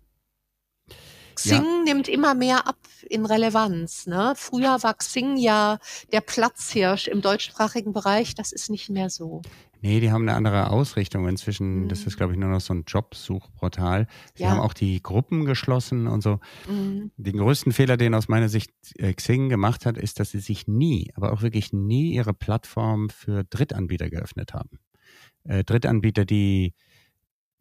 Xing 1.34 1.64
ja. 1.64 1.82
nimmt 1.84 2.08
immer 2.08 2.34
mehr 2.34 2.66
ab 2.66 2.76
in 3.08 3.26
Relevanz. 3.26 4.06
Ne? 4.06 4.34
Früher 4.36 4.82
war 4.82 4.94
Xing 4.94 5.36
ja 5.36 5.78
der 6.12 6.20
Platzhirsch 6.20 7.08
im 7.08 7.20
deutschsprachigen 7.20 7.92
Bereich. 7.92 8.34
Das 8.34 8.52
ist 8.52 8.70
nicht 8.70 8.90
mehr 8.90 9.10
so. 9.10 9.42
Nee, 9.84 10.00
die 10.00 10.10
haben 10.10 10.22
eine 10.22 10.34
andere 10.34 10.70
Ausrichtung. 10.70 11.28
Inzwischen, 11.28 11.82
mhm. 11.82 11.88
das 11.88 12.06
ist, 12.06 12.16
glaube 12.16 12.32
ich, 12.32 12.38
nur 12.38 12.48
noch 12.48 12.62
so 12.62 12.72
ein 12.72 12.84
Jobsuchportal. 12.86 14.06
Sie 14.34 14.44
ja. 14.44 14.50
haben 14.50 14.60
auch 14.60 14.72
die 14.72 15.02
Gruppen 15.02 15.44
geschlossen 15.44 16.06
und 16.06 16.22
so. 16.22 16.40
Mhm. 16.66 17.10
Den 17.18 17.36
größten 17.36 17.70
Fehler, 17.70 17.98
den 17.98 18.14
aus 18.14 18.26
meiner 18.28 18.48
Sicht 18.48 18.70
äh, 18.96 19.12
Xing 19.12 19.50
gemacht 19.50 19.84
hat, 19.84 19.98
ist, 19.98 20.20
dass 20.20 20.30
sie 20.30 20.40
sich 20.40 20.66
nie, 20.66 21.12
aber 21.16 21.34
auch 21.34 21.42
wirklich 21.42 21.74
nie 21.74 22.14
ihre 22.14 22.32
Plattform 22.32 23.10
für 23.10 23.44
Drittanbieter 23.44 24.08
geöffnet 24.08 24.54
haben. 24.54 24.78
Äh, 25.44 25.64
Drittanbieter, 25.64 26.24
die 26.24 26.72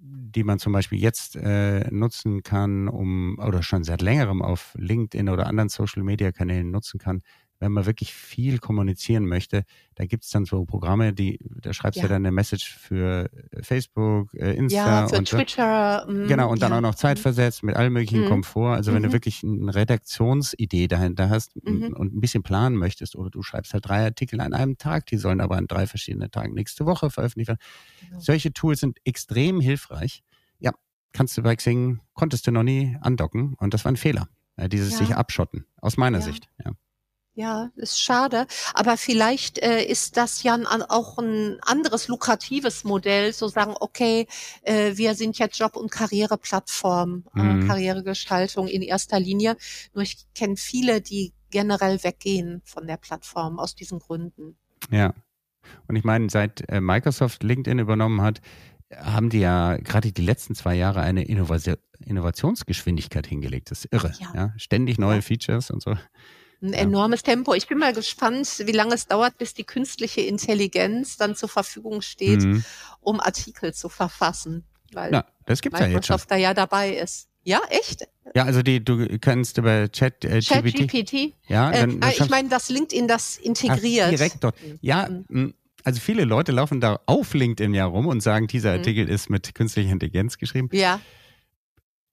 die 0.05 0.43
man 0.43 0.59
zum 0.59 0.73
Beispiel 0.73 0.99
jetzt 0.99 1.35
äh, 1.35 1.89
nutzen 1.91 2.43
kann, 2.43 2.87
um 2.87 3.37
oder 3.39 3.63
schon 3.63 3.83
seit 3.83 4.01
längerem 4.01 4.41
auf 4.41 4.73
LinkedIn 4.77 5.29
oder 5.29 5.47
anderen 5.47 5.69
Social 5.69 6.03
Media 6.03 6.31
Kanälen 6.31 6.71
nutzen 6.71 6.99
kann, 6.99 7.21
wenn 7.63 7.71
man 7.71 7.85
wirklich 7.85 8.13
viel 8.13 8.59
kommunizieren 8.59 9.25
möchte, 9.25 9.63
da 9.95 10.05
gibt 10.05 10.25
es 10.25 10.31
dann 10.31 10.43
so 10.43 10.65
Programme, 10.65 11.13
die, 11.13 11.39
da 11.61 11.71
schreibst 11.71 11.97
ja. 11.97 12.03
du 12.03 12.09
dann 12.09 12.25
eine 12.25 12.31
Message 12.33 12.75
für 12.75 13.29
äh, 13.51 13.63
Facebook, 13.63 14.33
äh, 14.33 14.53
Insta 14.53 15.03
ja, 15.03 15.07
für 15.07 15.17
und 15.17 15.29
Twitter. 15.29 16.05
Mh, 16.05 16.27
genau, 16.27 16.51
und 16.51 16.61
ja. 16.61 16.67
dann 16.67 16.77
auch 16.77 16.81
noch 16.81 16.95
zeitversetzt 16.95 17.63
mit 17.63 17.77
allem 17.77 17.93
möglichen 17.93 18.25
mhm. 18.25 18.27
Komfort. 18.27 18.75
Also 18.75 18.91
mhm. 18.91 18.95
wenn 18.95 19.03
du 19.03 19.09
mhm. 19.09 19.13
wirklich 19.13 19.43
eine 19.43 19.73
Redaktionsidee 19.73 20.89
dahinter 20.89 21.29
hast 21.29 21.55
mhm. 21.63 21.93
und 21.93 22.13
ein 22.13 22.19
bisschen 22.19 22.43
planen 22.43 22.75
möchtest, 22.75 23.15
oder 23.15 23.29
du 23.29 23.41
schreibst 23.43 23.73
halt 23.73 23.87
drei 23.87 24.03
Artikel 24.03 24.41
an 24.41 24.53
einem 24.53 24.77
Tag, 24.77 25.05
die 25.05 25.17
sollen 25.17 25.39
aber 25.39 25.55
an 25.55 25.67
drei 25.67 25.87
verschiedenen 25.87 26.31
Tagen 26.31 26.53
nächste 26.53 26.85
Woche 26.85 27.09
veröffentlicht 27.09 27.47
werden. 27.47 27.61
Genau. 28.01 28.19
Solche 28.19 28.51
Tools 28.51 28.81
sind 28.81 28.99
extrem 29.05 29.61
hilfreich. 29.61 30.21
Ja, 30.59 30.73
kannst 31.13 31.37
du 31.37 31.41
bei 31.41 31.55
Xing, 31.55 32.01
konntest 32.13 32.45
du 32.45 32.51
noch 32.51 32.63
nie 32.63 32.97
andocken 32.99 33.53
und 33.57 33.73
das 33.73 33.85
war 33.85 33.91
ein 33.93 33.97
Fehler. 33.97 34.27
Dieses 34.67 34.99
sich 34.99 35.15
abschotten, 35.15 35.65
aus 35.81 35.97
meiner 35.97 36.21
Sicht. 36.21 36.47
Ja. 36.63 36.73
Ja, 37.35 37.71
ist 37.75 37.99
schade. 37.99 38.45
Aber 38.75 38.95
vielleicht 38.95 39.57
äh, 39.57 39.83
ist 39.83 40.17
das 40.17 40.43
ja 40.43 40.53
ein, 40.53 40.65
auch 40.67 41.17
ein 41.17 41.57
anderes 41.61 42.07
lukratives 42.07 42.83
Modell, 42.83 43.33
so 43.33 43.47
sagen, 43.47 43.73
okay, 43.79 44.27
äh, 44.61 44.95
wir 44.97 45.15
sind 45.15 45.39
jetzt 45.39 45.57
Job- 45.57 45.75
und 45.75 45.89
Karriereplattform, 45.89 47.23
äh, 47.35 47.41
mhm. 47.41 47.67
Karrieregestaltung 47.67 48.67
in 48.67 48.83
erster 48.83 49.19
Linie. 49.19 49.57
Nur 49.95 50.03
ich 50.03 50.27
kenne 50.35 50.57
viele, 50.57 51.01
die 51.01 51.33
generell 51.49 52.03
weggehen 52.03 52.61
von 52.65 52.85
der 52.85 52.97
Plattform 52.97 53.59
aus 53.59 53.73
diesen 53.73 53.97
Gründen. 53.97 54.55
Ja. 54.91 55.13
Und 55.87 55.95
ich 55.95 56.03
meine, 56.03 56.29
seit 56.29 56.69
äh, 56.69 56.81
Microsoft 56.81 57.41
LinkedIn 57.41 57.79
übernommen 57.79 58.21
hat, 58.21 58.41
haben 58.95 59.31
die 59.31 59.39
ja 59.39 59.77
gerade 59.77 60.11
die 60.11 60.21
letzten 60.21 60.53
zwei 60.53 60.75
Jahre 60.75 61.01
eine 61.01 61.23
Innovation, 61.23 61.77
Innovationsgeschwindigkeit 62.05 63.25
hingelegt. 63.25 63.71
Das 63.71 63.85
ist 63.85 63.93
irre. 63.93 64.13
Ja. 64.19 64.33
ja? 64.35 64.53
Ständig 64.57 64.99
neue 64.99 65.15
ja. 65.15 65.21
Features 65.21 65.71
und 65.71 65.81
so 65.81 65.95
ein 66.63 66.73
enormes 66.73 67.23
Tempo. 67.23 67.53
Ich 67.53 67.67
bin 67.67 67.77
mal 67.77 67.93
gespannt, 67.93 68.63
wie 68.65 68.71
lange 68.71 68.95
es 68.95 69.07
dauert, 69.07 69.37
bis 69.37 69.53
die 69.53 69.65
künstliche 69.65 70.21
Intelligenz 70.21 71.17
dann 71.17 71.35
zur 71.35 71.49
Verfügung 71.49 72.01
steht, 72.01 72.41
mhm. 72.41 72.63
um 73.01 73.19
Artikel 73.19 73.73
zu 73.73 73.89
verfassen. 73.89 74.63
Weil 74.93 75.13
ja, 75.13 75.25
das 75.45 75.61
gibt's 75.61 75.79
Microsoft 75.79 76.09
ja 76.09 76.15
jetzt 76.15 76.31
da 76.31 76.35
ja 76.37 76.53
dabei 76.53 76.95
ist. 76.95 77.27
Ja, 77.43 77.61
echt? 77.69 78.07
Ja, 78.35 78.45
also 78.45 78.63
die, 78.63 78.83
du 78.83 79.19
kannst 79.19 79.57
über 79.57 79.91
Chat, 79.91 80.23
äh, 80.23 80.39
Chat 80.39 80.63
GPT. 80.63 80.87
GPT. 80.87 81.33
Ja, 81.47 81.71
äh, 81.71 81.81
dann, 81.81 82.01
äh, 82.01 82.11
ich 82.11 82.29
meine, 82.29 82.47
dass 82.49 82.69
LinkedIn 82.69 83.07
das 83.07 83.37
integriert. 83.37 84.05
Ach, 84.07 84.09
direkt 84.11 84.43
dort. 84.43 84.55
Ja, 84.81 85.09
mhm. 85.27 85.53
also 85.83 85.99
viele 85.99 86.23
Leute 86.23 86.51
laufen 86.53 86.79
da 86.79 87.01
auf 87.05 87.33
LinkedIn 87.33 87.73
ja 87.73 87.85
rum 87.85 88.07
und 88.07 88.21
sagen, 88.21 88.47
dieser 88.47 88.71
mhm. 88.71 88.79
Artikel 88.79 89.09
ist 89.09 89.29
mit 89.29 89.53
künstlicher 89.53 89.91
Intelligenz 89.91 90.37
geschrieben. 90.37 90.69
Ja. 90.71 91.01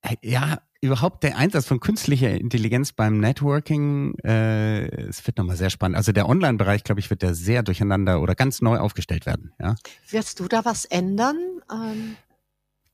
Äh, 0.01 0.15
ja, 0.21 0.61
überhaupt 0.81 1.23
der 1.23 1.37
Einsatz 1.37 1.67
von 1.67 1.79
künstlicher 1.79 2.31
Intelligenz 2.31 2.91
beim 2.91 3.19
Networking, 3.19 4.15
äh, 4.23 4.87
es 5.07 5.25
wird 5.25 5.37
nochmal 5.37 5.55
sehr 5.55 5.69
spannend. 5.69 5.95
Also 5.95 6.11
der 6.11 6.27
Online-Bereich, 6.27 6.83
glaube 6.83 6.99
ich, 6.99 7.09
wird 7.09 7.21
da 7.23 7.33
sehr 7.33 7.61
durcheinander 7.61 8.21
oder 8.21 8.33
ganz 8.33 8.61
neu 8.61 8.77
aufgestellt 8.77 9.27
werden. 9.27 9.53
Ja. 9.59 9.75
Wirst 10.09 10.39
du 10.39 10.47
da 10.47 10.65
was 10.65 10.85
ändern? 10.85 11.37
Ähm 11.71 12.17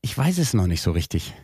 ich 0.02 0.16
weiß 0.16 0.38
es 0.38 0.54
noch 0.54 0.66
nicht 0.66 0.82
so 0.82 0.92
richtig. 0.92 1.34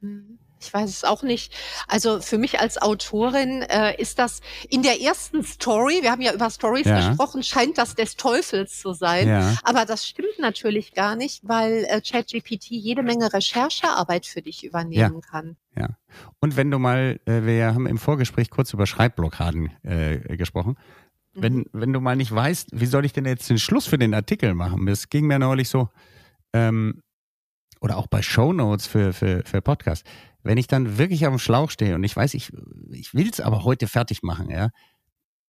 Mhm. 0.00 0.38
Ich 0.64 0.74
weiß 0.74 0.88
es 0.90 1.04
auch 1.04 1.22
nicht. 1.22 1.54
Also 1.88 2.20
für 2.20 2.38
mich 2.38 2.60
als 2.60 2.80
Autorin 2.80 3.62
äh, 3.62 4.00
ist 4.00 4.18
das 4.18 4.40
in 4.68 4.82
der 4.82 5.00
ersten 5.00 5.44
Story, 5.44 6.00
wir 6.02 6.10
haben 6.10 6.22
ja 6.22 6.32
über 6.32 6.50
Stories 6.50 6.86
ja. 6.86 7.08
gesprochen, 7.08 7.42
scheint 7.42 7.78
das 7.78 7.94
des 7.94 8.16
Teufels 8.16 8.80
zu 8.80 8.92
sein. 8.92 9.28
Ja. 9.28 9.56
Aber 9.62 9.84
das 9.84 10.06
stimmt 10.06 10.38
natürlich 10.38 10.94
gar 10.94 11.16
nicht, 11.16 11.46
weil 11.46 11.84
äh, 11.88 12.00
ChatGPT 12.00 12.70
jede 12.70 13.02
Menge 13.02 13.32
Recherchearbeit 13.32 14.26
für 14.26 14.42
dich 14.42 14.64
übernehmen 14.64 15.20
ja. 15.22 15.30
kann. 15.30 15.56
Ja. 15.76 15.88
Und 16.40 16.56
wenn 16.56 16.70
du 16.70 16.78
mal, 16.78 17.20
äh, 17.26 17.42
wir 17.42 17.74
haben 17.74 17.86
im 17.86 17.98
Vorgespräch 17.98 18.50
kurz 18.50 18.72
über 18.72 18.86
Schreibblockaden 18.86 19.70
äh, 19.82 20.36
gesprochen. 20.36 20.76
Wenn, 21.34 21.56
mhm. 21.56 21.66
wenn 21.72 21.92
du 21.92 22.00
mal 22.00 22.16
nicht 22.16 22.32
weißt, 22.32 22.68
wie 22.72 22.86
soll 22.86 23.04
ich 23.04 23.12
denn 23.12 23.26
jetzt 23.26 23.50
den 23.50 23.58
Schluss 23.58 23.86
für 23.86 23.98
den 23.98 24.14
Artikel 24.14 24.54
machen? 24.54 24.86
Das 24.86 25.08
ging 25.08 25.26
mir 25.26 25.38
neulich 25.38 25.68
so, 25.68 25.88
ähm, 26.52 27.02
oder 27.80 27.98
auch 27.98 28.06
bei 28.06 28.22
Shownotes 28.22 28.86
für, 28.86 29.12
für, 29.12 29.42
für 29.44 29.60
Podcasts 29.60 30.08
wenn 30.44 30.58
ich 30.58 30.68
dann 30.68 30.98
wirklich 30.98 31.26
auf 31.26 31.32
dem 31.32 31.38
Schlauch 31.38 31.70
stehe 31.70 31.94
und 31.94 32.04
ich 32.04 32.14
weiß, 32.14 32.34
ich, 32.34 32.52
ich 32.90 33.14
will 33.14 33.28
es 33.28 33.40
aber 33.40 33.64
heute 33.64 33.88
fertig 33.88 34.22
machen, 34.22 34.50
ja, 34.50 34.68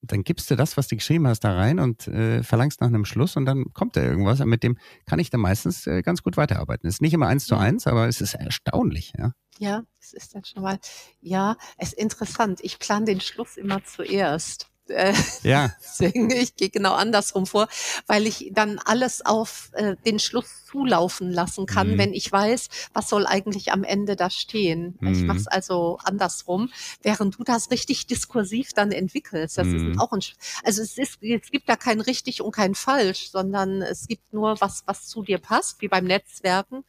dann 0.02 0.24
gibst 0.24 0.50
du 0.50 0.56
das, 0.56 0.78
was 0.78 0.88
du 0.88 0.96
geschrieben 0.96 1.28
hast, 1.28 1.42
da 1.42 1.54
rein 1.56 1.80
und 1.80 2.08
äh, 2.08 2.44
verlangst 2.44 2.82
nach 2.82 2.88
einem 2.88 3.06
Schluss 3.06 3.36
und 3.36 3.46
dann 3.46 3.74
kommt 3.74 3.96
da 3.96 4.04
irgendwas. 4.04 4.40
Und 4.40 4.50
mit 4.50 4.64
dem 4.64 4.78
kann 5.06 5.20
ich 5.20 5.30
dann 5.30 5.42
meistens 5.42 5.88
äh, 5.88 6.02
ganz 6.02 6.22
gut 6.24 6.38
weiterarbeiten. 6.38 6.88
Es 6.88 6.96
ist 6.96 7.02
nicht 7.02 7.14
immer 7.14 7.28
eins 7.28 7.46
zu 7.46 7.56
eins, 7.56 7.88
aber 7.88 8.08
es 8.08 8.22
ist 8.22 8.34
erstaunlich, 8.36 9.14
ja. 9.18 9.32
Ja, 9.58 9.84
es 10.00 10.14
ist 10.14 10.36
dann 10.36 10.44
schon 10.44 10.64
mal, 10.64 10.80
ja, 11.22 11.56
es 11.78 11.94
ist 11.94 12.00
interessant. 12.00 12.60
Ich 12.62 12.78
plane 12.78 13.06
den 13.06 13.22
Schluss 13.22 13.58
immer 13.58 13.84
zuerst. 13.84 14.70
Äh, 14.90 15.14
ja. 15.44 15.74
Deswegen, 15.82 16.30
ich 16.30 16.56
gehe 16.56 16.70
genau 16.70 16.94
andersrum 16.94 17.46
vor, 17.46 17.68
weil 18.08 18.28
ich 18.28 18.52
dann 18.54 18.80
alles 18.84 19.26
auf 19.26 19.72
äh, 19.74 19.96
den 20.06 20.20
Schluss 20.20 20.66
zulaufen 20.66 21.32
lassen 21.32 21.66
kann, 21.66 21.94
mhm. 21.94 21.98
wenn 21.98 22.14
ich 22.14 22.32
weiß, 22.32 22.70
was 22.94 23.10
soll 23.10 23.26
eigentlich 23.26 23.72
am 23.72 23.84
Ende 23.84 24.16
da 24.16 24.30
stehen. 24.30 24.98
Mhm. 25.00 25.14
Ich 25.14 25.24
mache 25.24 25.38
es 25.38 25.48
also 25.48 25.98
andersrum, 26.04 26.70
während 27.02 27.40
du 27.40 27.44
das 27.44 27.72
richtig 27.72 28.08
diskursiv 28.08 28.74
dann 28.74 28.92
entwickelst. 28.92 29.58
Das 29.58 29.68
mhm. 29.68 29.92
ist 29.92 30.00
auch 30.00 30.12
ein, 30.12 30.22
also 30.64 30.82
es 30.82 30.98
ist, 30.98 31.20
es 31.22 31.52
gibt 31.52 31.70
da 31.70 31.76
kein 31.76 32.02
richtig 32.02 32.42
und 32.42 32.52
kein 32.52 32.76
falsch, 32.76 33.30
sondern 33.32 33.82
es 33.82 34.08
gibt 34.08 34.34
nur 34.34 34.60
was, 34.60 34.84
was 34.86 35.08
zu 35.08 35.24
dir 35.24 35.38
passt, 35.38 35.82
wie 35.82 35.88
beim 35.88 36.06
Netzwerken. 36.06 36.84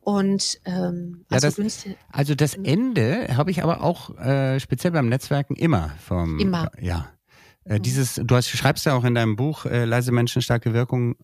Und 0.00 0.60
ähm, 0.64 1.24
also, 1.28 1.48
ja, 1.48 1.64
das, 1.64 1.84
also 2.12 2.34
das 2.36 2.56
mhm. 2.56 2.64
Ende 2.64 3.36
habe 3.36 3.50
ich 3.50 3.64
aber 3.64 3.82
auch 3.82 4.16
äh, 4.18 4.60
speziell 4.60 4.92
beim 4.92 5.08
Netzwerken 5.08 5.56
immer 5.56 5.90
vom 5.98 6.38
immer 6.38 6.70
ja 6.80 7.08
äh, 7.66 7.78
mhm. 7.78 7.82
dieses, 7.82 8.14
du 8.14 8.36
hast, 8.36 8.48
schreibst 8.48 8.86
ja 8.86 8.94
auch 8.94 9.04
in 9.04 9.14
deinem 9.14 9.36
Buch 9.36 9.66
äh, 9.66 9.84
Leise 9.84 10.12
Menschen, 10.12 10.42
starke 10.42 10.72
Wirkung 10.72 11.16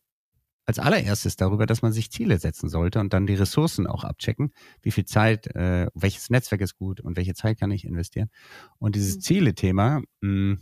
als 0.65 0.79
allererstes 0.79 1.37
darüber, 1.37 1.67
dass 1.67 1.83
man 1.83 1.93
sich 1.93 2.11
Ziele 2.13 2.39
setzen 2.39 2.69
sollte 2.69 3.01
und 3.01 3.13
dann 3.13 3.27
die 3.27 3.35
Ressourcen 3.35 3.87
auch 3.87 4.05
abchecken. 4.05 4.53
Wie 4.81 4.93
viel 4.93 5.05
Zeit, 5.05 5.49
äh, 5.57 5.89
welches 5.95 6.31
Netzwerk 6.31 6.61
ist 6.61 6.77
gut 6.77 7.01
und 7.01 7.17
welche 7.17 7.35
Zeit 7.35 7.59
kann 7.59 7.71
ich 7.71 7.85
investieren. 7.85 8.31
Und 8.79 8.95
dieses 8.95 9.17
mhm. 9.17 9.21
Ziele-Thema 9.21 10.03
hm, 10.23 10.61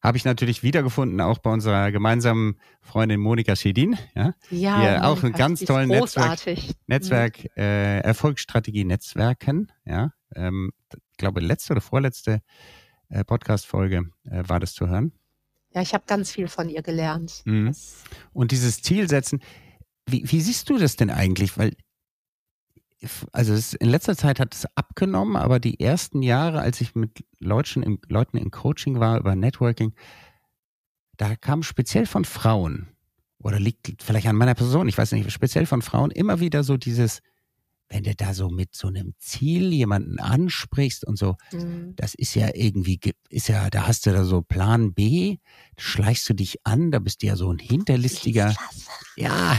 habe 0.00 0.16
ich 0.16 0.24
natürlich 0.24 0.62
wiedergefunden, 0.62 1.20
auch 1.20 1.38
bei 1.38 1.50
unserer 1.50 1.90
gemeinsamen 1.90 2.58
Freundin 2.80 3.20
Monika 3.20 3.56
Schedin, 3.56 3.98
ja, 4.14 4.34
ja 4.50 4.98
die 5.00 5.04
auch 5.04 5.22
einen 5.22 5.32
ganz 5.32 5.60
tollen 5.60 5.88
Netzwerk, 5.88 6.38
Netzwerk 6.86 7.44
mhm. 7.44 7.62
äh, 7.62 8.00
Erfolgsstrategie 8.00 8.84
Netzwerken, 8.84 9.72
ja, 9.84 10.12
ähm, 10.34 10.70
ich 10.92 11.16
glaube 11.16 11.40
letzte 11.40 11.72
oder 11.72 11.80
vorletzte 11.80 12.40
äh, 13.08 13.24
Podcast-Folge 13.24 14.10
äh, 14.24 14.42
war 14.46 14.60
das 14.60 14.74
zu 14.74 14.88
hören. 14.88 15.12
Ja, 15.74 15.82
ich 15.82 15.94
habe 15.94 16.04
ganz 16.06 16.30
viel 16.30 16.48
von 16.48 16.68
ihr 16.68 16.82
gelernt. 16.82 17.42
Mhm. 17.44 17.74
Und 18.32 18.52
dieses 18.52 18.82
Ziel 18.82 19.08
setzen, 19.08 19.40
wie, 20.06 20.22
wie, 20.30 20.40
siehst 20.40 20.68
du 20.70 20.78
das 20.78 20.96
denn 20.96 21.10
eigentlich? 21.10 21.58
Weil, 21.58 21.76
also 23.32 23.52
es, 23.52 23.74
in 23.74 23.88
letzter 23.88 24.16
Zeit 24.16 24.40
hat 24.40 24.54
es 24.54 24.66
abgenommen, 24.76 25.36
aber 25.36 25.60
die 25.60 25.80
ersten 25.80 26.22
Jahre, 26.22 26.60
als 26.60 26.80
ich 26.80 26.94
mit 26.94 27.24
Leuten 27.38 27.82
im, 27.82 27.98
Leuten 28.08 28.38
im 28.38 28.50
Coaching 28.50 28.98
war 28.98 29.18
über 29.18 29.36
Networking, 29.36 29.92
da 31.16 31.36
kam 31.36 31.62
speziell 31.62 32.06
von 32.06 32.24
Frauen 32.24 32.88
oder 33.38 33.60
liegt 33.60 34.02
vielleicht 34.02 34.26
an 34.26 34.36
meiner 34.36 34.54
Person, 34.54 34.88
ich 34.88 34.96
weiß 34.96 35.12
nicht, 35.12 35.30
speziell 35.30 35.66
von 35.66 35.82
Frauen, 35.82 36.10
immer 36.10 36.40
wieder 36.40 36.64
so 36.64 36.76
dieses, 36.76 37.20
wenn 37.88 38.04
du 38.04 38.14
da 38.14 38.34
so 38.34 38.48
mit 38.48 38.74
so 38.74 38.88
einem 38.88 39.14
Ziel 39.18 39.72
jemanden 39.72 40.18
ansprichst 40.18 41.06
und 41.06 41.18
so, 41.18 41.36
mhm. 41.52 41.94
das 41.96 42.14
ist 42.14 42.34
ja 42.34 42.50
irgendwie, 42.54 43.00
ist 43.30 43.48
ja, 43.48 43.70
da 43.70 43.86
hast 43.86 44.06
du 44.06 44.12
da 44.12 44.24
so 44.24 44.42
Plan 44.42 44.92
B, 44.94 45.38
schleichst 45.76 46.28
du 46.28 46.34
dich 46.34 46.58
an, 46.64 46.90
da 46.90 46.98
bist 46.98 47.22
du 47.22 47.26
ja 47.26 47.36
so 47.36 47.52
ein 47.52 47.58
hinterlistiger, 47.58 48.54
ja, 49.16 49.56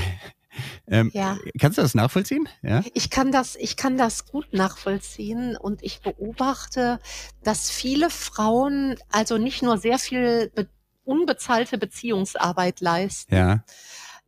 ähm, 0.87 1.11
ja. 1.13 1.37
Kannst 1.59 1.77
du 1.77 1.81
das 1.81 1.95
nachvollziehen? 1.95 2.49
Ja? 2.61 2.83
Ich 2.93 3.09
kann 3.09 3.31
das, 3.31 3.55
ich 3.55 3.75
kann 3.77 3.97
das 3.97 4.25
gut 4.25 4.51
nachvollziehen 4.53 5.55
und 5.55 5.83
ich 5.83 6.01
beobachte, 6.01 6.99
dass 7.43 7.69
viele 7.69 8.09
Frauen 8.09 8.95
also 9.11 9.37
nicht 9.37 9.61
nur 9.61 9.77
sehr 9.77 9.99
viel 9.99 10.51
be 10.53 10.67
unbezahlte 11.05 11.79
Beziehungsarbeit 11.79 12.81
leisten, 12.81 13.33
ja. 13.33 13.63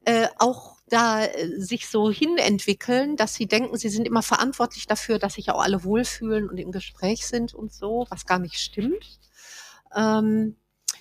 äh, 0.06 0.28
auch 0.39 0.80
da 0.91 1.25
äh, 1.25 1.59
sich 1.59 1.87
so 1.87 2.11
hinentwickeln, 2.11 3.15
dass 3.15 3.33
sie 3.33 3.47
denken, 3.47 3.77
sie 3.77 3.89
sind 3.89 4.05
immer 4.05 4.21
verantwortlich 4.21 4.87
dafür, 4.87 5.19
dass 5.19 5.35
sich 5.35 5.49
auch 5.49 5.61
alle 5.61 5.83
wohlfühlen 5.83 6.49
und 6.49 6.57
im 6.57 6.71
Gespräch 6.71 7.25
sind 7.25 7.53
und 7.53 7.73
so, 7.73 8.05
was 8.09 8.25
gar 8.25 8.39
nicht 8.39 8.59
stimmt. 8.59 9.19
Ähm, 9.95 10.57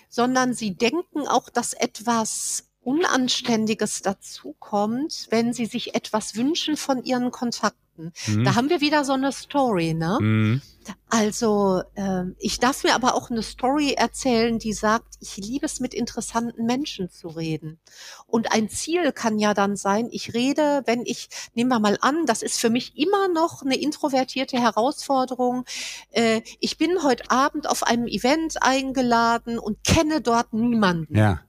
sondern 0.09 0.55
sie 0.55 0.75
denken 0.75 1.27
auch, 1.27 1.49
dass 1.51 1.73
etwas 1.73 2.69
Unanständiges 2.83 4.03
dazukommt, 4.03 5.27
wenn 5.31 5.53
sie 5.53 5.67
sich 5.67 5.95
etwas 5.95 6.35
wünschen 6.35 6.77
von 6.77 7.05
ihren 7.05 7.31
Kontakten. 7.31 7.81
Mhm. 7.97 8.45
Da 8.45 8.55
haben 8.55 8.71
wir 8.71 8.81
wieder 8.81 9.05
so 9.05 9.13
eine 9.13 9.33
Story, 9.33 9.95
ne? 9.95 10.19
Mhm. 10.21 10.63
Also 11.09 11.83
äh, 11.95 12.25
ich 12.39 12.59
darf 12.59 12.85
mir 12.85 12.95
aber 12.95 13.15
auch 13.15 13.31
eine 13.31 13.43
Story 13.43 13.93
erzählen, 13.93 14.59
die 14.59 14.73
sagt, 14.73 15.17
ich 15.21 15.37
liebe 15.37 15.67
es 15.67 15.79
mit 15.79 15.93
interessanten 15.93 16.65
Menschen 16.65 17.11
zu 17.11 17.29
reden. 17.29 17.79
Und 18.27 18.53
ein 18.53 18.69
Ziel 18.69 19.13
kann 19.13 19.39
ja 19.39 19.53
dann 19.53 19.77
sein, 19.77 20.09
ich 20.11 20.35
rede, 20.35 20.83
wenn 20.87 21.03
ich, 21.05 21.29
nehmen 21.55 21.71
wir 21.71 21.81
mal 21.81 21.99
an, 22.01 22.27
das 22.27 22.43
ist 22.43 22.59
für 22.59 22.71
mich 22.71 22.97
immer 22.97 23.29
noch 23.29 23.63
eine 23.63 23.77
introvertierte 23.77 24.59
Herausforderung. 24.59 25.65
Äh, 26.11 26.41
ich 26.61 26.79
bin 26.79 27.03
heute 27.03 27.31
Abend 27.31 27.69
auf 27.69 27.83
einem 27.83 28.07
Event 28.07 28.63
eingeladen 28.63 29.59
und 29.59 29.85
kenne 29.85 30.21
dort 30.21 30.53
niemanden. 30.53 31.17
Ja 31.17 31.41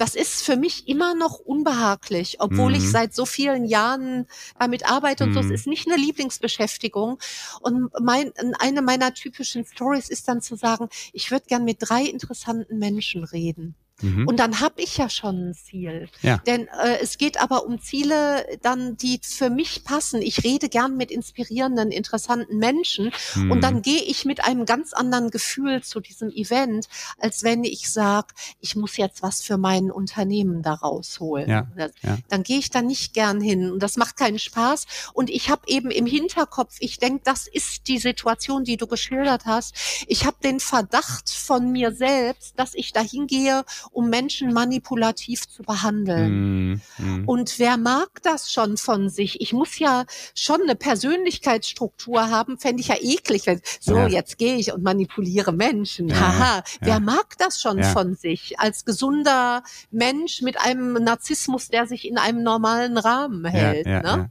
das 0.00 0.14
ist 0.14 0.42
für 0.42 0.56
mich 0.56 0.88
immer 0.88 1.14
noch 1.14 1.40
unbehaglich, 1.40 2.40
obwohl 2.40 2.70
mhm. 2.70 2.76
ich 2.76 2.90
seit 2.90 3.14
so 3.14 3.26
vielen 3.26 3.66
Jahren 3.66 4.26
damit 4.58 4.90
arbeite 4.90 5.24
und 5.24 5.30
mhm. 5.30 5.34
so. 5.34 5.40
Es 5.40 5.46
mhm. 5.46 5.52
ist 5.52 5.66
nicht 5.66 5.86
eine 5.86 5.96
Lieblingsbeschäftigung. 6.00 7.18
Und 7.60 7.90
mein, 8.00 8.32
eine 8.58 8.80
meiner 8.80 9.12
typischen 9.12 9.66
Stories 9.66 10.08
ist 10.08 10.26
dann 10.26 10.40
zu 10.40 10.56
sagen, 10.56 10.88
ich 11.12 11.30
würde 11.30 11.44
gern 11.48 11.64
mit 11.64 11.76
drei 11.80 12.04
interessanten 12.04 12.78
Menschen 12.78 13.24
reden. 13.24 13.74
Mhm. 14.02 14.26
Und 14.26 14.38
dann 14.38 14.60
habe 14.60 14.82
ich 14.82 14.96
ja 14.96 15.08
schon 15.08 15.50
ein 15.50 15.54
Ziel. 15.54 16.08
Ja. 16.22 16.38
Denn 16.38 16.68
äh, 16.68 16.98
es 17.00 17.18
geht 17.18 17.40
aber 17.40 17.66
um 17.66 17.80
Ziele 17.80 18.46
dann, 18.62 18.96
die 18.96 19.20
für 19.22 19.50
mich 19.50 19.84
passen. 19.84 20.22
Ich 20.22 20.44
rede 20.44 20.68
gern 20.68 20.96
mit 20.96 21.10
inspirierenden, 21.10 21.90
interessanten 21.90 22.58
Menschen 22.58 23.12
mhm. 23.34 23.50
und 23.50 23.60
dann 23.62 23.82
gehe 23.82 24.02
ich 24.02 24.24
mit 24.24 24.44
einem 24.44 24.66
ganz 24.66 24.92
anderen 24.92 25.30
Gefühl 25.30 25.82
zu 25.82 26.00
diesem 26.00 26.30
Event, 26.30 26.88
als 27.18 27.42
wenn 27.42 27.64
ich 27.64 27.90
sage, 27.90 28.28
ich 28.60 28.76
muss 28.76 28.96
jetzt 28.96 29.22
was 29.22 29.42
für 29.42 29.58
mein 29.58 29.90
Unternehmen 29.90 30.62
da 30.62 30.74
rausholen. 30.74 31.48
Ja. 31.48 31.66
Ja. 32.02 32.18
Dann 32.28 32.42
gehe 32.42 32.58
ich 32.58 32.70
da 32.70 32.82
nicht 32.82 33.14
gern 33.14 33.40
hin 33.40 33.70
und 33.70 33.82
das 33.82 33.96
macht 33.96 34.16
keinen 34.16 34.38
Spaß. 34.38 34.86
Und 35.12 35.30
ich 35.30 35.50
habe 35.50 35.62
eben 35.66 35.90
im 35.90 36.06
Hinterkopf, 36.06 36.76
ich 36.80 36.98
denke, 36.98 37.22
das 37.24 37.46
ist 37.46 37.88
die 37.88 37.98
Situation, 37.98 38.64
die 38.64 38.76
du 38.76 38.86
geschildert 38.86 39.46
hast. 39.46 39.74
Ich 40.06 40.26
habe 40.26 40.36
den 40.42 40.60
Verdacht 40.60 41.30
von 41.30 41.70
mir 41.72 41.92
selbst, 41.92 42.58
dass 42.58 42.74
ich 42.74 42.92
da 42.92 43.00
hingehe 43.00 43.64
um 43.92 44.08
Menschen 44.08 44.52
manipulativ 44.52 45.48
zu 45.48 45.62
behandeln. 45.62 46.72
Mm, 46.72 46.80
mm. 46.98 47.28
Und 47.28 47.58
wer 47.58 47.76
mag 47.76 48.22
das 48.22 48.52
schon 48.52 48.76
von 48.76 49.08
sich? 49.08 49.40
Ich 49.40 49.52
muss 49.52 49.78
ja 49.78 50.04
schon 50.34 50.62
eine 50.62 50.74
Persönlichkeitsstruktur 50.74 52.30
haben, 52.30 52.58
fände 52.58 52.80
ich 52.80 52.88
ja 52.88 52.96
eklig, 53.00 53.46
wenn 53.46 53.60
so, 53.80 53.96
ja. 53.96 54.08
jetzt 54.08 54.38
gehe 54.38 54.56
ich 54.56 54.72
und 54.72 54.82
manipuliere 54.82 55.52
Menschen. 55.52 56.08
Ja, 56.08 56.20
Haha, 56.20 56.56
ja. 56.56 56.62
wer 56.80 57.00
mag 57.00 57.36
das 57.38 57.60
schon 57.60 57.82
von 57.82 58.14
sich? 58.14 58.58
Als 58.58 58.84
gesunder 58.84 59.62
Mensch 59.90 60.42
mit 60.42 60.60
einem 60.60 60.92
Narzissmus, 60.94 61.68
der 61.68 61.86
sich 61.86 62.06
in 62.06 62.18
einem 62.18 62.42
normalen 62.42 62.98
Rahmen 62.98 63.44
hält. 63.44 63.86
ne? 63.86 64.30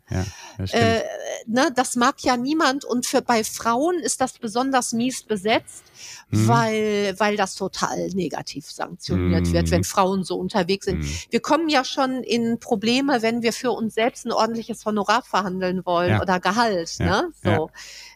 Das, 0.58 0.74
äh, 0.74 1.02
ne, 1.48 1.72
das 1.76 1.96
mag 1.96 2.16
ja 2.22 2.38
niemand 2.38 2.86
und 2.86 3.06
für 3.06 3.22
bei 3.22 3.44
Frauen 3.44 4.00
ist 4.00 4.22
das 4.22 4.34
besonders 4.40 4.94
mies 4.94 5.24
besetzt, 5.24 5.84
mhm. 6.30 6.48
weil, 6.48 7.16
weil 7.18 7.38
das 7.38 7.56
total 7.56 8.10
negativ 8.10 8.70
sanktioniert 8.70 9.48
mhm. 9.50 9.54
wird, 9.54 9.72
wenn 9.72 9.84
Frauen 9.84 10.24
so 10.24 10.38
unterwegs 10.38 10.86
sind. 10.86 11.00
Mhm. 11.00 11.10
Wir 11.30 11.40
kommen 11.40 11.70
ja 11.70 11.84
schon 11.84 12.24
in 12.24 12.60
Probleme, 12.60 13.22
wenn 13.22 13.42
wir 13.42 13.54
für 13.54 13.72
uns 13.72 13.94
selbst 13.94 14.26
ein 14.26 14.32
ordentliches 14.32 14.86
Honorar 14.86 15.24
verhandeln 15.24 15.86
wollen 15.86 16.12
ja. 16.12 16.22
oder 16.22 16.40
Gehalt. 16.40 16.98
Ja. 17.00 17.06
Ne? 17.06 17.32
So. 17.44 17.50
Ja. 17.50 17.68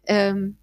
Ähm, 0.05 0.57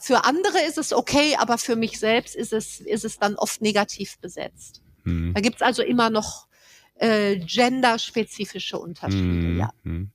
für 0.00 0.24
andere 0.24 0.60
ist 0.66 0.78
es 0.78 0.92
okay, 0.92 1.36
aber 1.38 1.58
für 1.58 1.76
mich 1.76 1.98
selbst 1.98 2.34
ist 2.34 2.52
es, 2.52 2.80
ist 2.80 3.04
es 3.04 3.18
dann 3.18 3.36
oft 3.36 3.62
negativ 3.62 4.18
besetzt. 4.18 4.82
Mhm. 5.04 5.32
Da 5.34 5.40
gibt's 5.40 5.62
also 5.62 5.82
immer 5.82 6.10
noch 6.10 6.48
äh, 6.96 7.36
genderspezifische 7.36 8.78
Unterschiede, 8.78 9.22
mhm. 9.24 9.58
ja. 9.58 9.70
Mhm. 9.84 10.10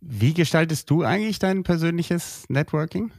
Wie 0.00 0.34
gestaltest 0.34 0.90
du 0.90 1.04
eigentlich 1.04 1.38
dein 1.38 1.62
persönliches 1.62 2.44
Networking? 2.48 3.12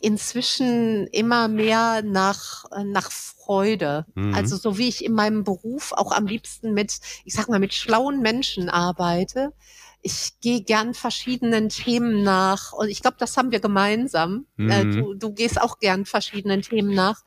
Inzwischen 0.00 1.06
immer 1.08 1.48
mehr 1.48 2.02
nach, 2.02 2.64
nach 2.84 3.10
Freude. 3.10 4.06
Mhm. 4.14 4.34
Also 4.34 4.56
so 4.56 4.78
wie 4.78 4.88
ich 4.88 5.04
in 5.04 5.12
meinem 5.12 5.44
Beruf 5.44 5.92
auch 5.92 6.12
am 6.12 6.26
liebsten 6.26 6.72
mit, 6.72 7.00
ich 7.24 7.34
sag 7.34 7.48
mal, 7.48 7.60
mit 7.60 7.74
schlauen 7.74 8.20
Menschen 8.20 8.68
arbeite, 8.68 9.52
ich 10.02 10.40
gehe 10.40 10.62
gern 10.62 10.94
verschiedenen 10.94 11.68
Themen 11.68 12.22
nach 12.22 12.72
und 12.72 12.88
ich 12.88 13.02
glaube, 13.02 13.16
das 13.18 13.36
haben 13.36 13.50
wir 13.50 13.60
gemeinsam. 13.60 14.46
Äh, 14.58 14.84
mhm. 14.84 14.92
du, 14.92 15.14
du 15.14 15.32
gehst 15.32 15.60
auch 15.60 15.78
gern 15.78 16.06
verschiedenen 16.06 16.62
Themen 16.62 16.94
nach. 16.94 17.22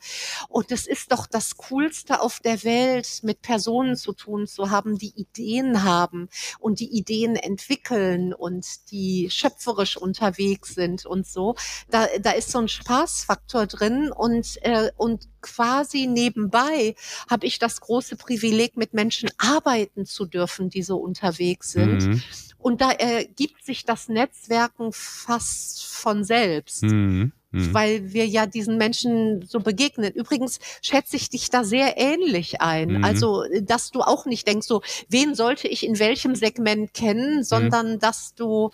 Und 0.48 0.72
es 0.72 0.86
ist 0.86 1.12
doch 1.12 1.26
das 1.26 1.56
Coolste 1.56 2.20
auf 2.20 2.40
der 2.40 2.64
Welt, 2.64 3.20
mit 3.22 3.42
Personen 3.42 3.96
zu 3.96 4.12
tun 4.12 4.46
zu 4.46 4.70
haben, 4.70 4.98
die 4.98 5.12
Ideen 5.14 5.84
haben 5.84 6.28
und 6.58 6.80
die 6.80 6.90
Ideen 6.96 7.36
entwickeln 7.36 8.34
und 8.34 8.90
die 8.90 9.28
schöpferisch 9.30 9.96
unterwegs 9.96 10.74
sind 10.74 11.06
und 11.06 11.26
so. 11.26 11.54
Da, 11.90 12.06
da 12.20 12.32
ist 12.32 12.50
so 12.50 12.58
ein 12.58 12.68
Spaßfaktor 12.68 13.66
drin 13.66 14.10
und, 14.10 14.58
äh, 14.62 14.90
und 14.96 15.28
quasi 15.40 16.06
nebenbei 16.06 16.96
habe 17.30 17.46
ich 17.46 17.58
das 17.58 17.80
große 17.80 18.16
Privileg, 18.16 18.76
mit 18.76 18.94
Menschen 18.94 19.30
arbeiten 19.38 20.06
zu 20.06 20.24
dürfen, 20.24 20.70
die 20.70 20.82
so 20.82 20.96
unterwegs 20.96 21.72
sind. 21.72 22.02
Mhm. 22.02 22.22
Und 22.64 22.80
da 22.80 22.92
ergibt 22.92 23.62
sich 23.62 23.84
das 23.84 24.08
Netzwerken 24.08 24.90
fast 24.90 25.84
von 25.84 26.24
selbst. 26.24 26.82
Mhm. 26.82 27.32
Mhm. 27.50 27.74
Weil 27.74 28.14
wir 28.14 28.26
ja 28.26 28.46
diesen 28.46 28.78
Menschen 28.78 29.44
so 29.46 29.60
begegnen. 29.60 30.10
Übrigens 30.14 30.60
schätze 30.80 31.16
ich 31.16 31.28
dich 31.28 31.50
da 31.50 31.62
sehr 31.62 31.98
ähnlich 31.98 32.62
ein. 32.62 32.88
Mhm. 32.88 33.04
Also, 33.04 33.44
dass 33.60 33.90
du 33.90 34.00
auch 34.00 34.24
nicht 34.24 34.48
denkst, 34.48 34.66
so, 34.66 34.80
wen 35.10 35.34
sollte 35.34 35.68
ich 35.68 35.84
in 35.86 35.98
welchem 35.98 36.34
Segment 36.34 36.94
kennen, 36.94 37.44
sondern 37.44 37.92
mhm. 37.92 37.98
dass 37.98 38.34
du, 38.34 38.70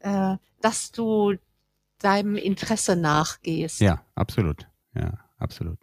äh, 0.00 0.36
dass 0.62 0.90
du 0.90 1.34
deinem 1.98 2.36
Interesse 2.36 2.96
nachgehst. 2.96 3.78
Ja, 3.82 4.06
absolut. 4.14 4.66
Ja, 4.94 5.18
absolut. 5.36 5.80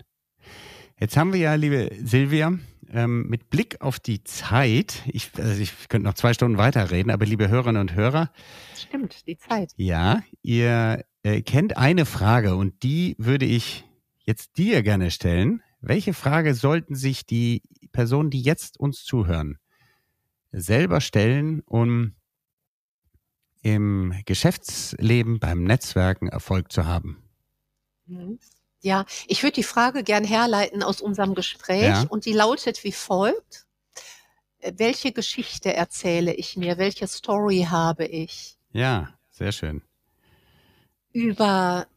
Jetzt 1.00 1.16
haben 1.16 1.32
wir 1.32 1.40
ja, 1.40 1.54
liebe 1.54 1.92
Silvia, 2.04 2.58
ähm, 2.92 3.28
mit 3.28 3.50
Blick 3.50 3.82
auf 3.82 4.00
die 4.00 4.24
Zeit, 4.24 5.04
ich, 5.08 5.32
also 5.38 5.62
ich 5.62 5.90
könnte 5.90 6.08
noch 6.08 6.14
zwei 6.14 6.34
Stunden 6.34 6.58
weiterreden, 6.58 7.12
aber 7.12 7.26
liebe 7.26 7.48
Hörerinnen 7.48 7.82
und 7.82 7.96
Hörer. 7.96 8.32
Stimmt, 8.76 9.28
die 9.28 9.38
Zeit. 9.38 9.72
Ja, 9.78 10.22
ihr 10.42 11.06
äh, 11.24 11.42
kennt 11.42 11.78
eine 11.78 12.06
Frage 12.06 12.56
und 12.56 12.84
die 12.84 13.16
würde 13.18 13.46
ich 13.46 13.86
jetzt 14.26 14.58
dir 14.58 14.84
gerne 14.84 15.12
stellen. 15.12 15.64
Welche 15.80 16.14
Frage 16.14 16.54
sollten 16.54 16.96
sich 16.96 17.26
die 17.26 17.64
Personen, 17.92 18.30
die 18.30 18.42
jetzt 18.42 18.80
uns 18.80 19.04
zuhören, 19.04 19.58
selber 20.52 21.02
stellen, 21.02 21.62
um 21.66 22.16
im 23.64 24.14
Geschäftsleben, 24.26 25.40
beim 25.40 25.64
Netzwerken 25.64 26.28
Erfolg 26.28 26.72
zu 26.72 26.86
haben? 26.86 27.24
Mhm. 28.06 28.40
Ja, 28.82 29.06
ich 29.28 29.44
würde 29.44 29.56
die 29.56 29.64
Frage 29.64 30.04
gern 30.04 30.24
herleiten 30.24 30.82
aus 30.82 31.02
unserem 31.02 31.36
Gespräch 31.36 31.88
ja. 31.88 32.06
und 32.10 32.26
die 32.26 32.34
lautet 32.34 32.84
wie 32.84 32.92
folgt. 32.92 33.68
Äh, 34.60 34.74
welche 34.78 35.12
Geschichte 35.12 35.74
erzähle 35.74 36.34
ich 36.34 36.58
mir? 36.58 36.78
Welche 36.78 37.08
Story 37.08 37.68
habe 37.70 38.06
ich? 38.06 38.58
Ja, 38.74 39.14
sehr 39.30 39.52
schön. 39.52 39.84
Über 41.14 41.88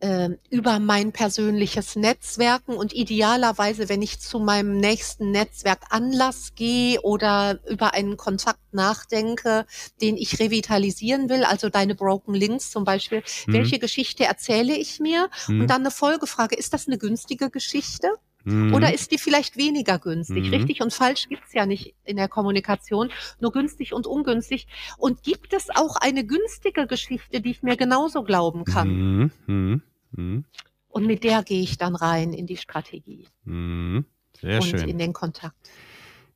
äh, 0.00 0.30
über 0.50 0.78
mein 0.78 1.12
persönliches 1.12 1.96
Netzwerken 1.96 2.76
und 2.76 2.92
idealerweise, 2.92 3.88
wenn 3.88 4.02
ich 4.02 4.20
zu 4.20 4.38
meinem 4.38 4.76
nächsten 4.78 5.30
Netzwerk 5.30 5.80
Anlass 5.90 6.54
gehe 6.54 7.00
oder 7.02 7.60
über 7.68 7.94
einen 7.94 8.16
Kontakt 8.16 8.60
nachdenke, 8.72 9.66
den 10.00 10.16
ich 10.16 10.38
revitalisieren 10.38 11.28
will, 11.28 11.44
also 11.44 11.68
deine 11.68 11.94
Broken 11.94 12.34
Links 12.34 12.70
zum 12.70 12.84
Beispiel, 12.84 13.22
mhm. 13.46 13.52
welche 13.52 13.78
Geschichte 13.78 14.24
erzähle 14.24 14.76
ich 14.76 15.00
mir? 15.00 15.30
Mhm. 15.46 15.62
Und 15.62 15.66
dann 15.68 15.82
eine 15.82 15.90
Folgefrage, 15.90 16.56
ist 16.56 16.72
das 16.72 16.86
eine 16.86 16.98
günstige 16.98 17.50
Geschichte? 17.50 18.12
Mhm. 18.44 18.74
Oder 18.74 18.94
ist 18.94 19.10
die 19.10 19.18
vielleicht 19.18 19.56
weniger 19.56 19.98
günstig? 19.98 20.46
Mhm. 20.46 20.54
Richtig 20.54 20.80
und 20.80 20.92
falsch 20.92 21.28
gibt's 21.28 21.52
ja 21.52 21.66
nicht 21.66 21.94
in 22.04 22.16
der 22.16 22.28
Kommunikation, 22.28 23.10
nur 23.40 23.52
günstig 23.52 23.92
und 23.92 24.06
ungünstig. 24.06 24.66
Und 24.96 25.22
gibt 25.22 25.52
es 25.52 25.68
auch 25.70 25.96
eine 25.96 26.24
günstige 26.24 26.86
Geschichte, 26.86 27.40
die 27.40 27.50
ich 27.50 27.62
mir 27.62 27.76
genauso 27.76 28.22
glauben 28.22 28.64
kann? 28.64 28.88
Mhm. 28.88 29.30
mhm. 29.46 29.82
mhm. 30.12 30.44
Und 30.90 31.06
mit 31.06 31.22
der 31.22 31.42
gehe 31.42 31.62
ich 31.62 31.76
dann 31.76 31.94
rein 31.94 32.32
in 32.32 32.46
die 32.46 32.56
Strategie. 32.56 33.28
Mhm. 33.44 34.06
Sehr 34.40 34.60
und 34.60 34.66
schön. 34.66 34.88
in 34.88 34.98
den 34.98 35.12
Kontakt. 35.12 35.70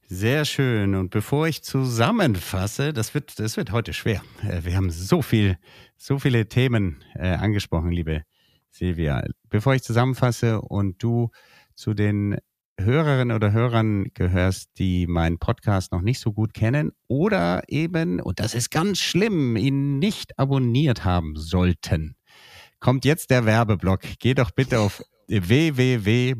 Sehr 0.06 0.44
schön. 0.44 0.94
Und 0.94 1.10
bevor 1.10 1.48
ich 1.48 1.62
zusammenfasse, 1.62 2.92
das 2.92 3.14
wird, 3.14 3.38
das 3.38 3.56
wird 3.56 3.72
heute 3.72 3.94
schwer. 3.94 4.22
Äh, 4.46 4.64
wir 4.64 4.76
haben 4.76 4.90
so 4.90 5.22
viel, 5.22 5.56
so 5.96 6.18
viele 6.18 6.48
Themen 6.48 7.02
äh, 7.14 7.28
angesprochen, 7.28 7.90
liebe 7.90 8.24
Silvia. 8.70 9.24
Bevor 9.48 9.74
ich 9.74 9.82
zusammenfasse 9.82 10.60
und 10.60 11.02
du 11.02 11.30
zu 11.74 11.94
den 11.94 12.36
Hörerinnen 12.80 13.34
oder 13.36 13.52
Hörern 13.52 14.06
gehörst, 14.14 14.70
die 14.78 15.06
meinen 15.06 15.38
Podcast 15.38 15.92
noch 15.92 16.00
nicht 16.00 16.18
so 16.20 16.32
gut 16.32 16.54
kennen 16.54 16.92
oder 17.06 17.62
eben, 17.68 18.20
und 18.20 18.40
das 18.40 18.54
ist 18.54 18.70
ganz 18.70 18.98
schlimm, 18.98 19.56
ihn 19.56 19.98
nicht 19.98 20.38
abonniert 20.38 21.04
haben 21.04 21.36
sollten, 21.36 22.16
kommt 22.80 23.04
jetzt 23.04 23.30
der 23.30 23.44
Werbeblock. 23.44 24.00
Geh 24.18 24.34
doch 24.34 24.50
bitte 24.50 24.80
auf 24.80 25.02
www.blue-rm, 25.28 26.38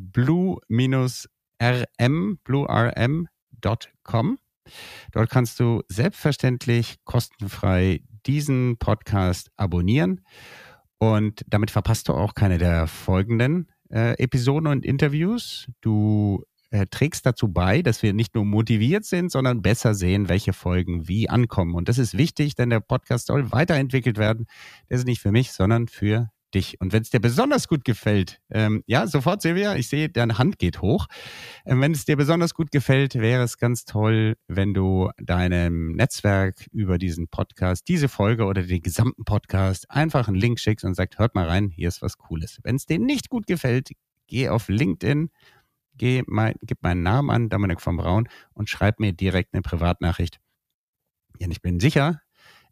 bluerm.com. 2.45 4.39
Dort 5.13 5.31
kannst 5.31 5.61
du 5.61 5.83
selbstverständlich 5.89 6.97
kostenfrei 7.05 8.01
diesen 8.27 8.79
Podcast 8.79 9.51
abonnieren 9.57 10.21
und 10.99 11.43
damit 11.49 11.71
verpasst 11.71 12.09
du 12.09 12.15
auch 12.15 12.35
keine 12.35 12.59
der 12.59 12.87
folgenden 12.87 13.71
äh, 13.93 14.19
Episoden 14.19 14.67
und 14.67 14.85
Interviews. 14.85 15.67
Du 15.81 16.45
äh, 16.71 16.87
trägst 16.87 17.27
dazu 17.27 17.49
bei, 17.49 17.83
dass 17.83 18.03
wir 18.03 18.15
nicht 18.15 18.35
nur 18.35 18.45
motiviert 18.45 19.05
sind, 19.05 19.31
sondern 19.31 19.63
besser 19.63 19.95
sehen, 19.95 20.29
welche 20.29 20.53
Folgen 20.53 21.07
wie 21.07 21.29
ankommen. 21.29 21.75
Und 21.75 21.89
das 21.89 21.99
ist 21.99 22.17
wichtig, 22.17 22.55
denn 22.55 22.71
der 22.71 22.81
Podcast 22.81 23.27
soll 23.27 23.53
weiterentwickelt 23.53 24.17
werden. 24.17 24.47
Der 24.89 24.97
ist 24.97 25.07
nicht 25.07 25.21
für 25.21 25.33
mich, 25.33 25.53
sondern 25.53 25.89
für 25.89 26.31
dich. 26.55 26.81
Und 26.81 26.93
wenn 26.93 27.03
es 27.03 27.11
dir 27.11 27.21
besonders 27.21 27.69
gut 27.69 27.85
gefällt, 27.85 28.41
ähm, 28.51 28.83
ja, 28.87 29.07
sofort, 29.07 29.43
Silvia, 29.43 29.75
ich 29.77 29.89
sehe, 29.89 30.09
deine 30.09 30.39
Hand 30.39 30.59
geht 30.59 30.81
hoch. 30.81 31.07
Ähm, 31.65 31.81
wenn 31.81 31.93
es 31.93 32.05
dir 32.05 32.17
besonders 32.17 32.55
gut 32.55 32.71
gefällt, 32.71 33.15
wäre 33.15 33.43
es 33.43 33.59
ganz 33.59 33.85
toll, 33.85 34.37
wenn 34.49 34.75
du 34.75 35.11
deinem 35.19 35.93
Netzwerk 35.93 36.67
über 36.73 36.99
diesen 36.99 37.29
Podcast, 37.29 37.89
diese 37.89 38.09
Folge 38.09 38.45
oder 38.45 38.63
den 38.63 38.81
gesamten 38.81 39.25
Podcast 39.25 39.91
einfach 39.91 40.29
einen 40.29 40.37
Link 40.37 40.61
schickst 40.61 40.85
und 40.85 40.95
sagst, 40.95 41.19
hört 41.19 41.35
mal 41.35 41.47
rein, 41.49 41.69
hier 41.69 41.89
ist 41.89 42.03
was 42.03 42.19
Cooles. 42.19 42.59
Wenn 42.63 42.77
es 42.77 42.87
dir 42.87 42.99
nicht 42.99 43.29
gut 43.29 43.47
gefällt, 43.47 43.91
geh 44.27 44.49
auf 44.49 44.69
LinkedIn, 44.69 45.31
geh 45.95 46.23
mein, 46.27 46.55
gib 46.63 46.83
meinen 46.83 47.03
Namen 47.03 47.31
an, 47.31 47.49
Dominik 47.49 47.81
von 47.81 47.97
Braun, 47.97 48.29
und 48.55 48.69
schreib 48.69 49.01
mir 49.01 49.13
direkt 49.13 49.55
eine 49.55 49.63
Privatnachricht. 49.63 50.41
Denn 51.41 51.51
ich 51.51 51.63
bin 51.63 51.81
sicher, 51.81 52.21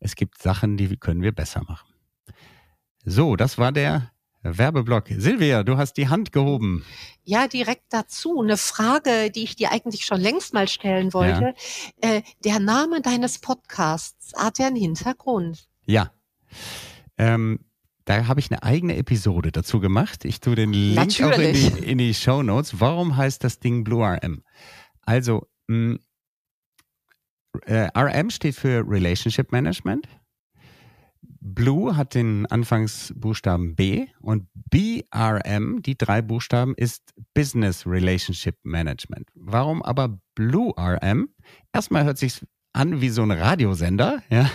es 0.00 0.14
gibt 0.14 0.40
Sachen, 0.40 0.76
die 0.76 0.96
können 0.96 1.22
wir 1.22 1.32
besser 1.32 1.62
machen. 1.62 1.89
So, 3.04 3.36
das 3.36 3.58
war 3.58 3.72
der 3.72 4.10
Werbeblock. 4.42 5.08
Silvia, 5.08 5.62
du 5.62 5.76
hast 5.76 5.94
die 5.94 6.08
Hand 6.08 6.32
gehoben. 6.32 6.84
Ja, 7.24 7.48
direkt 7.48 7.84
dazu. 7.90 8.40
Eine 8.40 8.56
Frage, 8.56 9.30
die 9.30 9.44
ich 9.44 9.56
dir 9.56 9.70
eigentlich 9.70 10.04
schon 10.04 10.20
längst 10.20 10.54
mal 10.54 10.68
stellen 10.68 11.12
wollte. 11.12 11.54
Ja. 12.02 12.16
Äh, 12.16 12.22
der 12.44 12.58
Name 12.58 13.02
deines 13.02 13.38
Podcasts, 13.38 14.32
hat 14.36 14.58
er 14.58 14.68
einen 14.68 14.76
Hintergrund? 14.76 15.68
Ja. 15.84 16.10
Ähm, 17.18 17.60
da 18.06 18.26
habe 18.26 18.40
ich 18.40 18.50
eine 18.50 18.62
eigene 18.62 18.96
Episode 18.96 19.52
dazu 19.52 19.78
gemacht. 19.78 20.24
Ich 20.24 20.40
tue 20.40 20.54
den 20.54 20.72
Link 20.72 20.96
Natürlich. 20.96 21.66
auch 21.66 21.76
in 21.76 21.82
die, 21.82 21.90
in 21.90 21.98
die 21.98 22.14
Show 22.14 22.42
Notes. 22.42 22.80
Warum 22.80 23.16
heißt 23.16 23.44
das 23.44 23.60
Ding 23.60 23.84
Blue 23.84 24.04
RM? 24.04 24.42
Also, 25.02 25.46
mh, 25.68 25.94
mm, 25.94 25.98
äh, 27.66 27.88
RM 27.96 28.30
steht 28.30 28.54
für 28.54 28.84
Relationship 28.86 29.52
Management. 29.52 30.08
Blue 31.40 31.96
hat 31.96 32.14
den 32.14 32.46
Anfangsbuchstaben 32.46 33.74
B 33.74 34.06
und 34.20 34.46
BRM, 34.70 35.82
die 35.82 35.96
drei 35.96 36.20
Buchstaben, 36.20 36.74
ist 36.76 37.14
Business 37.34 37.86
Relationship 37.86 38.56
Management. 38.62 39.28
Warum 39.34 39.82
aber 39.82 40.20
Blue 40.34 40.72
RM? 40.78 41.30
Erstmal 41.72 42.04
hört 42.04 42.18
sich 42.18 42.40
an 42.72 43.00
wie 43.00 43.08
so 43.08 43.22
ein 43.22 43.30
Radiosender, 43.30 44.22
ja. 44.30 44.50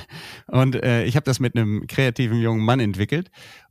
Und 0.48 0.76
äh, 0.76 1.06
ich 1.06 1.16
habe 1.16 1.26
das 1.26 1.40
mit 1.40 1.56
einem 1.56 1.88
kreativen 1.88 2.40
jungen 2.40 2.64
Mann 2.64 2.80
entwickelt 2.80 3.30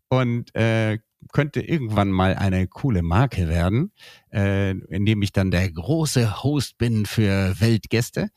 und 0.09 0.55
äh, 0.55 0.99
könnte 1.33 1.61
irgendwann 1.61 2.11
mal 2.11 2.35
eine 2.35 2.67
coole 2.67 3.03
Marke 3.03 3.49
werden, 3.49 3.93
äh, 4.33 4.71
indem 4.71 5.23
ich 5.23 5.33
dann 5.33 5.51
der 5.51 5.71
große 5.71 6.43
Host 6.43 6.79
bin 6.79 7.07
für 7.07 7.59
Weltgäste. 7.61 8.29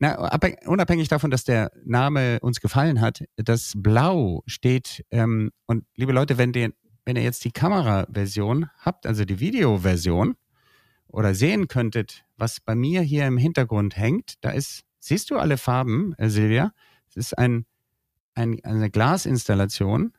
Na, 0.00 0.30
unabhängig 0.66 1.08
davon, 1.08 1.30
dass 1.30 1.44
der 1.44 1.72
Name 1.84 2.38
uns 2.40 2.60
gefallen 2.60 3.00
hat, 3.00 3.24
das 3.36 3.72
Blau 3.76 4.42
steht, 4.46 5.04
ähm, 5.10 5.50
und 5.66 5.84
liebe 5.96 6.12
Leute, 6.12 6.38
wenn, 6.38 6.52
die, 6.52 6.72
wenn 7.04 7.16
ihr 7.16 7.22
jetzt 7.22 7.44
die 7.44 7.50
Kameraversion 7.50 8.70
habt, 8.78 9.06
also 9.06 9.24
die 9.24 9.40
Videoversion, 9.40 10.36
oder 11.08 11.34
sehen 11.34 11.68
könntet, 11.68 12.24
was 12.36 12.60
bei 12.60 12.74
mir 12.74 13.00
hier 13.00 13.26
im 13.26 13.38
Hintergrund 13.38 13.96
hängt, 13.96 14.34
da 14.42 14.50
ist, 14.50 14.84
siehst 15.00 15.30
du 15.30 15.38
alle 15.38 15.56
Farben, 15.56 16.14
äh, 16.18 16.28
Silvia? 16.28 16.72
Es 17.08 17.16
ist 17.16 17.38
ein, 17.38 17.64
ein, 18.34 18.62
eine 18.62 18.90
Glasinstallation 18.90 20.12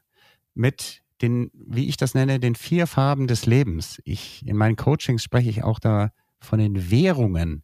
mit 0.55 1.03
den, 1.21 1.51
wie 1.53 1.87
ich 1.87 1.97
das 1.97 2.15
nenne, 2.15 2.39
den 2.39 2.55
vier 2.55 2.87
Farben 2.87 3.27
des 3.27 3.45
Lebens. 3.45 4.01
Ich, 4.03 4.45
in 4.47 4.57
meinen 4.57 4.75
Coachings 4.75 5.23
spreche 5.23 5.49
ich 5.49 5.63
auch 5.63 5.79
da 5.79 6.11
von 6.39 6.59
den 6.59 6.89
Währungen 6.89 7.63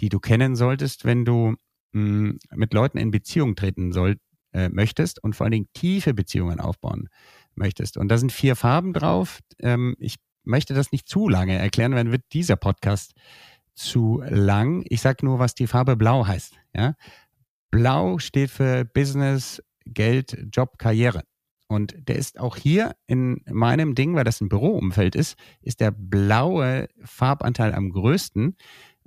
die 0.00 0.08
du 0.08 0.20
kennen 0.20 0.56
solltest, 0.56 1.04
wenn 1.04 1.24
du 1.24 1.54
mh, 1.92 2.00
hm, 2.00 2.38
mit 2.54 2.74
Leuten 2.74 2.98
in 2.98 3.10
Beziehung 3.10 3.56
treten 3.56 3.92
soll, 3.92 4.16
äh, 4.52 4.68
möchtest 4.68 5.22
und 5.22 5.36
vor 5.36 5.44
allen 5.44 5.52
Dingen 5.52 5.68
tiefe 5.74 6.14
Beziehungen 6.14 6.60
aufbauen 6.60 7.08
möchtest. 7.54 7.96
Und 7.96 8.08
da 8.08 8.18
sind 8.18 8.32
vier 8.32 8.56
Farben 8.56 8.92
drauf. 8.92 9.40
Ähm, 9.58 9.94
ich 9.98 10.16
möchte 10.44 10.74
das 10.74 10.92
nicht 10.92 11.08
zu 11.08 11.28
lange 11.28 11.58
erklären, 11.58 11.92
dann 11.92 12.12
wird 12.12 12.22
dieser 12.32 12.56
Podcast 12.56 13.12
zu 13.74 14.22
lang. 14.26 14.84
Ich 14.88 15.00
sage 15.00 15.24
nur, 15.24 15.38
was 15.38 15.54
die 15.54 15.66
Farbe 15.66 15.96
Blau 15.96 16.26
heißt. 16.26 16.54
Ja? 16.74 16.94
Blau 17.70 18.18
steht 18.18 18.50
für 18.50 18.84
Business, 18.84 19.62
Geld, 19.84 20.36
Job, 20.52 20.78
Karriere. 20.78 21.22
Und 21.70 21.94
der 22.08 22.16
ist 22.16 22.40
auch 22.40 22.56
hier 22.56 22.96
in 23.06 23.42
meinem 23.50 23.94
Ding, 23.94 24.14
weil 24.14 24.24
das 24.24 24.40
ein 24.40 24.48
Büroumfeld 24.48 25.14
ist, 25.14 25.36
ist 25.60 25.80
der 25.80 25.90
blaue 25.90 26.88
Farbanteil 27.04 27.74
am 27.74 27.90
größten 27.90 28.56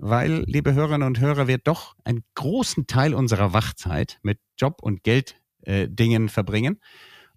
weil, 0.01 0.43
liebe 0.47 0.73
Hörerinnen 0.73 1.07
und 1.07 1.19
Hörer, 1.19 1.47
wir 1.47 1.59
doch 1.59 1.95
einen 2.03 2.23
großen 2.33 2.87
Teil 2.87 3.13
unserer 3.13 3.53
Wachzeit 3.53 4.19
mit 4.23 4.39
Job- 4.57 4.81
und 4.81 5.03
Gelddingen 5.03 6.25
äh, 6.25 6.29
verbringen. 6.29 6.79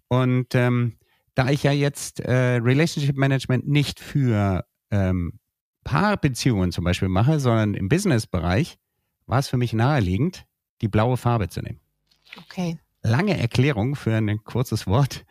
Und 0.07 0.55
ähm, 0.55 0.97
da 1.35 1.49
ich 1.49 1.63
ja 1.63 1.71
jetzt 1.71 2.21
äh, 2.21 2.57
Relationship 2.57 3.17
Management 3.17 3.67
nicht 3.67 3.99
für 3.99 4.65
ähm, 4.89 5.39
Paarbeziehungen 5.83 6.71
zum 6.71 6.83
Beispiel 6.83 7.07
mache, 7.07 7.39
sondern 7.39 7.75
im 7.75 7.87
Business-Bereich, 7.87 8.79
war 9.27 9.39
es 9.39 9.47
für 9.47 9.57
mich 9.57 9.73
naheliegend, 9.73 10.45
die 10.81 10.87
blaue 10.87 11.17
Farbe 11.17 11.49
zu 11.49 11.61
nehmen. 11.61 11.79
Okay. 12.37 12.79
Lange 13.03 13.37
Erklärung 13.37 13.95
für 13.95 14.15
ein 14.15 14.43
kurzes 14.43 14.87
Wort. 14.87 15.23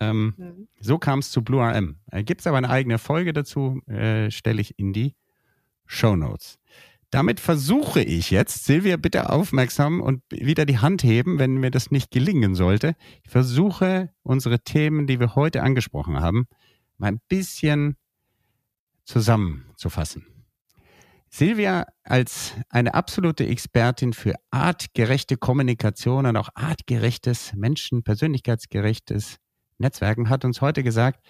Ähm, 0.00 0.34
mhm. 0.36 0.68
So 0.80 0.98
kam 0.98 1.20
es 1.20 1.30
zu 1.30 1.42
Blue 1.42 1.62
RM. 1.62 2.00
Äh, 2.10 2.24
Gibt 2.24 2.40
es 2.40 2.46
aber 2.48 2.58
eine 2.58 2.70
eigene 2.70 2.98
Folge 2.98 3.32
dazu, 3.32 3.80
äh, 3.86 4.32
stelle 4.32 4.60
ich 4.60 4.76
in 4.80 4.92
die 4.92 5.14
Show 5.92 6.16
Notes. 6.16 6.58
Damit 7.10 7.40
versuche 7.40 8.00
ich 8.00 8.30
jetzt, 8.30 8.64
Silvia, 8.64 8.96
bitte 8.96 9.28
aufmerksam 9.28 10.00
und 10.00 10.22
wieder 10.30 10.64
die 10.64 10.78
Hand 10.78 11.04
heben, 11.04 11.38
wenn 11.38 11.56
mir 11.56 11.70
das 11.70 11.90
nicht 11.90 12.10
gelingen 12.10 12.54
sollte. 12.54 12.96
Ich 13.22 13.30
versuche, 13.30 14.08
unsere 14.22 14.60
Themen, 14.60 15.06
die 15.06 15.20
wir 15.20 15.34
heute 15.34 15.62
angesprochen 15.62 16.20
haben, 16.20 16.46
mal 16.96 17.08
ein 17.08 17.20
bisschen 17.28 17.96
zusammenzufassen. 19.04 20.26
Silvia 21.28 21.86
als 22.04 22.54
eine 22.70 22.94
absolute 22.94 23.46
Expertin 23.46 24.14
für 24.14 24.34
artgerechte 24.50 25.36
Kommunikation 25.36 26.24
und 26.24 26.36
auch 26.38 26.48
artgerechtes, 26.54 27.52
Menschen, 27.54 28.02
persönlichkeitsgerechtes 28.02 29.36
Netzwerken 29.76 30.30
hat 30.30 30.46
uns 30.46 30.62
heute 30.62 30.82
gesagt, 30.82 31.20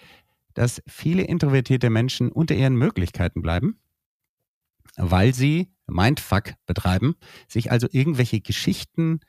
dass 0.53 0.81
viele 0.87 1.23
introvertierte 1.23 1.89
Menschen 1.89 2.31
unter 2.31 2.55
ihren 2.55 2.75
Möglichkeiten 2.75 3.41
bleiben 3.41 3.79
weil 4.97 5.33
sie 5.33 5.71
Mindfuck 5.87 6.53
betreiben, 6.65 7.15
sich 7.47 7.71
also 7.71 7.87
irgendwelche 7.91 8.41
Geschichten 8.41 9.19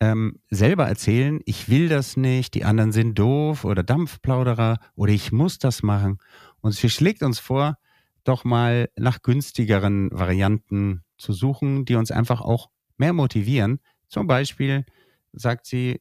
ähm, 0.00 0.40
selber 0.48 0.86
erzählen, 0.86 1.40
ich 1.44 1.68
will 1.68 1.88
das 1.88 2.16
nicht, 2.16 2.54
die 2.54 2.64
anderen 2.64 2.92
sind 2.92 3.18
doof 3.18 3.64
oder 3.64 3.82
Dampfplauderer 3.82 4.78
oder 4.94 5.12
ich 5.12 5.30
muss 5.30 5.58
das 5.58 5.82
machen. 5.82 6.18
Und 6.60 6.72
sie 6.72 6.90
schlägt 6.90 7.22
uns 7.22 7.38
vor, 7.38 7.76
doch 8.24 8.44
mal 8.44 8.88
nach 8.96 9.22
günstigeren 9.22 10.10
Varianten 10.12 11.02
zu 11.18 11.32
suchen, 11.32 11.84
die 11.84 11.96
uns 11.96 12.10
einfach 12.10 12.40
auch 12.40 12.70
mehr 12.96 13.12
motivieren. 13.12 13.80
Zum 14.08 14.26
Beispiel 14.26 14.84
sagt 15.32 15.66
sie, 15.66 16.00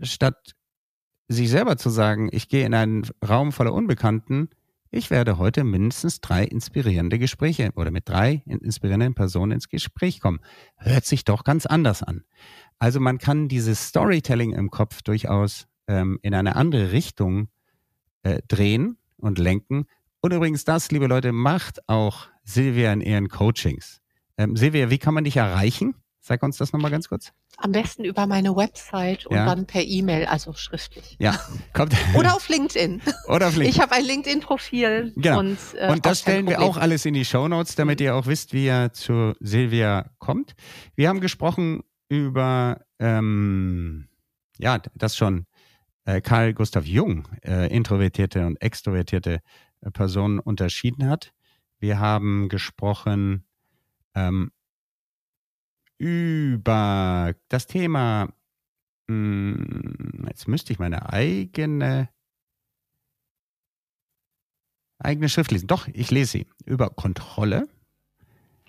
statt 0.00 0.54
sich 1.28 1.50
selber 1.50 1.76
zu 1.76 1.90
sagen, 1.90 2.28
ich 2.32 2.48
gehe 2.48 2.66
in 2.66 2.74
einen 2.74 3.06
Raum 3.26 3.52
voller 3.52 3.72
Unbekannten, 3.72 4.50
ich 4.94 5.10
werde 5.10 5.38
heute 5.38 5.64
mindestens 5.64 6.20
drei 6.20 6.44
inspirierende 6.44 7.18
Gespräche 7.18 7.72
oder 7.74 7.90
mit 7.90 8.08
drei 8.08 8.42
inspirierenden 8.46 9.14
Personen 9.14 9.52
ins 9.52 9.68
Gespräch 9.68 10.20
kommen. 10.20 10.40
Hört 10.76 11.04
sich 11.04 11.24
doch 11.24 11.42
ganz 11.42 11.66
anders 11.66 12.02
an. 12.02 12.24
Also 12.78 13.00
man 13.00 13.18
kann 13.18 13.48
dieses 13.48 13.88
Storytelling 13.88 14.52
im 14.52 14.70
Kopf 14.70 15.02
durchaus 15.02 15.66
ähm, 15.88 16.18
in 16.22 16.32
eine 16.32 16.54
andere 16.54 16.92
Richtung 16.92 17.48
äh, 18.22 18.40
drehen 18.46 18.96
und 19.16 19.38
lenken. 19.38 19.86
Und 20.20 20.32
übrigens 20.32 20.64
das, 20.64 20.90
liebe 20.92 21.08
Leute, 21.08 21.32
macht 21.32 21.88
auch 21.88 22.28
Silvia 22.44 22.92
in 22.92 23.00
ihren 23.00 23.28
Coachings. 23.28 24.00
Ähm, 24.38 24.56
Silvia, 24.56 24.90
wie 24.90 24.98
kann 24.98 25.14
man 25.14 25.24
dich 25.24 25.36
erreichen? 25.36 25.96
Sag 26.26 26.42
uns 26.42 26.56
das 26.56 26.72
nochmal 26.72 26.90
ganz 26.90 27.10
kurz. 27.10 27.34
Am 27.58 27.72
besten 27.72 28.02
über 28.02 28.26
meine 28.26 28.56
Website 28.56 29.26
und 29.26 29.36
ja. 29.36 29.44
dann 29.44 29.66
per 29.66 29.82
E-Mail, 29.82 30.24
also 30.24 30.54
schriftlich. 30.54 31.16
Ja, 31.18 31.38
kommt. 31.74 31.94
Oder 32.14 32.34
auf 32.34 32.48
LinkedIn. 32.48 33.02
Oder 33.28 33.48
auf 33.48 33.56
LinkedIn. 33.56 33.68
Ich 33.68 33.78
habe 33.78 33.92
ein 33.92 34.06
LinkedIn-Profil. 34.06 35.12
Genau. 35.16 35.40
Und, 35.40 35.58
äh, 35.76 35.92
und 35.92 36.06
das 36.06 36.20
stellen 36.20 36.46
wir 36.46 36.62
auch 36.62 36.78
alles 36.78 37.04
in 37.04 37.12
die 37.12 37.26
Show 37.26 37.46
Notes, 37.46 37.74
damit 37.74 38.00
ihr 38.00 38.16
auch 38.16 38.24
wisst, 38.24 38.54
wie 38.54 38.64
ihr 38.64 38.90
zu 38.94 39.34
Silvia 39.40 40.12
kommt. 40.18 40.54
Wir 40.94 41.10
haben 41.10 41.20
gesprochen 41.20 41.82
über, 42.08 42.80
ähm, 42.98 44.08
ja, 44.56 44.78
das 44.94 45.18
schon 45.18 45.44
äh, 46.06 46.22
Karl 46.22 46.54
Gustav 46.54 46.86
Jung, 46.86 47.28
äh, 47.42 47.66
introvertierte 47.70 48.46
und 48.46 48.62
extrovertierte 48.62 49.40
äh, 49.82 49.90
Personen 49.90 50.38
unterschieden 50.38 51.06
hat. 51.06 51.34
Wir 51.80 51.98
haben 51.98 52.48
gesprochen 52.48 53.44
ähm, 54.14 54.52
über 56.04 57.34
das 57.48 57.66
Thema, 57.66 58.28
mh, 59.06 59.56
hm, 59.56 60.26
jetzt 60.28 60.46
müsste 60.48 60.70
ich 60.74 60.78
meine 60.78 61.10
eigene, 61.10 62.10
eigene 64.98 65.30
Schrift 65.30 65.50
lesen. 65.50 65.66
Doch, 65.66 65.88
ich 65.88 66.10
lese 66.10 66.32
sie. 66.32 66.46
Über 66.66 66.90
Kontrolle. 66.90 67.68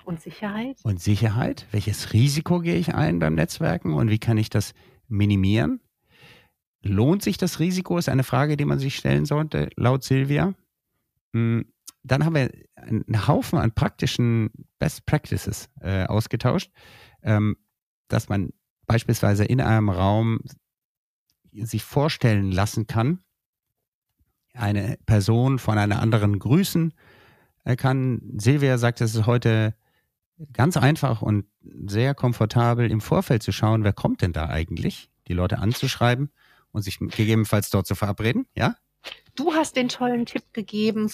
Und 0.05 0.21
Sicherheit. 0.21 0.77
Und 0.83 1.01
Sicherheit. 1.01 1.67
Welches 1.71 2.13
Risiko 2.13 2.61
gehe 2.61 2.77
ich 2.77 2.95
ein 2.95 3.19
beim 3.19 3.36
Netzwerken 3.36 3.93
und 3.93 4.09
wie 4.09 4.19
kann 4.19 4.38
ich 4.38 4.49
das 4.49 4.73
minimieren? 5.09 5.81
Lohnt 6.83 7.21
sich 7.21 7.38
das 7.38 7.59
Risiko? 7.59 7.97
Ist 7.97 8.07
eine 8.07 8.23
Frage, 8.23 8.55
die 8.55 8.65
man 8.65 8.79
sich 8.79 8.95
stellen 8.95 9.25
sollte, 9.25 9.69
laut 9.75 10.05
Silvia. 10.05 10.53
Hm, 11.33 11.65
dann 12.03 12.23
haben 12.23 12.36
wir 12.36 12.49
einen 12.77 13.27
Haufen 13.27 13.59
an 13.59 13.73
praktischen 13.73 14.51
Best 14.79 15.05
Practices 15.05 15.69
äh, 15.81 16.05
ausgetauscht 16.05 16.71
ähm, 17.26 17.57
dass 18.07 18.30
man 18.30 18.53
beispielsweise 18.86 19.43
in 19.43 19.59
einem 19.59 19.89
Raum 19.89 20.39
sich 21.51 21.84
vorstellen 21.84 22.51
lassen 22.51 22.88
kann, 22.88 23.19
eine 24.53 24.97
Person 25.05 25.59
von 25.59 25.78
einer 25.78 26.01
anderen 26.01 26.39
grüßen 26.39 26.93
kann. 27.78 28.21
Silvia 28.38 28.78
sagt, 28.78 29.01
es 29.01 29.15
ist 29.15 29.26
heute 29.26 29.76
ganz 30.53 30.78
einfach 30.78 31.21
und 31.21 31.45
sehr 31.86 32.13
komfortabel 32.13 32.91
im 32.91 33.01
Vorfeld 33.01 33.41
zu 33.41 33.51
schauen, 33.51 33.84
wer 33.84 33.93
kommt 33.93 34.21
denn 34.21 34.34
da 34.34 34.47
eigentlich, 34.47 35.09
die 35.28 35.34
Leute 35.34 35.59
anzuschreiben 35.59 36.30
und 36.71 36.84
sich 36.84 36.99
gegebenenfalls 36.99 37.69
dort 37.69 37.88
zu 37.88 37.95
verabreden, 37.95 38.45
ja? 38.55 38.76
Du 39.36 39.53
hast 39.53 39.76
den 39.76 39.89
tollen 39.89 40.26
Tipp 40.26 40.53
gegeben, 40.53 41.07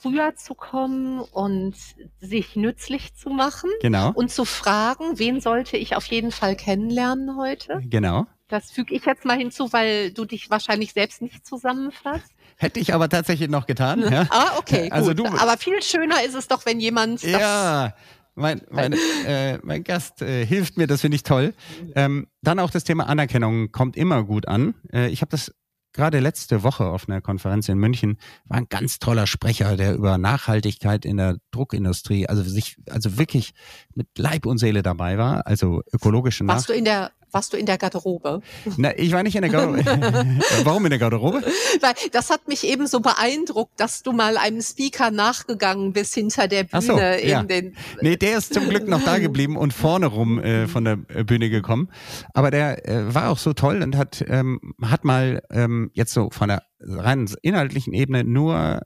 früher 0.00 0.34
zu 0.36 0.54
kommen 0.54 1.20
und 1.20 1.74
sich 2.20 2.56
nützlich 2.56 3.14
zu 3.14 3.30
machen. 3.30 3.70
Genau. 3.80 4.12
Und 4.12 4.30
zu 4.30 4.44
fragen, 4.44 5.18
wen 5.18 5.40
sollte 5.40 5.76
ich 5.76 5.96
auf 5.96 6.06
jeden 6.06 6.32
Fall 6.32 6.56
kennenlernen 6.56 7.36
heute? 7.36 7.80
Genau. 7.84 8.26
Das 8.48 8.70
füge 8.70 8.94
ich 8.94 9.04
jetzt 9.04 9.24
mal 9.24 9.36
hinzu, 9.36 9.72
weil 9.72 10.12
du 10.12 10.24
dich 10.24 10.50
wahrscheinlich 10.50 10.92
selbst 10.92 11.20
nicht 11.20 11.44
zusammenfasst. 11.44 12.30
Hätte 12.56 12.80
ich 12.80 12.94
aber 12.94 13.08
tatsächlich 13.08 13.48
noch 13.48 13.66
getan. 13.66 14.00
Ja? 14.10 14.26
Ah, 14.30 14.58
okay. 14.58 14.88
Also 14.92 15.14
gut. 15.14 15.18
du, 15.18 15.38
aber 15.38 15.56
viel 15.58 15.82
schöner 15.82 16.22
ist 16.24 16.34
es 16.34 16.46
doch, 16.48 16.64
wenn 16.64 16.78
jemand. 16.80 17.22
Ja, 17.22 17.94
mein, 18.34 18.62
mein, 18.70 18.92
äh, 19.26 19.58
mein 19.62 19.82
Gast 19.82 20.22
äh, 20.22 20.46
hilft 20.46 20.76
mir, 20.76 20.86
das 20.86 21.00
finde 21.00 21.16
ich 21.16 21.22
toll. 21.22 21.54
Ähm, 21.94 22.28
dann 22.42 22.58
auch 22.60 22.70
das 22.70 22.84
Thema 22.84 23.08
Anerkennung 23.08 23.72
kommt 23.72 23.96
immer 23.96 24.22
gut 24.24 24.46
an. 24.46 24.74
Äh, 24.92 25.08
ich 25.08 25.22
habe 25.22 25.30
das 25.30 25.52
gerade 25.96 26.20
letzte 26.20 26.62
Woche 26.62 26.84
auf 26.84 27.08
einer 27.08 27.20
Konferenz 27.20 27.68
in 27.68 27.78
München 27.78 28.18
war 28.44 28.58
ein 28.58 28.68
ganz 28.68 29.00
toller 29.00 29.26
Sprecher, 29.26 29.76
der 29.76 29.94
über 29.94 30.18
Nachhaltigkeit 30.18 31.04
in 31.04 31.16
der 31.16 31.38
Druckindustrie, 31.50 32.28
also 32.28 32.42
sich, 32.42 32.76
also 32.88 33.18
wirklich 33.18 33.54
mit 33.94 34.06
Leib 34.16 34.46
und 34.46 34.58
Seele 34.58 34.82
dabei 34.82 35.18
war, 35.18 35.46
also 35.46 35.82
ökologische 35.92 36.44
Nach 36.44 36.54
Warst 36.54 36.68
du 36.68 36.74
in 36.74 36.84
der 36.84 37.10
warst 37.36 37.52
du 37.52 37.58
in 37.58 37.66
der 37.66 37.76
Garderobe? 37.76 38.40
Na, 38.78 38.96
ich 38.96 39.12
war 39.12 39.22
nicht 39.22 39.36
in 39.36 39.42
der 39.42 39.50
Garderobe. 39.50 39.84
Warum 40.64 40.86
in 40.86 40.90
der 40.90 40.98
Garderobe? 40.98 41.42
Weil 41.82 41.92
das 42.12 42.30
hat 42.30 42.48
mich 42.48 42.64
eben 42.64 42.86
so 42.86 43.00
beeindruckt, 43.00 43.78
dass 43.78 44.02
du 44.02 44.12
mal 44.12 44.38
einem 44.38 44.62
Speaker 44.62 45.10
nachgegangen 45.10 45.92
bist 45.92 46.14
hinter 46.14 46.48
der 46.48 46.64
Bühne. 46.64 46.80
so, 46.80 46.98
ja. 46.98 47.42
den 47.42 47.76
nee, 48.00 48.16
der 48.16 48.38
ist 48.38 48.54
zum 48.54 48.70
Glück 48.70 48.88
noch 48.88 49.04
da 49.04 49.18
geblieben 49.18 49.58
und 49.58 49.74
vorne 49.74 50.06
rum 50.06 50.38
äh, 50.38 50.66
von 50.66 50.86
der 50.86 50.96
Bühne 50.96 51.50
gekommen. 51.50 51.90
Aber 52.32 52.50
der 52.50 52.88
äh, 52.88 53.14
war 53.14 53.28
auch 53.28 53.38
so 53.38 53.52
toll 53.52 53.82
und 53.82 53.98
hat, 53.98 54.24
ähm, 54.26 54.58
hat 54.82 55.04
mal 55.04 55.42
ähm, 55.50 55.90
jetzt 55.92 56.14
so 56.14 56.30
von 56.30 56.48
der 56.48 56.62
rein 56.80 57.30
inhaltlichen 57.42 57.92
Ebene 57.92 58.24
nur 58.24 58.80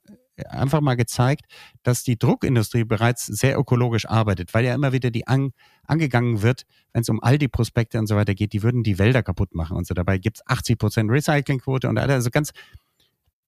einfach 0.48 0.80
mal 0.80 0.96
gezeigt, 0.96 1.44
dass 1.82 2.02
die 2.02 2.18
Druckindustrie 2.18 2.84
bereits 2.84 3.26
sehr 3.26 3.58
ökologisch 3.58 4.06
arbeitet, 4.06 4.54
weil 4.54 4.64
ja 4.64 4.74
immer 4.74 4.92
wieder 4.92 5.10
die 5.10 5.26
an, 5.26 5.52
angegangen 5.90 6.42
wird, 6.42 6.64
wenn 6.92 7.02
es 7.02 7.08
um 7.08 7.22
all 7.22 7.38
die 7.38 7.48
Prospekte 7.48 7.98
und 7.98 8.06
so 8.06 8.16
weiter 8.16 8.34
geht, 8.34 8.52
die 8.52 8.62
würden 8.62 8.82
die 8.82 8.98
Wälder 8.98 9.22
kaputt 9.22 9.54
machen 9.54 9.76
und 9.76 9.86
so. 9.86 9.94
Dabei 9.94 10.18
gibt 10.18 10.38
es 10.38 10.46
80 10.46 10.78
Prozent 10.78 11.10
Recyclingquote 11.10 11.88
und 11.88 11.98
also 11.98 12.30
ganz, 12.30 12.52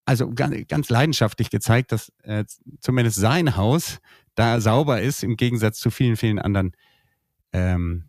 also 0.04 0.30
ganz, 0.30 0.66
ganz 0.68 0.88
leidenschaftlich 0.90 1.50
gezeigt, 1.50 1.92
dass 1.92 2.12
äh, 2.22 2.44
zumindest 2.80 3.16
sein 3.16 3.56
Haus 3.56 3.98
da 4.34 4.60
sauber 4.60 5.00
ist 5.00 5.22
im 5.22 5.36
Gegensatz 5.36 5.78
zu 5.78 5.90
vielen, 5.90 6.16
vielen 6.16 6.38
anderen, 6.38 6.72
ähm, 7.52 8.04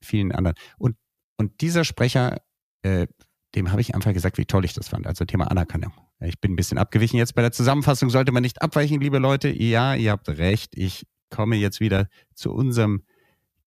vielen 0.00 0.32
anderen. 0.32 0.56
Und, 0.78 0.96
und 1.36 1.60
dieser 1.60 1.84
Sprecher, 1.84 2.40
äh, 2.82 3.06
dem 3.54 3.70
habe 3.70 3.80
ich 3.80 3.94
einfach 3.94 4.12
gesagt, 4.12 4.38
wie 4.38 4.44
toll 4.44 4.64
ich 4.64 4.74
das 4.74 4.88
fand. 4.88 5.06
Also 5.06 5.24
Thema 5.24 5.50
Anerkennung. 5.50 5.92
Ich 6.20 6.40
bin 6.40 6.52
ein 6.52 6.56
bisschen 6.56 6.78
abgewichen 6.78 7.18
jetzt 7.18 7.34
bei 7.34 7.42
der 7.42 7.52
Zusammenfassung. 7.52 8.10
Sollte 8.10 8.32
man 8.32 8.42
nicht 8.42 8.62
abweichen, 8.62 9.00
liebe 9.00 9.18
Leute? 9.18 9.48
Ja, 9.48 9.94
ihr 9.94 10.12
habt 10.12 10.28
recht. 10.28 10.76
Ich 10.76 11.06
komme 11.30 11.56
jetzt 11.56 11.80
wieder 11.80 12.08
zu 12.34 12.52
unserem 12.52 13.02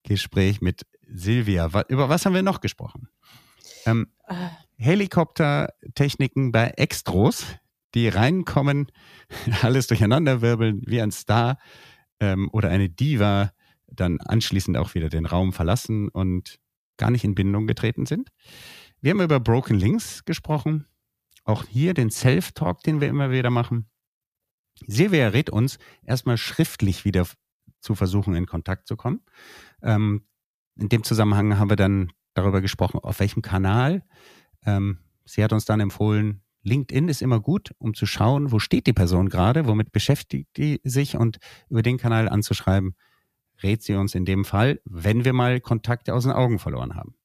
Gespräch 0.03 0.61
mit 0.61 0.85
Silvia. 1.07 1.69
Über 1.87 2.09
was 2.09 2.25
haben 2.25 2.33
wir 2.33 2.43
noch 2.43 2.61
gesprochen? 2.61 3.09
Ähm, 3.85 4.07
äh. 4.27 4.33
Helikoptertechniken 4.77 6.51
bei 6.51 6.69
Extros, 6.77 7.45
die 7.93 8.07
reinkommen, 8.07 8.87
alles 9.61 9.87
durcheinander 9.87 10.41
wirbeln 10.41 10.81
wie 10.85 11.01
ein 11.01 11.11
Star 11.11 11.57
ähm, 12.19 12.49
oder 12.51 12.69
eine 12.69 12.89
Diva, 12.89 13.51
dann 13.87 14.19
anschließend 14.21 14.77
auch 14.77 14.93
wieder 14.93 15.09
den 15.09 15.25
Raum 15.25 15.51
verlassen 15.51 16.09
und 16.09 16.59
gar 16.97 17.11
nicht 17.11 17.23
in 17.23 17.35
Bindung 17.35 17.67
getreten 17.67 18.05
sind. 18.05 18.29
Wir 19.01 19.11
haben 19.11 19.21
über 19.21 19.39
Broken 19.39 19.77
Links 19.77 20.23
gesprochen 20.25 20.85
auch 21.49 21.65
hier 21.65 21.93
den 21.93 22.11
Self-Talk, 22.11 22.83
den 22.83 23.01
wir 23.01 23.07
immer 23.07 23.31
wieder 23.31 23.49
machen. 23.49 23.89
Silvia 24.85 25.29
rät 25.29 25.49
uns, 25.49 25.79
erstmal 26.03 26.37
schriftlich 26.37 27.05
wieder 27.05 27.27
zu 27.81 27.95
versuchen, 27.95 28.35
in 28.35 28.45
Kontakt 28.45 28.87
zu 28.87 28.95
kommen. 28.95 29.21
Ähm, 29.81 30.23
in 30.75 30.89
dem 30.89 31.03
Zusammenhang 31.03 31.57
haben 31.57 31.69
wir 31.69 31.75
dann 31.75 32.11
darüber 32.33 32.61
gesprochen, 32.61 32.99
auf 33.01 33.19
welchem 33.19 33.41
Kanal. 33.41 34.03
Ähm, 34.65 34.99
sie 35.25 35.43
hat 35.43 35.53
uns 35.53 35.65
dann 35.65 35.79
empfohlen, 35.79 36.41
LinkedIn 36.63 37.07
ist 37.07 37.21
immer 37.21 37.39
gut, 37.39 37.71
um 37.77 37.93
zu 37.93 38.05
schauen, 38.05 38.51
wo 38.51 38.59
steht 38.59 38.87
die 38.87 38.93
Person 38.93 39.29
gerade, 39.29 39.67
womit 39.67 39.91
beschäftigt 39.91 40.57
die 40.57 40.81
sich 40.83 41.15
und 41.15 41.37
über 41.69 41.81
den 41.81 41.97
Kanal 41.97 42.27
anzuschreiben, 42.27 42.95
rät 43.63 43.81
sie 43.81 43.95
uns 43.95 44.15
in 44.15 44.25
dem 44.25 44.45
Fall, 44.45 44.81
wenn 44.85 45.25
wir 45.25 45.33
mal 45.33 45.59
Kontakte 45.61 46.13
aus 46.13 46.23
den 46.23 46.33
Augen 46.33 46.59
verloren 46.59 46.95
haben. 46.95 47.15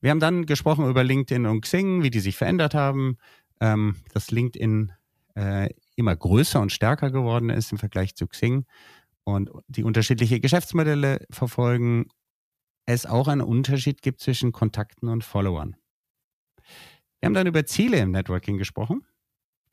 Wir 0.00 0.10
haben 0.10 0.20
dann 0.20 0.46
gesprochen 0.46 0.88
über 0.88 1.02
LinkedIn 1.02 1.46
und 1.46 1.62
Xing, 1.62 2.02
wie 2.02 2.10
die 2.10 2.20
sich 2.20 2.36
verändert 2.36 2.74
haben, 2.74 3.18
ähm, 3.60 3.96
dass 4.12 4.30
LinkedIn 4.30 4.92
äh, 5.34 5.70
immer 5.96 6.14
größer 6.14 6.60
und 6.60 6.72
stärker 6.72 7.10
geworden 7.10 7.50
ist 7.50 7.72
im 7.72 7.78
Vergleich 7.78 8.14
zu 8.14 8.26
Xing 8.26 8.66
und 9.24 9.50
die 9.68 9.84
unterschiedliche 9.84 10.40
Geschäftsmodelle 10.40 11.26
verfolgen, 11.30 12.06
es 12.86 13.06
auch 13.06 13.28
einen 13.28 13.40
Unterschied 13.40 14.02
gibt 14.02 14.20
zwischen 14.20 14.52
Kontakten 14.52 15.08
und 15.08 15.24
Followern. 15.24 15.76
Wir 17.20 17.26
haben 17.26 17.34
dann 17.34 17.46
über 17.46 17.64
Ziele 17.64 17.98
im 17.98 18.10
Networking 18.10 18.58
gesprochen 18.58 19.06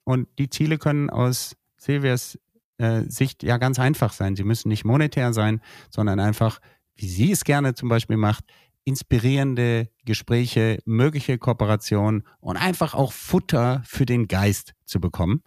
und 0.05 0.27
die 0.39 0.49
Ziele 0.49 0.77
können 0.77 1.09
aus 1.09 1.57
Silvias 1.77 2.39
äh, 2.77 3.01
Sicht 3.03 3.43
ja 3.43 3.57
ganz 3.57 3.77
einfach 3.79 4.13
sein. 4.13 4.35
Sie 4.35 4.43
müssen 4.43 4.69
nicht 4.69 4.85
monetär 4.85 5.33
sein, 5.33 5.61
sondern 5.89 6.19
einfach, 6.19 6.59
wie 6.95 7.07
sie 7.07 7.31
es 7.31 7.43
gerne 7.43 7.73
zum 7.73 7.89
Beispiel 7.89 8.17
macht, 8.17 8.45
inspirierende 8.85 9.89
Gespräche, 10.05 10.79
mögliche 10.85 11.37
Kooperationen 11.37 12.23
und 12.39 12.57
einfach 12.57 12.93
auch 12.93 13.11
Futter 13.11 13.81
für 13.85 14.05
den 14.05 14.27
Geist 14.27 14.73
zu 14.85 14.99
bekommen. 14.99 15.43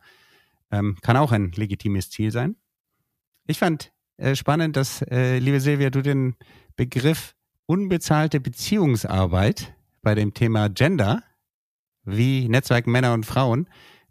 Ähm, 0.71 0.97
kann 1.01 1.17
auch 1.17 1.33
ein 1.33 1.53
legitimes 1.53 2.11
Ziel 2.11 2.31
sein. 2.31 2.57
Ich 3.47 3.59
fand 3.59 3.94
äh, 4.17 4.35
spannend, 4.35 4.77
dass, 4.77 5.03
äh, 5.03 5.39
liebe 5.39 5.61
Silvia, 5.61 5.91
du 5.91 6.03
den 6.03 6.37
Begriff 6.77 7.35
unbezahlte 7.67 8.41
Beziehungsarbeit 8.41 9.75
bei 10.03 10.15
dem 10.15 10.35
Thema 10.35 10.69
Gender, 10.69 11.23
wie 12.05 12.49
Netzwerk 12.49 12.87
Männer 12.87 13.15
und 13.15 13.25
Frauen, 13.25 13.69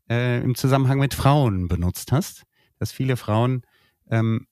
äh, 0.10 0.42
im 0.42 0.56
Zusammenhang 0.56 1.00
mit 1.00 1.14
Frauen 1.14 1.68
benutzt 1.68 2.12
hast. 2.12 2.44
dass 2.80 2.92
viele 2.92 3.16
Frauen 3.16 3.62
ähm, 4.10 4.48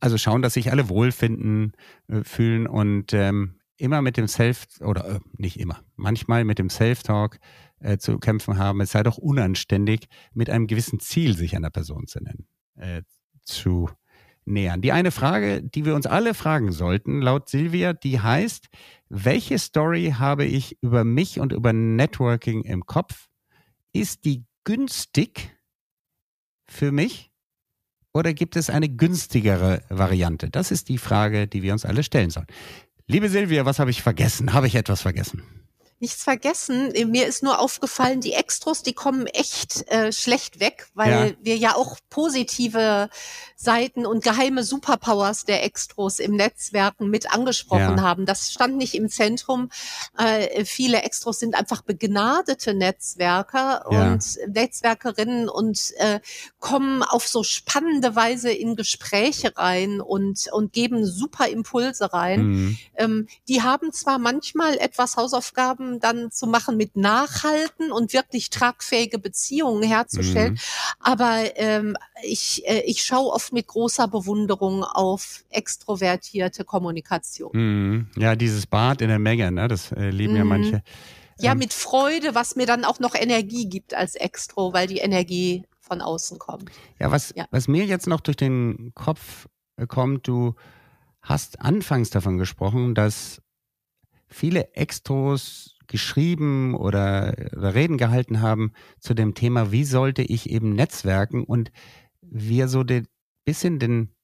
also 0.00 0.16
schauen, 0.18 0.42
dass 0.42 0.54
sich 0.54 0.72
alle 0.72 0.88
wohlfinden, 0.88 1.72
äh, 2.08 2.24
fühlen 2.24 2.66
und 2.66 3.12
ähm, 3.12 3.60
immer 3.76 4.02
mit 4.02 4.16
dem 4.16 4.28
Self 4.28 4.66
oder 4.80 5.04
äh, 5.06 5.20
nicht 5.36 5.60
immer, 5.60 5.82
manchmal 5.96 6.44
mit 6.44 6.58
dem 6.58 6.70
Self-Talk 6.70 7.38
äh, 7.80 7.98
zu 7.98 8.18
kämpfen 8.18 8.58
haben. 8.58 8.80
Es 8.80 8.92
sei 8.92 9.02
doch 9.02 9.18
unanständig, 9.18 10.08
mit 10.32 10.50
einem 10.50 10.66
gewissen 10.66 11.00
Ziel 11.00 11.36
sich 11.36 11.54
einer 11.54 11.70
Person 11.70 12.06
zu 12.06 12.20
nennen, 12.20 12.46
äh, 12.76 13.02
zu 13.42 13.90
nähern. 14.50 14.82
Die 14.82 14.92
eine 14.92 15.10
Frage, 15.10 15.62
die 15.62 15.84
wir 15.84 15.94
uns 15.94 16.06
alle 16.06 16.34
fragen 16.34 16.72
sollten, 16.72 17.22
laut 17.22 17.48
Silvia, 17.48 17.92
die 17.92 18.20
heißt, 18.20 18.68
welche 19.08 19.58
Story 19.58 20.14
habe 20.18 20.44
ich 20.44 20.78
über 20.82 21.04
mich 21.04 21.40
und 21.40 21.52
über 21.52 21.72
Networking 21.72 22.62
im 22.62 22.86
Kopf? 22.86 23.28
Ist 23.92 24.24
die 24.24 24.44
günstig 24.64 25.56
für 26.68 26.92
mich 26.92 27.30
oder 28.12 28.34
gibt 28.34 28.56
es 28.56 28.70
eine 28.70 28.88
günstigere 28.88 29.82
Variante? 29.88 30.50
Das 30.50 30.70
ist 30.70 30.88
die 30.88 30.98
Frage, 30.98 31.46
die 31.46 31.62
wir 31.62 31.72
uns 31.72 31.84
alle 31.84 32.02
stellen 32.02 32.30
sollen. 32.30 32.46
Liebe 33.06 33.28
Silvia, 33.28 33.64
was 33.64 33.78
habe 33.78 33.90
ich 33.90 34.02
vergessen? 34.02 34.52
Habe 34.52 34.66
ich 34.66 34.74
etwas 34.74 35.02
vergessen? 35.02 35.42
Nichts 36.00 36.24
vergessen. 36.24 36.92
Mir 37.10 37.26
ist 37.26 37.42
nur 37.42 37.58
aufgefallen, 37.58 38.20
die 38.20 38.32
Extros, 38.32 38.82
die 38.82 38.94
kommen 38.94 39.26
echt 39.26 39.86
äh, 39.88 40.12
schlecht 40.12 40.58
weg, 40.58 40.88
weil 40.94 41.10
ja. 41.10 41.44
wir 41.44 41.56
ja 41.56 41.74
auch 41.76 41.98
positive 42.08 43.10
Seiten 43.54 44.06
und 44.06 44.24
geheime 44.24 44.64
Superpowers 44.64 45.44
der 45.44 45.62
Extros 45.62 46.18
im 46.18 46.34
Netzwerken 46.34 47.10
mit 47.10 47.30
angesprochen 47.30 47.98
ja. 47.98 48.02
haben. 48.02 48.24
Das 48.24 48.50
stand 48.50 48.78
nicht 48.78 48.94
im 48.94 49.10
Zentrum. 49.10 49.70
Äh, 50.16 50.64
viele 50.64 51.02
Extros 51.02 51.40
sind 51.40 51.54
einfach 51.54 51.82
begnadete 51.82 52.72
Netzwerker 52.72 53.84
ja. 53.90 54.12
und 54.12 54.24
Netzwerkerinnen 54.48 55.50
und 55.50 55.92
äh, 55.98 56.20
kommen 56.58 57.02
auf 57.02 57.28
so 57.28 57.42
spannende 57.42 58.16
Weise 58.16 58.50
in 58.50 58.76
Gespräche 58.76 59.54
rein 59.56 60.00
und, 60.00 60.48
und 60.52 60.72
geben 60.72 61.04
super 61.04 61.48
Impulse 61.48 62.14
rein. 62.14 62.42
Mhm. 62.42 62.78
Ähm, 62.96 63.28
die 63.48 63.62
haben 63.62 63.92
zwar 63.92 64.18
manchmal 64.18 64.78
etwas 64.78 65.18
Hausaufgaben 65.18 65.89
dann 65.98 66.30
zu 66.30 66.46
machen 66.46 66.76
mit 66.76 66.96
Nachhalten 66.96 67.90
und 67.90 68.12
wirklich 68.12 68.50
tragfähige 68.50 69.18
Beziehungen 69.18 69.82
herzustellen. 69.82 70.52
Mhm. 70.52 70.58
Aber 71.00 71.42
ähm, 71.56 71.96
ich, 72.22 72.66
äh, 72.68 72.82
ich 72.86 73.02
schaue 73.02 73.32
oft 73.32 73.52
mit 73.52 73.66
großer 73.66 74.06
Bewunderung 74.06 74.84
auf 74.84 75.44
extrovertierte 75.48 76.64
Kommunikation. 76.64 77.50
Mhm. 77.52 78.06
Ja, 78.16 78.36
dieses 78.36 78.66
Bad 78.66 79.02
in 79.02 79.08
der 79.08 79.18
Menge, 79.18 79.50
ne? 79.50 79.66
das 79.66 79.90
äh, 79.92 80.10
lieben 80.10 80.36
ja 80.36 80.44
mhm. 80.44 80.48
manche. 80.48 80.82
Ja, 81.40 81.52
ähm, 81.52 81.58
mit 81.58 81.72
Freude, 81.72 82.34
was 82.34 82.56
mir 82.56 82.66
dann 82.66 82.84
auch 82.84 83.00
noch 83.00 83.14
Energie 83.14 83.68
gibt 83.68 83.94
als 83.94 84.14
Extro, 84.14 84.72
weil 84.72 84.86
die 84.86 84.98
Energie 84.98 85.64
von 85.80 86.00
außen 86.00 86.38
kommt. 86.38 86.70
Ja, 86.98 87.10
was, 87.10 87.32
ja. 87.34 87.46
was 87.50 87.66
mir 87.66 87.84
jetzt 87.84 88.06
noch 88.06 88.20
durch 88.20 88.36
den 88.36 88.92
Kopf 88.94 89.48
äh, 89.76 89.86
kommt, 89.86 90.28
du 90.28 90.54
hast 91.22 91.60
anfangs 91.60 92.10
davon 92.10 92.38
gesprochen, 92.38 92.94
dass 92.94 93.42
viele 94.28 94.74
Extros 94.74 95.76
geschrieben 95.90 96.74
oder, 96.74 97.34
oder 97.56 97.74
Reden 97.74 97.98
gehalten 97.98 98.40
haben 98.40 98.72
zu 99.00 99.12
dem 99.12 99.34
Thema, 99.34 99.72
wie 99.72 99.84
sollte 99.84 100.22
ich 100.22 100.48
eben 100.48 100.74
netzwerken 100.74 101.44
und 101.44 101.72
wir 102.22 102.68
so 102.68 102.80
ein 102.80 103.08
bisschen 103.44 103.78
den, 103.78 104.14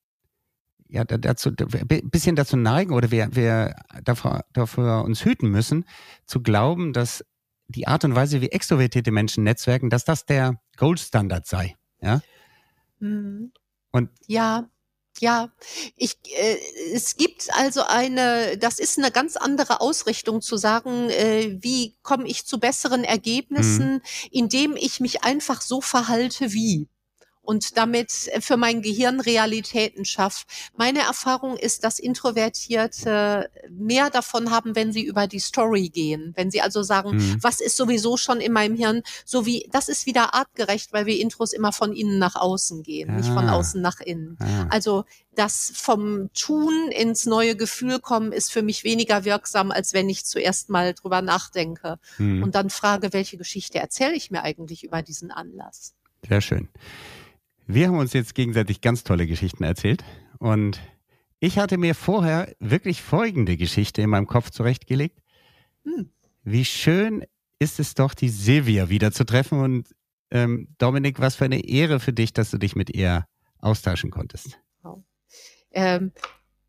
ja, 0.88 1.04
dazu, 1.04 1.50
bisschen 1.52 2.36
dazu 2.36 2.56
neigen 2.56 2.92
oder 2.92 3.10
wir, 3.10 3.28
wir 3.32 3.74
davor, 4.04 4.44
davor 4.52 5.04
uns 5.04 5.24
hüten 5.24 5.50
müssen, 5.50 5.84
zu 6.24 6.40
glauben, 6.40 6.92
dass 6.92 7.24
die 7.68 7.88
Art 7.88 8.04
und 8.04 8.14
Weise, 8.14 8.40
wie 8.40 8.50
extrovertierte 8.50 9.10
Menschen 9.10 9.42
netzwerken, 9.42 9.90
dass 9.90 10.04
das 10.04 10.24
der 10.24 10.60
Goldstandard 10.76 11.46
sei. 11.46 11.74
Ja. 12.00 12.20
Mhm. 13.00 13.52
Und 13.90 14.10
ja, 14.28 14.68
ja, 15.20 15.50
ich, 15.96 16.16
äh, 16.36 16.56
es 16.92 17.16
gibt 17.16 17.48
also 17.54 17.82
eine, 17.82 18.58
das 18.58 18.78
ist 18.78 18.98
eine 18.98 19.10
ganz 19.10 19.36
andere 19.36 19.80
Ausrichtung 19.80 20.40
zu 20.40 20.56
sagen, 20.56 21.10
äh, 21.10 21.56
wie 21.60 21.96
komme 22.02 22.28
ich 22.28 22.46
zu 22.46 22.58
besseren 22.58 23.04
Ergebnissen, 23.04 23.94
mhm. 23.94 24.00
indem 24.30 24.76
ich 24.76 25.00
mich 25.00 25.24
einfach 25.24 25.60
so 25.60 25.80
verhalte 25.80 26.52
wie 26.52 26.88
und 27.46 27.76
damit 27.76 28.28
äh, 28.28 28.40
für 28.40 28.56
mein 28.56 28.82
Gehirn 28.82 29.20
Realitäten 29.20 30.04
schaffe. 30.04 30.44
Meine 30.76 31.00
Erfahrung 31.00 31.56
ist, 31.56 31.84
dass 31.84 31.98
Introvertierte 31.98 33.48
mehr 33.70 34.10
davon 34.10 34.50
haben, 34.50 34.74
wenn 34.76 34.92
sie 34.92 35.02
über 35.02 35.26
die 35.26 35.38
Story 35.38 35.88
gehen. 35.88 36.32
Wenn 36.36 36.50
sie 36.50 36.60
also 36.60 36.82
sagen, 36.82 37.16
mhm. 37.16 37.38
was 37.40 37.60
ist 37.60 37.76
sowieso 37.76 38.16
schon 38.16 38.40
in 38.40 38.52
meinem 38.52 38.76
Hirn, 38.76 39.02
so 39.24 39.46
wie, 39.46 39.68
das 39.72 39.88
ist 39.88 40.06
wieder 40.06 40.34
artgerecht, 40.34 40.92
weil 40.92 41.06
wir 41.06 41.18
Intros 41.18 41.52
immer 41.52 41.72
von 41.72 41.92
innen 41.92 42.18
nach 42.18 42.34
außen 42.34 42.82
gehen, 42.82 43.10
ah. 43.10 43.16
nicht 43.16 43.28
von 43.28 43.48
ah. 43.48 43.54
außen 43.54 43.80
nach 43.80 44.00
innen. 44.00 44.36
Ah. 44.40 44.66
Also 44.70 45.04
das 45.34 45.72
vom 45.74 46.30
Tun 46.32 46.90
ins 46.90 47.26
neue 47.26 47.56
Gefühl 47.56 48.00
kommen 48.00 48.32
ist 48.32 48.50
für 48.50 48.62
mich 48.62 48.84
weniger 48.84 49.24
wirksam, 49.24 49.70
als 49.70 49.92
wenn 49.92 50.08
ich 50.08 50.24
zuerst 50.24 50.70
mal 50.70 50.94
drüber 50.94 51.22
nachdenke 51.22 51.98
mhm. 52.18 52.42
und 52.42 52.54
dann 52.54 52.70
frage, 52.70 53.12
welche 53.12 53.36
Geschichte 53.36 53.78
erzähle 53.78 54.14
ich 54.14 54.30
mir 54.30 54.42
eigentlich 54.42 54.82
über 54.82 55.02
diesen 55.02 55.30
Anlass. 55.30 55.94
Sehr 56.26 56.40
schön. 56.40 56.68
Wir 57.66 57.88
haben 57.88 57.98
uns 57.98 58.12
jetzt 58.12 58.34
gegenseitig 58.34 58.80
ganz 58.80 59.02
tolle 59.02 59.26
Geschichten 59.26 59.64
erzählt 59.64 60.04
und 60.38 60.80
ich 61.40 61.58
hatte 61.58 61.78
mir 61.78 61.94
vorher 61.94 62.54
wirklich 62.60 63.02
folgende 63.02 63.56
Geschichte 63.56 64.02
in 64.02 64.10
meinem 64.10 64.26
Kopf 64.26 64.50
zurechtgelegt. 64.50 65.20
Hm. 65.84 66.10
Wie 66.44 66.64
schön 66.64 67.24
ist 67.58 67.80
es 67.80 67.94
doch, 67.94 68.14
die 68.14 68.28
Silvia 68.28 68.88
wieder 68.88 69.10
zu 69.10 69.24
treffen 69.24 69.60
und 69.60 69.88
ähm, 70.30 70.68
Dominik, 70.78 71.18
was 71.18 71.34
für 71.36 71.44
eine 71.44 71.64
Ehre 71.64 72.00
für 72.00 72.12
dich, 72.12 72.32
dass 72.32 72.50
du 72.50 72.58
dich 72.58 72.76
mit 72.76 72.90
ihr 72.90 73.26
austauschen 73.58 74.10
konntest. 74.10 74.60
Ähm, 75.72 76.12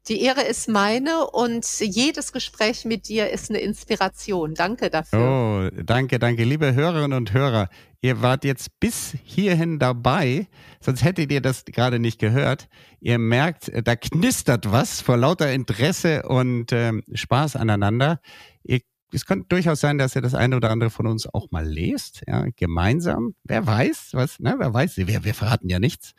die 0.07 0.21
Ehre 0.21 0.43
ist 0.43 0.69
meine 0.69 1.27
und 1.27 1.65
jedes 1.79 2.31
Gespräch 2.31 2.85
mit 2.85 3.07
dir 3.07 3.29
ist 3.29 3.49
eine 3.49 3.59
Inspiration. 3.59 4.53
Danke 4.53 4.89
dafür. 4.89 5.71
Oh, 5.73 5.83
danke, 5.83 6.19
danke. 6.19 6.43
Liebe 6.43 6.73
Hörerinnen 6.73 7.17
und 7.17 7.33
Hörer, 7.33 7.69
ihr 8.01 8.21
wart 8.21 8.45
jetzt 8.45 8.79
bis 8.79 9.15
hierhin 9.23 9.79
dabei, 9.79 10.47
sonst 10.79 11.03
hättet 11.03 11.31
ihr 11.31 11.41
das 11.41 11.65
gerade 11.65 11.99
nicht 11.99 12.19
gehört. 12.19 12.69
Ihr 12.99 13.17
merkt, 13.17 13.71
da 13.83 13.95
knistert 13.95 14.71
was 14.71 15.01
vor 15.01 15.17
lauter 15.17 15.51
Interesse 15.51 16.23
und 16.23 16.71
ähm, 16.71 17.03
Spaß 17.13 17.55
aneinander. 17.57 18.21
Ihr, 18.63 18.79
es 19.11 19.25
könnte 19.25 19.47
durchaus 19.49 19.79
sein, 19.81 19.97
dass 19.97 20.15
ihr 20.15 20.21
das 20.21 20.35
eine 20.35 20.55
oder 20.55 20.69
andere 20.69 20.89
von 20.89 21.07
uns 21.07 21.33
auch 21.33 21.51
mal 21.51 21.65
lest, 21.65 22.23
ja, 22.27 22.45
gemeinsam. 22.55 23.35
Wer 23.43 23.65
weiß, 23.65 24.09
was, 24.13 24.39
ne, 24.39 24.55
wer 24.57 24.73
weiß, 24.73 24.97
wir, 24.97 25.23
wir 25.23 25.33
verraten 25.33 25.69
ja 25.69 25.79
nichts. 25.79 26.13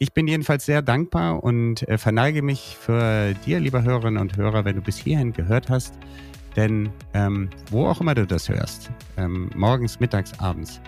Ich 0.00 0.12
bin 0.12 0.28
jedenfalls 0.28 0.64
sehr 0.64 0.80
dankbar 0.80 1.42
und 1.42 1.88
äh, 1.88 1.98
verneige 1.98 2.40
mich 2.40 2.76
für 2.80 3.34
dir, 3.44 3.58
lieber 3.58 3.82
Hörerinnen 3.82 4.20
und 4.20 4.36
Hörer, 4.36 4.64
wenn 4.64 4.76
du 4.76 4.82
bis 4.82 4.96
hierhin 4.96 5.32
gehört 5.32 5.70
hast. 5.70 5.98
Denn 6.54 6.90
ähm, 7.14 7.50
wo 7.70 7.86
auch 7.86 8.00
immer 8.00 8.14
du 8.14 8.24
das 8.24 8.48
hörst, 8.48 8.92
ähm, 9.16 9.50
morgens, 9.56 9.98
mittags, 9.98 10.38
abends, 10.38 10.80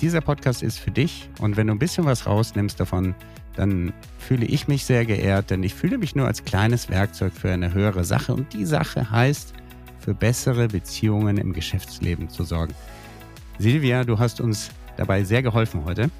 dieser 0.00 0.20
Podcast 0.20 0.64
ist 0.64 0.80
für 0.80 0.90
dich. 0.90 1.30
Und 1.38 1.56
wenn 1.56 1.68
du 1.68 1.74
ein 1.74 1.78
bisschen 1.78 2.06
was 2.06 2.26
rausnimmst 2.26 2.80
davon, 2.80 3.14
dann 3.54 3.92
fühle 4.18 4.46
ich 4.46 4.66
mich 4.66 4.84
sehr 4.84 5.06
geehrt, 5.06 5.50
denn 5.50 5.62
ich 5.62 5.74
fühle 5.74 5.96
mich 5.96 6.16
nur 6.16 6.26
als 6.26 6.44
kleines 6.44 6.88
Werkzeug 6.88 7.32
für 7.32 7.52
eine 7.52 7.72
höhere 7.72 8.02
Sache. 8.02 8.34
Und 8.34 8.52
die 8.52 8.64
Sache 8.64 9.12
heißt, 9.12 9.54
für 10.00 10.12
bessere 10.12 10.66
Beziehungen 10.66 11.36
im 11.36 11.52
Geschäftsleben 11.52 12.28
zu 12.28 12.42
sorgen. 12.42 12.74
Silvia, 13.60 14.02
du 14.02 14.18
hast 14.18 14.40
uns 14.40 14.70
dabei 14.96 15.22
sehr 15.22 15.42
geholfen 15.42 15.84
heute. 15.84 16.10